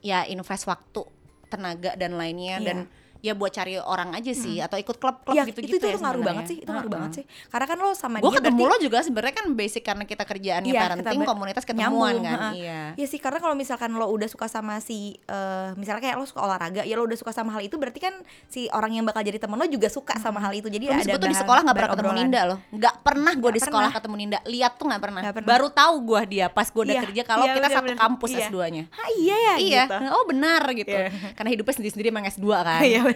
ya 0.00 0.24
invest 0.24 0.64
waktu, 0.64 1.04
tenaga 1.52 1.92
dan 2.00 2.16
lainnya 2.16 2.56
Iya. 2.56 2.64
dan 2.64 2.78
ya 3.26 3.34
buat 3.34 3.50
cari 3.50 3.74
orang 3.76 4.10
aja 4.12 4.32
sih 4.32 4.56
atau 4.58 4.76
ikut 4.76 4.94
klub-klub 4.94 5.34
Iya, 5.34 5.42
gitu-gitu 5.44 5.66
itu 5.72 5.76
itu 5.76 5.86
ya 5.86 5.92
tuh 5.92 6.00
ngaruh 6.00 6.22
banget 6.22 6.44
sih, 6.46 6.56
itu 6.58 6.70
ngaruh 6.70 6.88
banget 6.88 7.10
sih. 7.12 7.24
Karena 7.46 7.66
kan 7.66 7.76
lo 7.76 7.90
sama 7.92 8.16
Gue 8.16 8.28
dia 8.28 8.38
ketemu 8.38 8.56
berarti 8.56 8.72
lo 8.72 8.76
juga 8.80 8.98
sebenarnya 9.00 9.34
kan 9.34 9.46
basic 9.52 9.82
karena 9.82 10.04
kita 10.04 10.22
kerjaannya 10.22 10.68
Iya, 10.68 10.80
parenting, 10.80 11.18
kita 11.18 11.26
komunitas 11.26 11.64
ketemuan 11.64 11.82
nyambung, 12.14 12.22
kan. 12.22 12.38
heeh. 12.38 12.52
Iya. 12.56 12.80
Iya 12.94 13.06
sih 13.06 13.18
karena 13.18 13.38
kalau 13.38 13.54
misalkan 13.54 13.90
lo 13.90 14.06
udah 14.06 14.26
suka 14.26 14.46
sama 14.46 14.78
si 14.78 14.96
eh, 15.20 15.68
misalnya 15.74 16.02
kayak 16.02 16.16
lo 16.16 16.24
suka 16.24 16.40
olahraga 16.40 16.82
ya 16.82 16.94
lo 16.94 17.04
udah 17.04 17.16
suka 17.16 17.30
sama 17.30 17.50
hal 17.50 17.60
itu 17.60 17.74
berarti 17.74 17.98
kan 18.00 18.14
si 18.46 18.70
orang 18.70 18.92
yang 18.92 19.04
bakal 19.04 19.20
jadi 19.20 19.36
temen 19.36 19.54
lo 19.54 19.66
juga 19.66 19.88
suka 19.88 20.14
sama 20.16 20.38
hal 20.38 20.52
itu 20.52 20.68
jadi 20.68 20.84
Rumis 20.88 21.02
ada 21.02 21.14
tuh 21.14 21.20
di 21.20 21.28
bahan- 21.28 21.42
sekolah 21.42 21.60
gak 21.62 21.74
pernah 21.74 21.88
bahan 21.88 21.98
ketemu. 21.98 22.18
Ninda 22.18 22.40
loh 22.44 22.58
Gak 22.72 22.94
pernah 23.02 23.32
gue 23.32 23.42
di 23.46 23.52
Nggak 23.54 23.66
sekolah 23.66 23.82
pernah. 23.84 23.98
ketemu 23.98 24.14
Ninda 24.16 24.38
Lihat 24.44 24.72
tuh 24.74 24.84
gak 24.86 25.00
pernah. 25.00 25.20
Nggak 25.20 25.34
pernah. 25.34 25.48
Baru 25.48 25.66
tahu 25.68 25.94
gue 26.04 26.20
dia 26.28 26.46
pas 26.48 26.66
gue 26.66 26.82
udah 26.82 26.92
Iya, 26.92 27.02
kerja 27.02 27.22
Kalau 27.24 27.44
iya, 27.44 27.54
kita 27.54 27.68
satu 27.70 27.92
kampus 27.96 28.30
Iya. 28.30 28.46
S2 28.46 28.56
nya 28.68 28.84
Ah 28.92 29.08
iya 29.12 29.36
ya 29.36 29.54
Iya, 29.56 29.82
gitu. 29.84 29.96
oh 30.10 30.24
benar 30.24 30.62
gitu. 30.72 30.96
Karena 31.32 31.50
hidupnya 31.50 31.74
sendiri-sendiri 31.74 32.08
emang 32.08 32.26
S2 32.26 32.46
kan 32.56 32.80
Iya, 32.82 33.00
benar. 33.02 33.15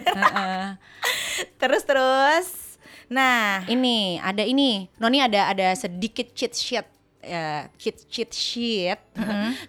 Terus 1.57 1.83
terus. 1.85 2.47
Nah. 3.11 3.65
Ini, 3.67 4.21
ada 4.23 4.41
ini. 4.41 4.87
Noni 4.97 5.19
ada 5.19 5.51
ada 5.51 5.75
sedikit 5.75 6.31
cheat 6.31 6.53
sheet 6.55 6.87
ya, 7.21 7.69
cheat 7.77 7.97
cheat 8.09 8.31
sheet. 8.33 8.99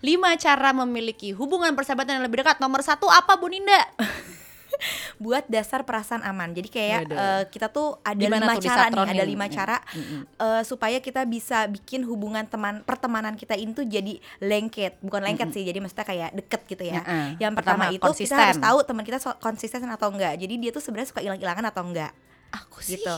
Lima 0.01 0.33
cara 0.40 0.73
memiliki 0.73 1.37
hubungan 1.37 1.77
persahabatan 1.77 2.18
yang 2.18 2.25
lebih 2.25 2.40
dekat. 2.40 2.59
Nomor 2.59 2.81
satu 2.81 3.07
apa 3.12 3.37
Bu 3.37 3.53
Ninda 3.53 3.81
buat 5.18 5.45
dasar 5.47 5.83
perasaan 5.83 6.23
aman. 6.23 6.51
Jadi 6.51 6.68
kayak 6.68 7.01
eh, 7.07 7.42
kita 7.49 7.68
tuh 7.68 7.99
ada 8.01 8.18
Gimana 8.18 8.45
lima 8.45 8.55
tuh 8.55 8.64
cara 8.64 8.85
nih, 8.87 9.11
ada 9.11 9.25
lima 9.25 9.45
Mm, 9.45 9.53
cara 9.53 9.77
mm-mm. 9.88 10.21
eh, 10.37 10.62
supaya 10.62 10.99
kita 10.99 11.23
bisa 11.25 11.66
bikin 11.66 12.03
hubungan 12.03 12.45
teman 12.45 12.83
pertemanan 12.83 13.35
kita 13.35 13.53
ini 13.53 13.71
tuh 13.71 13.85
jadi 13.85 14.14
lengket, 14.38 14.99
bukan 14.99 15.23
lengket 15.23 15.51
sih. 15.51 15.62
Jadi 15.62 15.79
maksudnya 15.79 16.05
kayak 16.05 16.31
deket 16.35 16.61
gitu 16.66 16.85
ya. 16.85 17.01
Heeh. 17.01 17.27
Yang 17.38 17.53
pertama, 17.55 17.85
Pertama, 17.85 17.85
itu 17.88 18.01
kita 18.01 18.07
konsisten. 18.09 18.38
harus 18.38 18.59
tahu 18.59 18.79
teman 18.83 19.03
kita 19.03 19.18
so- 19.18 19.38
konsisten 19.38 19.87
atau 19.87 20.09
enggak. 20.09 20.35
Jadi 20.35 20.55
dia 20.59 20.71
tuh 20.71 20.81
sebenarnya 20.81 21.09
suka 21.09 21.21
hilang-hilangan 21.21 21.64
atau 21.64 21.83
enggak. 21.83 22.12
aku 22.51 22.79
sih 22.79 22.97
Gitu. 22.97 23.16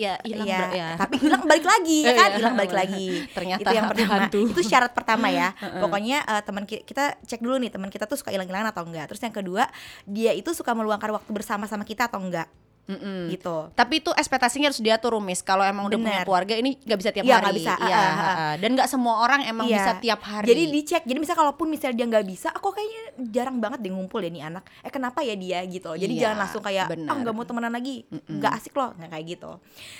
Ya 0.00 0.14
hilang 0.22 0.46
Iya, 0.46 0.58
ber- 0.58 0.72
ya. 0.72 0.88
tapi 0.96 1.14
hilang 1.18 1.44
balik 1.44 1.66
lagi 1.66 1.98
ya 2.00 2.12
kan? 2.16 2.26
iya. 2.26 2.36
hilang 2.36 2.54
balik 2.54 2.72
lagi. 2.72 3.06
Ternyata 3.28 3.60
itu 3.60 3.70
yang 3.70 3.86
pertama. 3.86 4.12
hantu. 4.16 4.40
itu 4.48 4.60
syarat 4.62 4.92
pertama 4.92 5.26
ya. 5.28 5.48
Pokoknya 5.82 6.24
eh, 6.24 6.42
teman 6.42 6.64
ki- 6.64 6.82
kita 6.82 7.20
cek 7.20 7.38
dulu 7.38 7.56
nih 7.56 7.68
teman 7.68 7.86
kita 7.86 8.04
tuh 8.04 8.16
suka 8.16 8.30
hilang-hilangan 8.30 8.70
atau 8.70 8.82
enggak. 8.82 9.06
Terus 9.06 9.20
yang 9.20 9.34
kedua 9.34 9.68
dia 10.04 10.32
itu 10.32 10.48
suka 10.50 10.72
meluangkan 10.72 11.12
waktu 11.12 11.30
bersama 11.30 11.64
sama 11.64 11.84
kita 11.84 12.06
atau 12.06 12.16
enggak 12.18 12.48
Mm-mm. 12.90 13.30
gitu 13.30 13.70
Tapi 13.72 14.02
itu 14.02 14.10
ekspektasinya 14.10 14.66
harus 14.66 14.82
diatur 14.82 15.14
rumis. 15.14 15.40
Kalau 15.40 15.62
emang 15.62 15.86
udah 15.86 15.96
punya 15.96 16.18
Bener. 16.20 16.26
keluarga 16.26 16.54
ini 16.54 16.74
nggak 16.76 16.98
bisa 16.98 17.10
tiap 17.10 17.24
Iya, 17.24 17.34
hari. 17.36 17.44
nggak 17.46 17.56
bisa. 17.56 17.72
Ah, 17.72 17.86
ah. 17.86 18.16
ah. 18.18 18.54
Dan 18.58 18.70
nggak 18.74 18.88
semua 18.88 19.14
orang 19.20 19.40
emang 19.44 19.66
Iya. 19.66 19.76
bisa 19.78 19.92
tiap 19.98 20.20
hari. 20.20 20.46
Jadi 20.46 20.62
dicek. 20.68 21.02
Jadi 21.04 21.18
misalnya 21.18 21.40
kalaupun 21.40 21.66
misalnya 21.66 21.96
dia 21.96 22.06
nggak 22.08 22.26
bisa, 22.26 22.48
aku 22.50 22.68
kayaknya 22.70 23.02
jarang 23.30 23.56
banget 23.58 23.78
deh 23.80 23.90
ngumpul 23.90 24.18
deh 24.18 24.28
nih 24.28 24.42
anak. 24.42 24.66
Eh 24.80 24.90
kenapa 24.90 25.22
ya 25.22 25.34
dia 25.34 25.62
gitu? 25.64 25.92
Jadi 25.92 26.12
Iya, 26.12 26.20
jangan 26.26 26.38
langsung 26.40 26.60
kayak 26.60 26.86
bener. 26.88 27.06
ah 27.06 27.16
nggak 27.16 27.32
mau 27.32 27.44
temenan 27.44 27.70
lagi, 27.70 28.02
nggak 28.26 28.52
asik 28.54 28.74
loh, 28.74 28.90
nggak 28.94 29.10
kayak 29.10 29.26
gitu. 29.28 29.50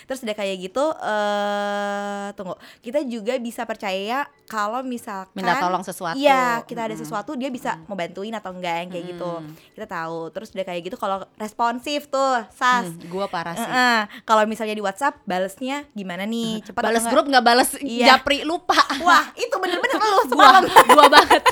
Terus 0.05 0.19
udah 0.21 0.35
kayak 0.35 0.55
gitu, 0.61 0.85
eh 1.01 2.27
tunggu. 2.33 2.53
Kita 2.79 2.99
juga 3.03 3.33
bisa 3.37 3.63
percaya 3.63 4.23
kalau 4.45 4.81
misalkan 4.81 5.31
minta 5.33 5.57
tolong 5.57 5.81
sesuatu. 5.81 6.17
Iya, 6.17 6.61
kita 6.63 6.81
ada 6.81 6.91
Mm-mm. 6.91 7.01
sesuatu 7.01 7.31
dia 7.33 7.47
bisa 7.47 7.79
mau 7.85 7.95
bantuin 7.95 8.33
atau 8.33 8.51
enggak 8.51 8.75
yang 8.77 8.89
kayak 8.89 9.05
gitu. 9.09 9.31
Mm. 9.39 9.51
Kita 9.73 9.87
tahu. 9.87 10.19
Terus 10.31 10.49
udah 10.51 10.65
kayak 10.65 10.81
gitu 10.83 10.97
kalau 10.97 11.17
responsif 11.37 12.07
tuh, 12.07 12.43
sas. 12.51 12.80
Hmm, 12.83 13.07
gua 13.07 13.25
parah 13.25 13.53
sih. 13.53 13.63
Eh-eh. 13.63 13.99
Kalau 14.21 14.43
misalnya 14.43 14.73
di 14.73 14.81
WhatsApp 14.81 15.21
balesnya 15.23 15.85
gimana 15.91 16.23
nih? 16.23 16.59
Cepat 16.67 16.81
Balas 16.81 17.05
grup 17.05 17.25
nggak 17.25 17.43
balas 17.43 17.69
Iya. 17.77 18.15
japri 18.15 18.41
lupa. 18.41 18.77
Wah, 19.05 19.29
itu 19.33 19.55
bener-bener 19.55 19.95
lu 19.95 20.05
gua, 20.07 20.23
semalam. 20.27 20.63
gua 20.87 21.05
banget. 21.11 21.43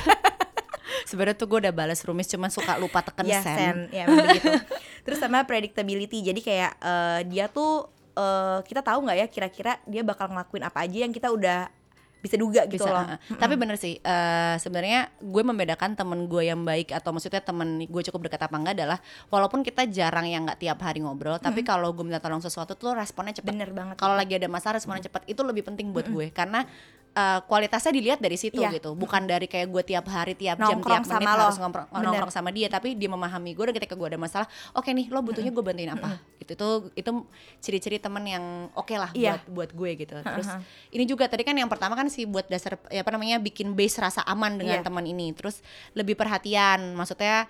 Sebenarnya 1.05 1.35
tuh 1.35 1.47
gue 1.47 1.59
udah 1.63 1.73
balas 1.73 2.01
rumis 2.01 2.27
cuman 2.27 2.49
suka 2.49 2.75
lupa 2.75 3.01
teken 3.01 3.25
ya 3.25 3.41
send. 3.41 3.57
sen 3.57 3.77
ya 3.89 4.05
begitu 4.05 4.51
terus 5.01 5.17
sama 5.17 5.41
predictability 5.41 6.21
jadi 6.21 6.37
kayak 6.39 6.71
eh, 6.77 7.19
dia 7.25 7.45
tuh 7.47 7.85
eh, 8.11 8.59
kita 8.61 8.81
tahu 8.83 9.05
nggak 9.05 9.17
ya 9.17 9.27
kira-kira 9.27 9.73
dia 9.85 10.01
bakal 10.01 10.27
ngelakuin 10.27 10.65
apa 10.65 10.85
aja 10.85 10.97
yang 11.01 11.09
kita 11.09 11.29
udah 11.29 11.69
bisa 12.19 12.35
duga 12.35 12.67
gitu 12.67 12.83
bisa 12.83 12.91
loh. 12.91 13.05
uh, 13.15 13.17
tapi 13.39 13.55
bener 13.55 13.79
sih 13.79 13.95
eh, 13.95 14.55
sebenarnya 14.59 15.07
gue 15.23 15.43
membedakan 15.43 15.95
temen 15.95 16.27
gue 16.27 16.51
yang 16.51 16.67
baik 16.67 16.91
atau 16.91 17.15
maksudnya 17.15 17.39
temen 17.39 17.87
gue 17.87 18.01
cukup 18.11 18.27
dekat 18.27 18.43
apa 18.43 18.55
enggak 18.59 18.75
adalah 18.75 18.99
walaupun 19.31 19.63
kita 19.63 19.87
jarang 19.87 20.27
yang 20.27 20.43
nggak 20.43 20.59
tiap 20.59 20.83
hari 20.83 20.99
ngobrol 20.99 21.39
tapi 21.39 21.63
kalau 21.63 21.95
gue 21.95 22.03
minta 22.03 22.19
tolong 22.19 22.43
sesuatu 22.43 22.75
tuh 22.75 22.91
responnya 22.91 23.31
cepat 23.39 23.55
bener 23.55 23.71
banget. 23.71 23.95
Kalau 23.95 24.19
lagi 24.19 24.35
ada 24.35 24.51
masalah 24.51 24.77
responnya 24.77 25.07
cepat 25.07 25.23
itu 25.31 25.41
lebih 25.47 25.63
penting 25.63 25.95
buat 25.95 26.11
gue 26.11 26.27
karena 26.35 26.67
eh, 27.11 27.39
kualitasnya 27.43 27.91
dilihat 27.91 28.17
dari 28.17 28.35
situ 28.35 28.57
Iya. 28.57 28.69
gitu 28.71 28.93
bukan 28.93 29.23
dari 29.23 29.45
kayak 29.45 29.67
gue 29.67 29.83
tiap 29.83 30.05
hari 30.05 30.33
tiap 30.33 30.57
jam 30.57 30.77
Nongkrong 30.77 31.01
tiap 31.01 31.09
menit 31.09 31.25
sama 31.25 31.31
lo. 31.31 31.43
harus 31.43 31.57
ngomong 31.57 31.73
Bener. 31.85 32.03
nongkrong 32.05 32.31
sama 32.31 32.49
dia 32.49 32.67
tapi 32.67 32.93
dia 32.93 33.07
memahami 33.07 33.51
gue 33.51 33.63
dan 33.63 33.75
ketika 33.75 33.93
gue 33.93 34.07
ada 34.07 34.17
masalah 34.17 34.47
oke 34.71 34.87
nih 34.87 35.07
lo 35.07 35.19
butuhnya 35.19 35.49
gue 35.49 35.63
bantuin 35.63 35.89
apa 35.89 36.09
itu 36.39 36.53
tuh 36.53 36.73
itu 36.93 37.11
ciri-ciri 37.59 37.97
temen 37.97 38.23
yang 38.23 38.43
oke 38.71 38.93
lah 38.93 39.09
Iya. 39.11 39.41
buat 39.41 39.43
buat 39.49 39.71
gue 39.73 39.91
gitu 39.99 40.15
terus 40.17 40.47
ini 40.89 41.03
juga 41.03 41.25
tadi 41.25 41.41
kan 41.41 41.53
yang 41.53 41.67
pertama 41.67 41.93
kan 41.93 42.07
sih 42.07 42.23
buat 42.23 42.45
dasar 42.45 42.77
ya 42.87 42.99
apa 42.99 43.11
namanya 43.11 43.37
bikin 43.37 43.73
base 43.73 43.97
rasa 43.97 44.21
aman 44.23 44.55
dengan 44.55 44.79
Iya. 44.79 44.85
teman 44.85 45.03
ini 45.03 45.29
terus 45.31 45.59
lebih 45.93 46.13
perhatian 46.13 46.93
maksudnya 46.93 47.45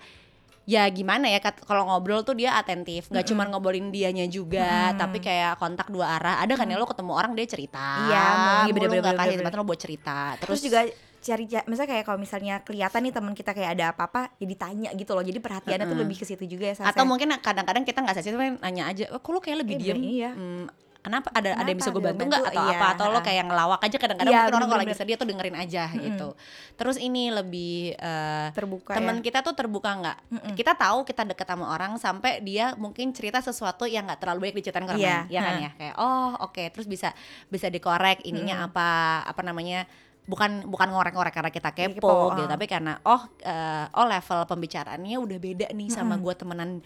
ya 0.68 0.86
gimana 0.92 1.26
ya 1.26 1.40
kalau 1.42 1.88
ngobrol 1.88 2.22
tuh 2.22 2.36
dia 2.36 2.54
atentif 2.54 3.08
nggak 3.10 3.26
cuma 3.26 3.42
ngobrolin 3.48 3.90
dianya 3.90 4.28
juga 4.30 4.94
tapi 4.94 5.18
kayak 5.18 5.58
kontak 5.58 5.88
dua 5.90 6.20
arah. 6.20 6.38
Ada 6.44 6.54
kan 6.54 6.70
ya 6.70 6.76
lo 6.78 6.86
ketemu 6.86 7.12
orang 7.16 7.32
dia 7.34 7.46
cerita. 7.48 8.06
Iya, 8.06 8.24
mau- 8.38 8.70
bener-bener, 8.70 9.02
nggak 9.02 9.18
kasih 9.18 9.32
kesempatan 9.40 9.58
lo 9.58 9.66
buat 9.66 9.80
cerita. 9.80 10.18
Terus, 10.38 10.58
juga 10.62 10.80
cari 11.20 11.44
misalnya 11.68 11.90
kayak 11.92 12.04
kalau 12.08 12.18
misalnya 12.18 12.54
kelihatan 12.64 13.00
nih 13.04 13.12
teman 13.12 13.32
kita 13.36 13.52
kayak 13.52 13.70
ada 13.76 13.84
apa-apa 13.92 14.32
ya 14.40 14.46
ditanya 14.48 14.88
gitu 14.96 15.12
loh. 15.12 15.20
Jadi 15.20 15.36
perhatiannya 15.36 15.84
tuh 15.84 15.92
Mm-mm. 15.92 16.02
lebih 16.08 16.16
ke 16.16 16.24
situ 16.24 16.44
juga 16.48 16.72
ya 16.72 16.74
Sas, 16.80 16.96
atau 16.96 17.04
ya. 17.04 17.08
mungkin 17.08 17.28
kadang-kadang 17.44 17.84
kita 17.84 17.98
nggak 18.00 18.16
sensitif 18.16 18.40
nanya 18.40 18.88
aja 18.88 19.04
oh, 19.12 19.20
kok 19.20 19.30
lo 19.34 19.40
kayak 19.44 19.66
lebih 19.66 19.74
Eh, 19.76 19.80
diem? 19.84 19.96
iya. 20.00 20.30
Hmm, 20.32 20.64
kenapa? 21.00 21.28
Ada 21.32 21.56
ada 21.56 21.68
yang 21.68 21.78
bisa 21.80 21.90
Kenapa? 21.90 22.00
gue 22.00 22.08
bantu 22.12 22.22
nggak? 22.28 22.42
Atau 22.44 22.62
Iya, 22.62 22.76
apa? 22.76 22.86
Atau 22.92 23.04
lo 23.08 23.20
kayak 23.20 23.44
ngelawak 23.48 23.80
aja? 23.80 23.96
Kadang-kadang 23.96 24.32
Iya, 24.32 24.40
mungkin 24.44 24.56
orang 24.56 24.68
kalau 24.70 24.82
lagi 24.84 24.94
sedih 24.96 25.16
tuh 25.16 25.28
dengerin 25.28 25.56
aja 25.56 25.84
gitu. 25.96 26.28
Terus 26.76 26.96
ini 26.96 27.22
lebih 27.28 27.96
eh, 27.96 28.46
terbuka 28.52 28.92
teman 28.96 29.16
ya? 29.18 29.22
kita 29.24 29.38
tuh 29.40 29.54
terbuka 29.56 29.90
nggak? 29.96 30.18
Mm-mm. 30.30 30.54
kita 30.54 30.72
tahu 30.76 30.98
kita 31.04 31.22
deket 31.24 31.46
sama 31.48 31.66
orang 31.72 31.96
sampai 31.96 32.40
dia 32.40 32.72
mungkin 32.76 33.10
cerita 33.10 33.40
sesuatu 33.40 33.88
yang 33.88 34.06
nggak 34.06 34.20
terlalu 34.20 34.48
baik 34.48 34.60
diceritain 34.60 34.86
ke 34.86 34.92
orang 34.94 35.00
Iya, 35.00 35.18
lain 35.24 35.32
ya 35.32 35.40
kan 35.40 35.54
ya? 35.58 35.70
Kayak 35.76 35.94
oh 35.98 36.30
oke. 36.44 36.62
Terus 36.72 36.86
bisa 36.86 37.08
bisa 37.48 37.66
dikorek 37.68 38.22
ininya 38.22 38.68
apa 38.68 38.88
apa 39.24 39.40
namanya 39.42 39.88
bukan 40.30 40.62
bukan 40.68 40.94
ngorek-ngorek 40.94 41.34
karena 41.34 41.50
kita 41.50 41.74
kepo, 41.74 41.98
Kepo, 41.98 42.14
gitu. 42.38 42.46
ah. 42.46 42.50
tapi 42.54 42.70
karena 42.70 42.92
oh 43.02 43.18
eh, 43.42 43.86
oh 43.98 44.06
level 44.06 44.46
pembicaraannya 44.46 45.16
udah 45.18 45.38
beda 45.42 45.66
nih 45.74 45.90
sama 45.90 46.14
gua 46.22 46.38
temenan 46.38 46.78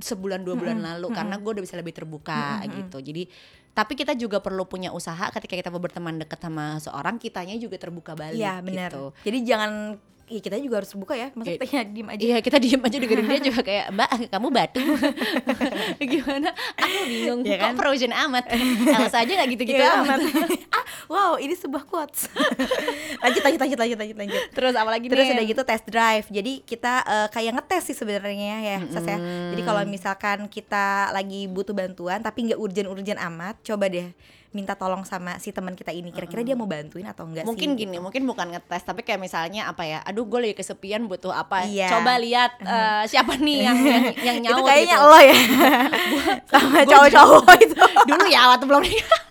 sebulan 0.00 0.40
dua 0.46 0.56
bulan 0.56 0.78
lalu 0.80 1.12
karena 1.12 1.36
gue 1.36 1.50
udah 1.58 1.64
bisa 1.64 1.76
lebih 1.76 1.92
terbuka 1.92 2.64
gitu 2.64 2.98
jadi 3.00 3.28
tapi 3.72 3.96
kita 3.96 4.12
juga 4.12 4.44
perlu 4.44 4.68
punya 4.68 4.92
usaha 4.92 5.32
ketika 5.32 5.56
kita 5.56 5.68
mau 5.72 5.80
berteman 5.80 6.20
dekat 6.20 6.36
sama 6.44 6.76
seorang 6.76 7.16
kitanya 7.16 7.56
juga 7.56 7.80
terbuka 7.80 8.12
balik 8.12 8.36
benar. 8.60 8.92
gitu. 8.92 9.16
Jadi 9.24 9.38
jangan 9.48 9.96
ya 10.32 10.40
kita 10.40 10.56
juga 10.58 10.80
harus 10.80 10.92
buka 10.96 11.14
ya. 11.14 11.28
Maksudnya 11.36 11.60
kita 11.60 11.84
diem 11.92 12.08
aja. 12.08 12.22
Iya 12.22 12.36
kita 12.40 12.56
diem 12.56 12.82
aja 12.82 12.96
dengerin 12.96 13.26
dia 13.28 13.40
juga 13.52 13.60
kayak 13.60 13.86
Mbak 13.92 14.08
kamu 14.32 14.48
batu 14.48 14.82
Gimana 16.12 16.48
Aku 16.80 17.00
bingung 17.06 17.40
Iya 17.44 17.56
kan? 17.60 17.72
Kok 17.76 17.84
frozen 17.84 18.12
amat 18.12 18.44
Elsa 18.88 19.18
aja 19.22 19.32
gak 19.44 19.48
gitu-gitu 19.52 19.82
Iya, 19.82 20.02
amat 20.02 20.18
ah, 20.76 20.84
wow, 21.10 21.32
ini 21.36 21.52
sebuah 21.52 21.84
quotes. 21.84 22.28
lanjut, 23.22 23.42
lanjut, 23.44 23.60
lanjut, 23.60 23.78
lanjut, 23.78 23.98
lanjut, 23.98 24.16
lanjut. 24.16 24.42
Terus 24.52 24.74
apalagi 24.74 25.06
Terus 25.12 25.24
nih 25.28 25.34
udah 25.36 25.46
gitu 25.46 25.62
test 25.62 25.86
drive. 25.88 26.26
Jadi 26.32 26.52
kita 26.64 26.94
eh, 27.04 27.28
kayak 27.30 27.52
ngetes 27.60 27.82
sih 27.92 27.96
sebenarnya 27.96 28.54
ya, 28.62 28.78
Sas 28.88 29.06
ya. 29.06 29.18
Jadi 29.52 29.62
kalau 29.62 29.82
misalkan 29.84 30.38
kita 30.48 31.12
lagi 31.12 31.46
butuh 31.50 31.76
bantuan 31.76 32.20
tapi 32.24 32.50
nggak 32.50 32.60
urgent-urgent 32.60 33.20
amat, 33.20 33.60
coba 33.62 33.86
deh 33.92 34.08
minta 34.52 34.72
tolong 34.72 35.02
sama 35.02 35.36
si 35.36 35.48
teman 35.48 35.72
kita 35.72 35.90
ini. 35.90 36.08
Kira-kira 36.08 36.40
dia 36.40 36.52
mau 36.52 36.64
bantuin 36.64 37.02
atau 37.02 37.24
enggak 37.24 37.42
Mungkin 37.42 37.72
sih? 37.72 37.78
gini 37.78 37.96
Mungkin 37.96 38.22
bukan 38.22 38.52
ngetes 38.52 38.84
Tapi 38.84 39.00
kayak 39.00 39.16
misalnya 39.18 39.66
apa 39.66 39.82
ya 39.82 39.98
Aduh 40.02 40.22
gue 40.22 40.38
lagi 40.38 40.54
kesepian 40.54 41.04
butuh 41.04 41.32
apa 41.32 41.64
Iya. 41.64 41.88
Coba 41.90 42.16
lihat 42.16 42.60
eh, 42.60 43.02
Siapa 43.06 43.36
nih 43.36 43.58
yang 43.62 43.78
yang, 43.88 44.06
yang 44.22 44.36
Itu 44.38 44.52
nyaut 44.52 44.68
kayaknya 44.68 44.96
gitu 44.96 45.08
lo 45.08 45.18
ya. 45.18 45.36
sama 46.52 46.78
cowok-cowok 46.84 47.52
itu. 47.58 47.76
Dulu 48.06 48.24
ya 48.28 48.40
waktu 48.46 48.64
belum 48.64 48.82
nikah 48.82 49.22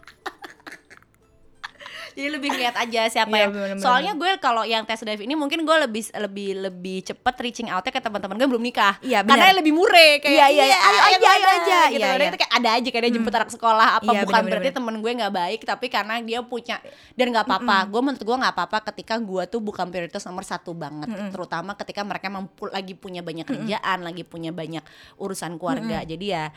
jadi 2.21 2.31
lebih 2.31 2.49
lihat 2.53 2.75
aja 2.75 3.01
siapa 3.07 3.31
Iya, 3.31 3.41
yang 3.41 3.51
bener-bener. 3.51 3.81
soalnya 3.81 4.13
gue 4.13 4.31
kalau 4.37 4.63
yang 4.63 4.83
tes 4.83 4.99
drive 4.99 5.19
ini 5.19 5.33
mungkin 5.33 5.61
gue 5.61 5.77
lebih 5.81 6.03
lebih 6.15 6.49
lebih 6.61 6.97
cepet 7.03 7.35
reaching 7.39 7.67
outnya 7.67 7.89
ke 7.89 7.99
teman-teman 7.99 8.35
gue 8.35 8.47
belum 8.47 8.61
nikah. 8.61 9.01
Iya, 9.01 9.21
karena 9.21 9.49
bener. 9.49 9.57
lebih 9.57 9.73
mure 9.73 10.07
kayak 10.19 10.29
Iya, 10.31 10.45
iya, 10.47 10.63
ayo 10.69 10.99
aja, 11.09 11.27
ayo 11.27 11.47
aja. 11.49 11.79
gitu. 11.89 11.97
Iya, 11.97 12.09
Udah 12.11 12.19
iya. 12.19 12.29
itu 12.29 12.37
kayak 12.37 12.53
ada 12.53 12.69
aja 12.71 12.87
kayak 12.87 13.03
dia 13.03 13.13
jemput 13.13 13.33
anak 13.33 13.49
sekolah. 13.49 13.87
Apa 13.97 14.05
Iya, 14.05 14.19
bukan 14.21 14.21
bener-bener. 14.21 14.51
berarti 14.53 14.69
temen 14.71 14.95
gue 14.97 15.11
nggak 15.17 15.33
baik 15.33 15.61
tapi 15.63 15.85
karena 15.87 16.13
dia 16.19 16.39
punya 16.41 16.77
dan 17.13 17.25
nggak 17.27 17.45
apa-apa. 17.45 17.77
Gue 17.87 18.01
menurut 18.01 18.21
gue 18.21 18.37
nggak 18.37 18.53
apa-apa 18.53 18.77
ketika 18.87 19.17
gue 19.17 19.43
tuh 19.47 19.59
bukan 19.59 19.87
prioritas 19.87 20.21
nomor 20.23 20.43
satu 20.43 20.71
banget. 20.71 21.09
Terutama 21.29 21.73
ketika 21.73 22.01
mereka 22.01 22.27
mampu 22.27 22.67
lagi 22.67 22.93
punya 22.93 23.19
banyak 23.19 23.43
kerjaan 23.43 23.99
lagi 24.01 24.21
punya 24.21 24.51
banyak 24.51 24.83
urusan 25.17 25.57
keluarga. 25.57 26.03
Jadi 26.03 26.25
ya 26.27 26.53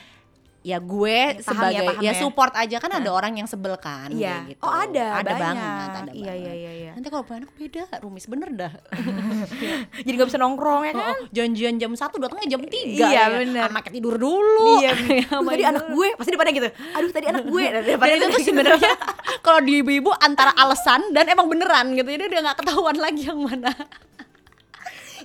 ya 0.64 0.81
gue 0.81 1.16
paham 1.20 1.37
ya, 1.37 1.44
sebagai 1.44 1.85
paham 1.85 2.00
ya, 2.00 2.09
ya. 2.09 2.12
support 2.16 2.53
aja 2.57 2.77
kan 2.81 2.88
ada 2.88 3.11
orang 3.12 3.37
yang 3.37 3.44
sebel 3.44 3.77
kan 3.77 4.09
Iya. 4.09 4.48
gitu. 4.48 4.64
Oh, 4.64 4.72
ada, 4.72 5.20
ada 5.20 5.29
banyak. 5.29 5.37
banget 5.37 5.88
ada 5.92 6.11
Iya, 6.11 6.24
banget. 6.24 6.40
iya, 6.40 6.53
iya, 6.57 6.72
iya. 6.72 6.90
nanti 6.96 7.09
kalau 7.09 7.22
punya 7.22 7.44
anak 7.44 7.53
beda 7.53 7.83
rumis 8.00 8.24
bener 8.24 8.48
dah 8.50 8.72
Jadi 10.05 10.14
nggak 10.14 10.29
bisa 10.29 10.40
nongkrong 10.40 10.83
ya 10.85 10.92
kan? 10.94 11.05
Oh, 11.05 11.18
janjian 11.31 11.77
jam 11.77 11.92
satu 11.92 12.16
datangnya 12.16 12.48
jam 12.50 12.64
tiga 12.64 13.05
Iya, 13.05 13.12
ya. 13.12 13.24
bener. 13.37 13.62
anaknya 13.68 13.92
tidur 13.92 14.16
dulu 14.16 14.81
Iya, 14.81 14.90
Ya, 15.20 15.29
Aduh, 15.31 15.46
tadi 15.46 15.64
anak 15.64 15.85
gue 15.87 16.09
pasti 16.16 16.31
depannya 16.33 16.55
gitu. 16.57 16.68
Aduh, 16.96 17.11
tadi 17.12 17.27
anak 17.29 17.44
gue. 17.44 17.64
Dan 17.74 17.83
itu 17.85 18.00
gitu. 18.16 18.33
tuh 18.33 18.42
sebenarnya 18.42 18.92
kalau 19.40 19.61
di 19.61 19.85
ibu-ibu 19.85 20.11
antara 20.16 20.57
alasan 20.57 21.12
dan 21.12 21.29
emang 21.29 21.44
beneran 21.46 21.92
gitu 21.92 22.09
jadi 22.09 22.24
udah 22.27 22.40
nggak 22.42 22.59
ketahuan 22.64 22.96
lagi 22.96 23.29
yang 23.29 23.37
mana 23.37 23.68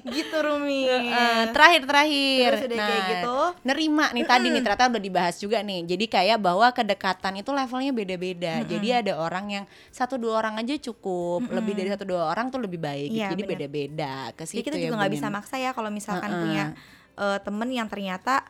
gitu 0.06 0.36
Rumi. 0.40 0.88
Terakhir 1.52 1.84
terakhir. 1.86 2.50
Terus 2.56 2.66
udah 2.70 2.78
kayak 2.80 3.04
gitu. 3.10 3.38
nerima 3.66 4.06
nih 4.16 4.24
tadi 4.26 4.48
nih 4.52 4.62
ternyata 4.64 4.86
udah 4.92 5.04
dibahas 5.04 5.36
juga 5.40 5.58
nih. 5.64 5.80
Jadi 5.86 6.06
kayak 6.08 6.38
bahwa 6.40 6.68
kedekatan 6.72 7.42
itu 7.42 7.52
levelnya 7.52 7.92
beda-beda. 7.92 8.54
Jadi 8.64 8.88
ada 8.94 9.14
orang 9.20 9.46
yang 9.50 9.66
satu 9.90 10.16
dua 10.16 10.40
orang 10.40 10.60
aja 10.62 10.76
cukup. 10.80 11.48
Lebih 11.50 11.74
dari 11.76 11.90
satu 11.92 12.06
dua 12.08 12.30
orang 12.32 12.52
tuh 12.52 12.62
lebih 12.62 12.80
baik. 12.80 13.10
Iya, 13.10 13.34
jadi 13.34 13.42
beda-beda 13.44 14.14
ke 14.36 14.44
Jadi 14.46 14.52
situ 14.54 14.66
kita 14.70 14.78
ya 14.78 14.84
juga 14.88 14.96
nggak 15.02 15.12
Bun, 15.12 15.18
bisa 15.18 15.28
ya. 15.28 15.34
maksa 15.34 15.56
ya 15.58 15.72
kalau 15.74 15.90
misalkan 15.90 16.32
Heeh. 16.32 16.42
punya 16.42 16.64
eh, 17.20 17.40
temen 17.44 17.70
yang 17.70 17.88
ternyata 17.90 18.46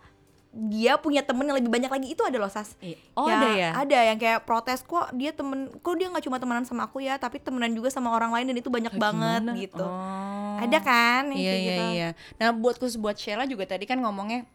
dia 0.49 0.97
punya 0.97 1.21
temen 1.21 1.45
yang 1.45 1.61
lebih 1.61 1.69
banyak 1.69 1.91
lagi 1.93 2.07
itu 2.17 2.21
ada 2.25 2.41
loh 2.41 2.49
sas. 2.49 2.73
Oh, 3.13 3.29
ada 3.29 3.53
ya? 3.53 3.69
Ada 3.77 3.97
yang 4.09 4.17
kayak 4.17 4.49
protes 4.49 4.81
kok 4.81 5.13
dia 5.13 5.29
temen, 5.29 5.69
kok 5.69 5.93
dia 5.93 6.09
nggak 6.09 6.25
cuma 6.25 6.41
temenan 6.41 6.65
sama 6.65 6.89
aku 6.89 7.05
ya, 7.05 7.21
tapi 7.21 7.37
temenan 7.37 7.69
juga 7.69 7.93
sama 7.93 8.09
orang 8.09 8.33
lain 8.33 8.49
dan 8.49 8.57
itu 8.57 8.69
banyak 8.73 8.93
banget 8.97 9.45
gimana? 9.45 9.61
gitu. 9.61 9.85
Oh. 9.85 10.57
Ada 10.57 10.79
kan? 10.81 11.29
yang 11.29 11.37
Iya 11.37 11.51
kayak 11.53 11.61
iya 11.61 11.69
gitu. 11.69 11.83
iya. 11.93 12.09
Nah 12.41 12.49
buat 12.51 12.81
khusus 12.81 12.97
buat 12.97 13.13
Sheila 13.13 13.45
juga 13.45 13.69
tadi 13.69 13.85
kan 13.85 14.01
ngomongnya 14.01 14.49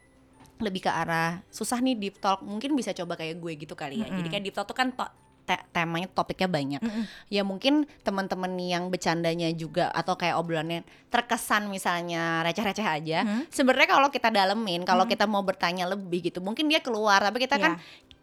lebih 0.58 0.86
ke 0.86 0.90
arah 0.90 1.42
susah 1.50 1.82
nih 1.82 1.98
deep 1.98 2.16
talk 2.22 2.38
mungkin 2.42 2.78
bisa 2.78 2.94
coba 2.94 3.14
kayak 3.14 3.38
gue 3.38 3.52
gitu 3.54 3.74
kali 3.74 4.02
ya. 4.02 4.10
Jadi 4.10 4.28
kayak 4.28 4.44
deep 4.50 4.54
talk 4.54 4.66
tuh 4.66 4.74
kan 4.74 4.90
to- 4.90 5.10
te- 5.44 5.64
temanya 5.70 6.08
topiknya 6.08 6.48
banyak. 6.48 6.80
Ya 7.28 7.40
mungkin 7.40 7.74
teman-teman 8.00 8.50
yang 8.56 8.88
bercandanya 8.88 9.52
juga 9.52 9.88
atau 9.90 10.14
kayak 10.14 10.34
obrolannya 10.34 10.82
terkesan 11.08 11.68
misalnya 11.68 12.40
receh-receh 12.42 12.82
aja. 12.82 13.18
Sebenarnya 13.48 13.88
kalau 13.88 14.08
kita 14.08 14.28
dalemin, 14.28 14.82
kalau 14.82 15.04
kita 15.06 15.24
mau 15.24 15.40
bertanya 15.40 15.84
lebih 15.84 16.24
gitu, 16.24 16.40
mungkin 16.40 16.66
dia 16.66 16.80
keluar. 16.80 17.20
Tapi 17.20 17.38
kita 17.38 17.56
kan 17.60 17.72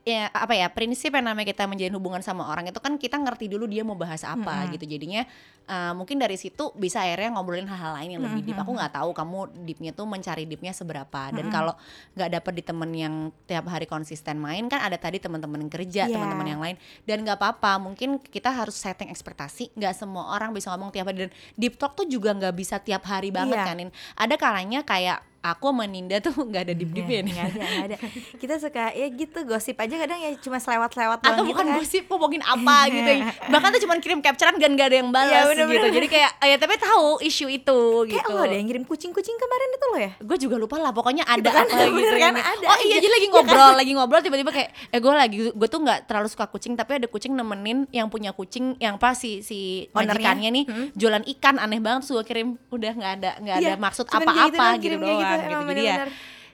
ya 0.02 0.34
apa 0.34 0.58
ya 0.58 0.66
prinsip 0.74 1.14
yang 1.14 1.30
namanya 1.30 1.54
kita 1.54 1.70
menjalin 1.70 1.94
hubungan 1.94 2.26
sama 2.26 2.50
orang 2.50 2.66
itu 2.66 2.82
kan 2.82 2.98
kita 2.98 3.22
ngerti 3.22 3.46
dulu 3.46 3.70
dia 3.70 3.86
mau 3.86 3.94
bahas 3.94 4.26
apa 4.26 4.66
gitu. 4.74 4.90
Jadinya 4.90 5.22
uh, 5.70 5.94
mungkin 5.94 6.18
dari 6.18 6.42
situ 6.42 6.74
bisa 6.74 7.06
akhirnya 7.06 7.38
ngobrolin 7.38 7.70
hal-hal 7.70 7.94
lain 8.02 8.18
yang 8.18 8.22
lebih 8.26 8.42
deep. 8.42 8.58
Aku 8.58 8.74
nggak 8.74 8.98
tahu 8.98 9.14
kamu 9.14 9.38
deepnya 9.62 9.92
tuh 9.94 10.10
mencari 10.10 10.50
deepnya 10.50 10.74
seberapa. 10.74 11.30
Dan 11.30 11.54
kalau 11.54 11.78
nggak 12.18 12.30
dapet 12.34 12.54
di 12.58 12.64
temen 12.66 12.90
yang 12.98 13.14
tiap 13.46 13.70
hari 13.70 13.86
konsisten 13.86 14.42
main 14.42 14.66
kan 14.66 14.82
ada 14.82 14.98
tadi 14.98 15.22
teman-teman 15.22 15.70
kerja 15.70 16.10
Iya. 16.10 16.18
teman-teman 16.18 16.48
yang 16.50 16.62
lain. 16.66 16.76
Dan 17.06 17.22
nggak 17.22 17.38
apa-apa 17.38 17.78
mungkin 17.78 18.18
kita 18.18 18.50
harus 18.50 18.74
setting 18.74 19.14
ekspektasi. 19.14 19.70
Nggak 19.78 19.94
semua 19.94 20.34
orang 20.34 20.50
bisa 20.50 20.74
ngomong 20.74 20.90
tiap 20.90 21.14
hari. 21.14 21.30
Dan 21.30 21.32
deep 21.54 21.78
talk 21.78 21.94
tuh 21.94 22.10
juga 22.10 22.34
nggak 22.34 22.58
bisa 22.58 22.82
tiap 22.82 23.06
hari 23.06 23.30
banget 23.30 23.62
Iya. 23.62 23.68
kan 23.70 23.78
Nin. 23.78 23.94
ada 24.18 24.34
kalanya 24.34 24.82
kayak 24.82 25.22
aku 25.42 25.66
sama 25.68 25.86
Ninda 25.86 26.18
tuh 26.18 26.34
nggak 26.50 26.64
ada 26.64 26.74
deep 26.74 26.90
deepnya 26.90 27.22
nih 27.22 27.34
Nggak 27.34 27.48
ada, 27.48 27.60
nggak 27.60 27.86
ada. 27.86 27.96
Kita 28.38 28.54
suka 28.58 28.84
ya 28.92 29.08
gitu 29.10 29.40
gosip 29.44 29.76
aja 29.76 29.96
kadang 29.98 30.20
ya 30.20 30.30
cuma 30.38 30.58
selewat-selewat 30.58 31.20
atau 31.20 31.30
doang 31.32 31.42
gitu 31.42 31.52
bukan 31.52 31.66
kan. 31.68 31.76
gosip 31.78 32.04
ngomongin 32.06 32.42
apa 32.42 32.78
gitu 32.88 33.10
ya. 33.12 33.24
bahkan 33.52 33.70
tuh 33.70 33.82
cuma 33.82 33.94
kirim 33.98 34.20
capturean 34.20 34.56
dan 34.56 34.72
gak 34.74 34.88
ada 34.88 34.98
yang 34.98 35.10
balas 35.10 35.30
Iya, 35.32 35.42
bener-bener. 35.48 35.76
gitu 35.76 35.88
jadi 35.92 36.08
kayak 36.08 36.32
ya 36.42 36.56
tapi 36.56 36.74
tahu 36.78 37.06
isu 37.22 37.46
itu 37.48 37.80
Kayak 38.06 38.14
gitu 38.16 38.32
lo 38.32 38.44
deh 38.44 38.56
yang 38.56 38.68
ngirim 38.68 38.84
kucing-kucing 38.84 39.36
kemarin 39.36 39.70
itu 39.72 39.86
lo 39.88 39.98
ya? 39.98 40.12
gue 40.16 40.38
juga 40.40 40.56
lupa 40.56 40.76
lah 40.78 40.92
pokoknya 40.92 41.24
ada 41.26 41.50
kan, 41.50 41.66
apa 41.66 41.84
gitu 41.90 41.98
bener 41.98 42.16
kan, 42.18 42.34
ada 42.38 42.66
oh 42.68 42.78
iya 42.80 42.88
aja. 42.88 42.96
jadi 42.98 43.08
lagi 43.10 43.28
ngobrol 43.28 43.72
lagi 43.74 43.92
ngobrol 43.92 44.22
tiba-tiba 44.22 44.52
kayak 44.52 44.70
eh 44.88 45.00
gue 45.00 45.14
lagi 45.14 45.38
gue 45.50 45.68
tuh 45.68 45.80
nggak 45.80 46.00
terlalu 46.06 46.28
suka 46.28 46.46
kucing 46.46 46.74
tapi 46.74 47.02
ada 47.02 47.08
kucing 47.08 47.34
nemenin 47.34 47.90
yang 47.90 48.08
punya 48.08 48.30
kucing 48.32 48.78
yang 48.78 48.96
pas 48.96 49.18
si 49.18 49.42
si 49.42 49.90
majikannya 49.92 50.50
nih 50.52 50.64
jualan 50.94 51.24
ikan 51.38 51.58
aneh 51.58 51.80
banget 51.80 52.06
gue 52.06 52.24
kirim 52.24 52.48
udah 52.70 52.92
nggak 52.92 53.14
ada 53.18 53.32
nggak 53.40 53.56
ada 53.56 53.64
Iya, 53.64 53.76
maksud 53.76 54.06
cuman 54.06 54.22
kayak 54.22 54.36
gitu 54.36 54.42
apa-apa 54.52 54.58
doang, 54.58 54.76
gitu, 54.76 54.84
kirim 54.84 55.00
kayak 55.00 55.31
doang 55.40 55.48
gitu, 55.48 55.62
gitu, 55.62 55.72
jadi 55.72 55.84
ya 55.86 55.96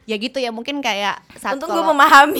ya 0.07 0.15
gitu 0.15 0.37
ya 0.39 0.51
mungkin 0.55 0.79
kayak 0.79 1.19
saat 1.35 1.59
Untung 1.59 1.67
gue 1.67 1.83
kalau- 1.83 1.91
memahami. 1.91 2.39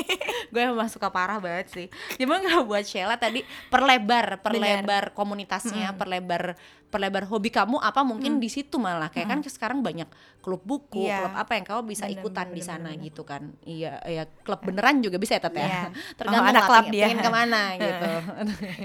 gue 0.52 0.60
emang 0.64 0.88
suka 0.88 1.12
parah 1.12 1.36
banget 1.40 1.68
sih. 1.68 1.86
Cuma 2.16 2.40
nggak 2.40 2.64
buat 2.64 2.84
Sheila 2.88 3.20
tadi 3.20 3.44
perlebar 3.68 4.40
perlebar 4.40 5.12
komunitasnya 5.12 5.92
perlebar 5.96 6.56
perlebar 6.92 7.24
hobi 7.24 7.48
kamu 7.48 7.80
apa 7.80 8.04
mungkin 8.04 8.36
di 8.36 8.46
situ 8.46 8.76
malah. 8.76 9.08
Kayak 9.08 9.26
kan 9.26 9.38
sekarang 9.42 9.80
banyak 9.80 10.04
klub 10.38 10.60
buku 10.60 11.02
Iya. 11.02 11.24
klub 11.24 11.34
apa 11.34 11.52
yang 11.54 11.64
kamu 11.64 11.80
bisa 11.86 12.04
Bener, 12.04 12.14
ikutan 12.14 12.46
bener, 12.46 12.56
di 12.56 12.62
sana 12.62 12.88
bener, 12.90 13.04
gitu 13.08 13.22
kan. 13.22 13.42
Iya 13.64 13.92
ya 14.04 14.22
klub 14.44 14.60
beneran 14.60 15.00
juga 15.00 15.16
bisa 15.16 15.34
ya 15.34 15.40
Tat 15.40 15.54
ya? 15.54 15.64
Iya. 15.64 15.82
tergantung 16.20 16.44
Oh, 16.44 16.52
lah 16.52 16.64
klub 16.68 16.86
dia. 16.86 17.04
pengen 17.08 17.18
ke 17.18 17.30
mana 17.32 17.60
gitu. 17.80 18.10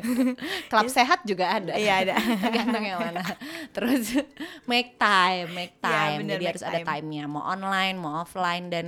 Klub 0.72 0.88
sehat 0.88 1.20
juga 1.24 1.46
ada. 1.52 1.74
Iya, 1.74 1.94
ada. 2.02 2.14
tergantung 2.40 2.84
yang 2.84 3.00
mana. 3.02 3.22
Terus 3.70 4.16
make 4.64 4.96
time 4.96 5.48
make 5.52 5.76
Iya, 5.76 5.84
time. 5.84 6.18
Bener, 6.22 6.32
jadi 6.32 6.42
make 6.42 6.52
harus 6.54 6.64
ada 6.64 6.80
time. 6.80 6.88
time-nya. 6.88 7.24
Mau 7.28 7.44
online 7.44 7.96
mau 7.96 8.22
offline 8.22 8.66
dan 8.68 8.88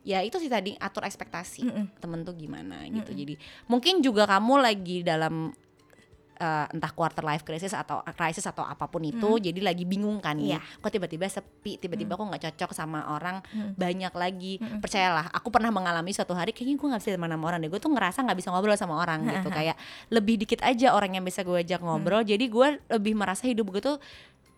ya 0.00 0.22
itu 0.22 0.38
sih 0.38 0.46
tadi 0.46 0.72
atur 0.76 1.02
ekspektasi. 1.02 1.60
Mm-mm. 1.62 1.86
temen 1.98 2.22
tuh 2.22 2.32
gimana 2.32 2.86
gitu. 2.86 3.10
Jadi 3.12 3.34
mungkin 3.66 4.00
juga 4.00 4.24
kamu 4.24 4.62
lagi 4.62 5.02
dalam 5.02 5.50
eh, 6.36 6.66
entah 6.70 6.92
quarter 6.92 7.20
life 7.20 7.42
crisis 7.42 7.72
atau 7.72 8.04
crisis 8.12 8.44
atau 8.44 8.60
apa 8.60 8.84
pun 8.86 9.00
itu 9.00 9.40
jadi 9.40 9.56
lagi 9.58 9.82
bingung 9.82 10.20
kan. 10.20 10.36
Ya 10.36 10.56
Iya. 10.56 10.58
kok 10.78 10.90
tiba-tiba 10.90 11.24
sepi 11.26 11.76
tiba-tiba 11.76 12.14
kok 12.14 12.22
nggak 12.22 12.42
cocok 12.52 12.70
sama 12.70 13.08
orang 13.10 13.40
banyak 13.74 14.12
lagi. 14.12 14.52
Percayalah 14.78 15.32
aku 15.32 15.48
pernah 15.48 15.68
mengalami 15.68 16.12
suatu 16.12 16.32
hari 16.32 16.52
kayaknya 16.52 16.76
gue 16.76 16.88
nggak 16.92 17.02
bisa 17.02 17.12
teman 17.12 17.32
sama 17.32 17.44
orang 17.46 17.58
deh. 17.58 17.68
Gue 17.68 17.80
tuh 17.80 17.90
ngerasa 17.90 18.22
nggak 18.22 18.38
bisa 18.38 18.48
ngobrol 18.52 18.76
sama 18.76 18.94
orang 18.96 19.24
gitu. 19.32 19.48
Kayak 19.48 19.76
lebih 20.08 20.36
dikit 20.38 20.60
aja 20.60 20.92
orang 20.92 21.16
yang 21.16 21.24
bisa 21.24 21.40
gue 21.40 21.56
ajak 21.56 21.80
ngobrol. 21.80 22.20
Jadi 22.20 22.44
gue 22.46 22.68
lebih 22.92 23.16
merasa 23.16 23.48
hidup 23.48 23.72
gue 23.72 23.80
tuh 23.80 23.96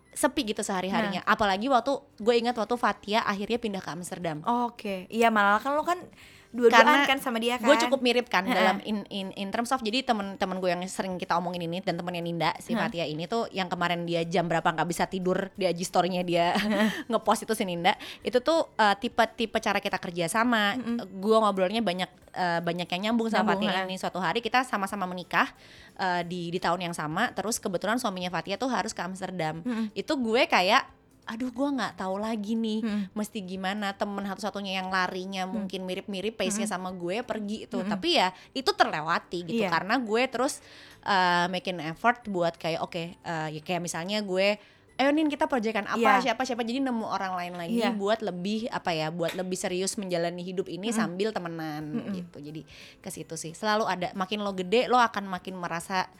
sepi 0.09 0.51
gitu 0.51 0.65
sehari 0.65 0.91
harinya 0.91 1.23
apalagi 1.23 1.71
waktu 1.71 1.95
gue 2.19 2.35
ingat 2.35 2.57
waktu 2.57 2.75
Fatia 2.75 3.23
akhirnya 3.23 3.55
pindah 3.55 3.79
ke 3.79 3.87
Amsterdam. 3.87 4.43
Oke, 4.43 5.07
iya 5.07 5.31
malah 5.31 5.61
kan 5.63 5.71
lo 5.77 5.85
kan 5.85 6.01
dua-duaan 6.49 7.05
Karena 7.05 7.05
kan 7.05 7.19
sama 7.21 7.37
dia 7.37 7.61
kan. 7.61 7.69
gue 7.69 7.75
cukup 7.85 7.99
mirip 8.01 8.25
kan 8.25 8.41
dalam 8.41 8.81
in 8.81 9.05
in 9.13 9.29
in 9.37 9.53
terms 9.53 9.69
of 9.69 9.85
jadi 9.85 10.01
temen-temen 10.01 10.57
gue 10.57 10.69
yang 10.73 10.81
sering 10.89 11.21
kita 11.21 11.37
omongin 11.37 11.69
ini 11.69 11.77
dan 11.85 11.93
temennya 11.93 12.25
Ninda 12.25 12.51
si 12.57 12.73
Fatia 12.73 13.05
ini 13.05 13.29
tuh 13.29 13.45
yang 13.53 13.69
kemarin 13.69 14.01
dia 14.09 14.25
jam 14.25 14.49
berapa 14.49 14.65
nggak 14.65 14.89
bisa 14.89 15.05
tidur 15.05 15.53
di 15.53 15.69
IG 15.69 15.85
story-nya 15.85 16.25
dia 16.25 16.57
ngepost 17.11 17.45
itu 17.45 17.53
si 17.53 17.69
Ninda 17.69 17.93
itu 18.25 18.41
tuh 18.41 18.65
uh, 18.81 18.95
tipe-tipe 18.97 19.61
cara 19.61 19.77
kita 19.77 20.01
kerja 20.01 20.25
sama. 20.25 20.73
Gue 21.21 21.37
ngobrolnya 21.37 21.85
banyak 21.85 22.09
uh, 22.33 22.59
banyak 22.65 22.89
yang 22.97 23.01
nyambung 23.13 23.29
sama 23.29 23.53
Nyambung, 23.53 23.69
Fatia 23.69 23.85
ini. 23.85 23.95
Suatu 24.01 24.17
hari 24.17 24.41
kita 24.41 24.65
sama-sama 24.65 25.05
menikah 25.05 25.53
uh, 26.01 26.25
di 26.25 26.49
di 26.49 26.57
tahun 26.57 26.89
yang 26.89 26.95
sama 26.97 27.29
terus 27.37 27.61
kebetulan 27.61 28.01
suaminya 28.01 28.33
Fatia 28.33 28.57
tuh 28.57 28.73
harus 28.73 28.91
ke 28.91 29.01
Amsterdam. 29.05 29.61
Itu 29.93 30.17
gue 30.17 30.49
kayak 30.49 30.98
aduh 31.29 31.53
gua 31.53 31.69
nggak 31.69 31.93
tahu 31.95 32.17
lagi 32.17 32.57
nih 32.57 32.79
Hmm. 32.81 33.05
mesti 33.13 33.39
gimana 33.39 33.93
temen 33.93 34.25
satu-satunya 34.25 34.81
yang 34.81 34.89
larinya 34.89 35.45
mungkin 35.45 35.85
mirip-mirip 35.85 36.33
pace-nya 36.33 36.65
sama 36.65 36.89
gue 36.89 37.21
pergi 37.21 37.69
itu 37.69 37.77
tapi 37.85 38.17
ya 38.17 38.33
itu 38.51 38.65
terlewati 38.67 39.45
gitu 39.45 39.61
Iya. 39.61 39.69
karena 39.69 39.95
gue 39.95 40.21
terus 40.25 40.57
uh, 41.03 41.45
making 41.47 41.77
effort 41.85 42.25
buat 42.25 42.55
kayak 42.55 42.81
oke 42.81 42.97
uh, 43.21 43.47
ya 43.47 43.61
kayak 43.61 43.79
misalnya 43.79 44.19
gue 44.19 44.57
ayo 44.97 45.15
nin 45.15 45.29
kita 45.29 45.45
proyekan 45.45 45.87
apa 45.87 45.95
Iya. 46.19 46.19
siapa 46.19 46.43
siapa. 46.43 46.59
Jadi 46.59 46.83
nemu 46.83 47.07
orang 47.07 47.31
lain 47.31 47.53
lagi 47.55 47.79
Iya. 47.79 47.95
buat 47.95 48.19
lebih 48.19 48.67
apa 48.67 48.91
ya 48.91 49.07
buat 49.07 49.31
lebih 49.31 49.55
serius 49.55 49.95
menjalani 49.95 50.43
hidup 50.43 50.67
ini 50.67 50.91
sambil 50.91 51.31
temenan 51.31 51.87
gitu. 52.11 52.41
Jadi 52.41 52.67
ke 52.99 53.07
situ 53.07 53.37
sih. 53.37 53.55
Selalu 53.55 53.87
ada 53.87 54.11
makin 54.11 54.43
lo 54.43 54.51
gede 54.51 54.91
lo 54.91 54.99
akan 54.99 55.23
makin 55.23 55.55
merasa 55.55 56.11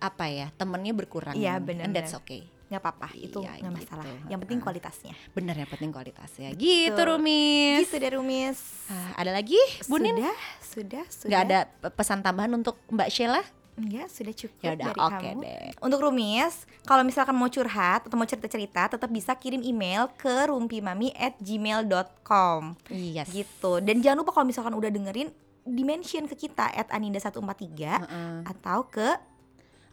apa 0.00 0.24
ya 0.24 0.48
temennya 0.54 0.94
berkurang. 0.94 1.36
Iya, 1.36 1.60
benar, 1.60 1.84
and 1.84 1.92
that's 1.92 2.14
okay 2.14 2.48
nggak 2.64 2.80
apa-apa 2.80 3.08
itu 3.14 3.38
Iya, 3.38 3.60
nggak 3.60 3.72
gitu. 3.72 3.80
masalah 3.84 4.04
yang 4.26 4.40
penting 4.40 4.58
kualitasnya 4.58 5.12
bener 5.30 5.54
yang 5.54 5.68
penting 5.68 5.90
kualitasnya 5.90 6.48
gitu 6.54 6.96
Rumis 6.98 7.84
gitu 7.84 7.96
deh 7.96 8.12
Rumis 8.12 8.58
Ah, 8.86 9.12
ada 9.16 9.30
lagi 9.32 9.60
Bu 9.84 9.96
Nin? 9.96 10.16
sudah 10.16 10.36
sudah 10.60 11.04
sudah 11.06 11.28
nggak 11.28 11.42
ada 11.44 11.58
pe- 11.68 11.92
pesan 11.92 12.20
tambahan 12.20 12.52
untuk 12.52 12.80
Mbak 12.88 13.08
Sheila 13.08 13.44
Enggak, 13.74 14.06
sudah 14.08 14.30
cukup 14.32 14.62
Ya 14.62 14.70
udah, 14.70 14.86
dari 14.86 15.00
oke 15.02 15.18
kamu. 15.34 15.42
deh. 15.42 15.66
Untuk 15.82 15.98
Rumis, 15.98 16.54
kalau 16.82 17.02
misalkan 17.02 17.34
mau 17.34 17.50
curhat 17.50 18.06
atau 18.06 18.14
mau 18.14 18.22
cerita-cerita, 18.22 18.86
tetap 18.88 19.10
bisa 19.10 19.34
kirim 19.34 19.58
email 19.60 20.06
ke 20.14 20.46
rumpimami@gmail.com. 21.44 22.62
yes 22.88 23.28
Gitu. 23.28 23.72
Dan 23.80 23.98
jangan 23.98 24.22
lupa 24.22 24.30
kalau 24.32 24.46
misalkan 24.46 24.72
udah 24.72 24.86
dengerin, 24.88 25.34
dimention 25.64 26.28
ke 26.28 26.38
kita 26.38 26.68
at 26.68 26.86
aninda143 26.88 27.98
Heeh. 27.98 28.46
atau 28.46 28.86
ke 28.86 29.18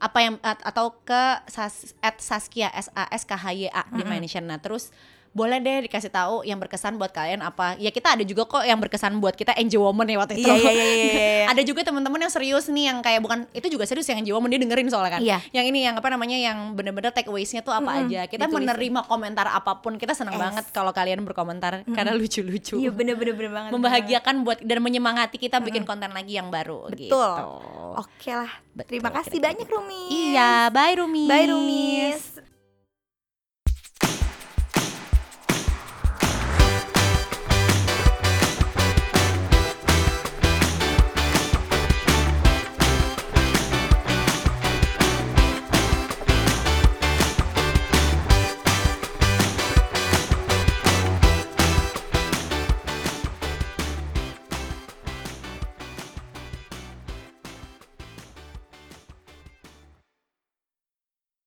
apa 0.02 0.18
yang 0.18 0.36
at- 0.42 0.66
atau 0.66 0.98
ke 1.06 1.24
sas, 1.46 1.94
at 2.02 2.18
Saskia 2.18 2.74
S 2.74 2.90
A 2.98 3.06
S 3.14 3.24
K 3.30 3.38
H 3.38 3.46
Y 3.54 3.70
A 3.70 3.86
di 3.94 4.02
mention 4.02 4.50
nah 4.50 4.58
terus 4.58 4.90
boleh 5.32 5.58
deh 5.58 5.88
dikasih 5.88 6.12
tahu 6.12 6.44
yang 6.44 6.60
berkesan 6.60 7.00
buat 7.00 7.08
kalian 7.08 7.40
apa 7.40 7.80
ya 7.80 7.88
kita 7.88 8.14
ada 8.14 8.24
juga 8.24 8.44
kok 8.44 8.62
yang 8.62 8.76
berkesan 8.76 9.16
buat 9.18 9.32
kita 9.32 9.56
NJ 9.56 9.80
Woman 9.80 10.04
ya 10.04 10.20
waktu 10.20 10.36
itu 10.36 10.44
iya, 10.44 10.60
iya, 10.60 10.72
iya, 10.76 10.96
iya. 11.08 11.46
ada 11.56 11.64
juga 11.64 11.82
teman-teman 11.82 12.20
yang 12.20 12.28
serius 12.28 12.68
nih 12.68 12.92
yang 12.92 13.00
kayak 13.00 13.20
bukan 13.20 13.48
itu 13.52 13.72
juga 13.72 13.88
serius 13.88 14.04
yang 14.06 14.20
NJ 14.20 14.36
Woman 14.36 14.52
dia 14.52 14.60
dengerin 14.60 14.92
soalnya 14.92 15.16
kan 15.16 15.22
Iya. 15.24 15.40
yang 15.54 15.66
ini 15.66 15.88
yang 15.88 15.96
apa 15.96 16.12
namanya 16.12 16.36
yang 16.36 16.76
bener-bener 16.76 17.10
take 17.10 17.26
aways-nya 17.26 17.62
tuh 17.62 17.72
apa 17.72 17.88
Mm-mm, 17.88 18.12
aja 18.12 18.22
kita 18.28 18.44
ditulis. 18.46 18.60
menerima 18.60 19.00
komentar 19.06 19.48
apa 19.48 19.80
pun 19.80 19.96
kita 19.96 20.12
seneng 20.12 20.36
Yes. 20.36 20.44
banget 20.44 20.66
kalau 20.72 20.92
kalian 20.92 21.24
berkomentar 21.24 21.88
karena 21.88 22.12
lucu-lucu 22.12 22.76
Iya 22.76 22.92
bener-bener 22.92 23.32
bener 23.32 23.52
banget 23.52 23.72
membahagiakan 23.72 24.36
buat 24.44 24.60
dan 24.60 24.80
menyemangati 24.80 25.40
kita 25.40 25.64
bikin 25.64 25.84
konten 25.84 26.12
lagi 26.12 26.36
yang 26.36 26.52
baru 26.52 26.92
Betul. 26.92 27.08
gitu. 27.08 27.24
Oke 27.96 28.32
lah. 28.32 28.52
Betul, 28.72 29.00
Terima 29.00 29.12
kasih 29.12 29.32
kira-kira 29.32 29.48
banyak 29.48 29.68
Rumis. 29.68 30.10
Iya, 30.12 30.52
bye 30.70 30.96
Rumi. 30.96 31.26
Bye 31.26 31.48
Rumis. 31.48 32.51